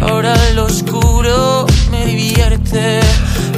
Ahora 0.02 0.34
lo 0.54 0.66
oscuro 0.66 1.64
me 1.90 2.04
divierte. 2.04 3.00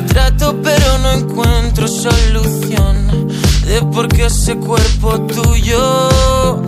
Trato 0.06 0.54
pero 0.62 0.98
no 0.98 1.10
encuentro 1.10 1.88
solución 1.88 3.28
de 3.66 3.82
por 3.92 4.06
qué 4.06 4.26
ese 4.26 4.54
cuerpo 4.56 5.20
tuyo 5.22 6.62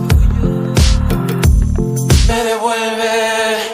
me 2.27 2.43
devuelve. 2.43 3.64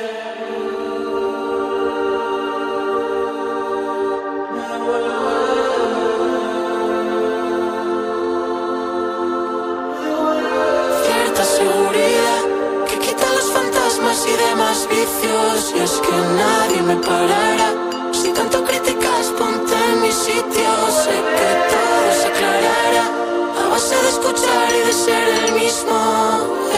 más 14.71 14.87
vicios 14.87 15.73
y 15.75 15.79
es 15.79 15.91
que 15.99 16.15
nadie 16.41 16.81
me 16.81 16.95
parará. 16.95 17.69
Si 18.13 18.29
tanto 18.31 18.63
críticas, 18.63 19.25
ponte 19.37 19.75
en 19.91 20.01
mi 20.01 20.11
sitio. 20.11 20.71
Sé 21.03 21.15
que 21.37 21.49
todo 21.71 22.07
se 22.19 22.27
aclarará 22.31 23.05
a 23.61 23.69
base 23.69 23.95
de 24.03 24.09
escuchar 24.15 24.67
y 24.79 24.87
de 24.87 24.93
ser 24.93 25.27
el 25.43 25.51
mismo. 25.61 26.70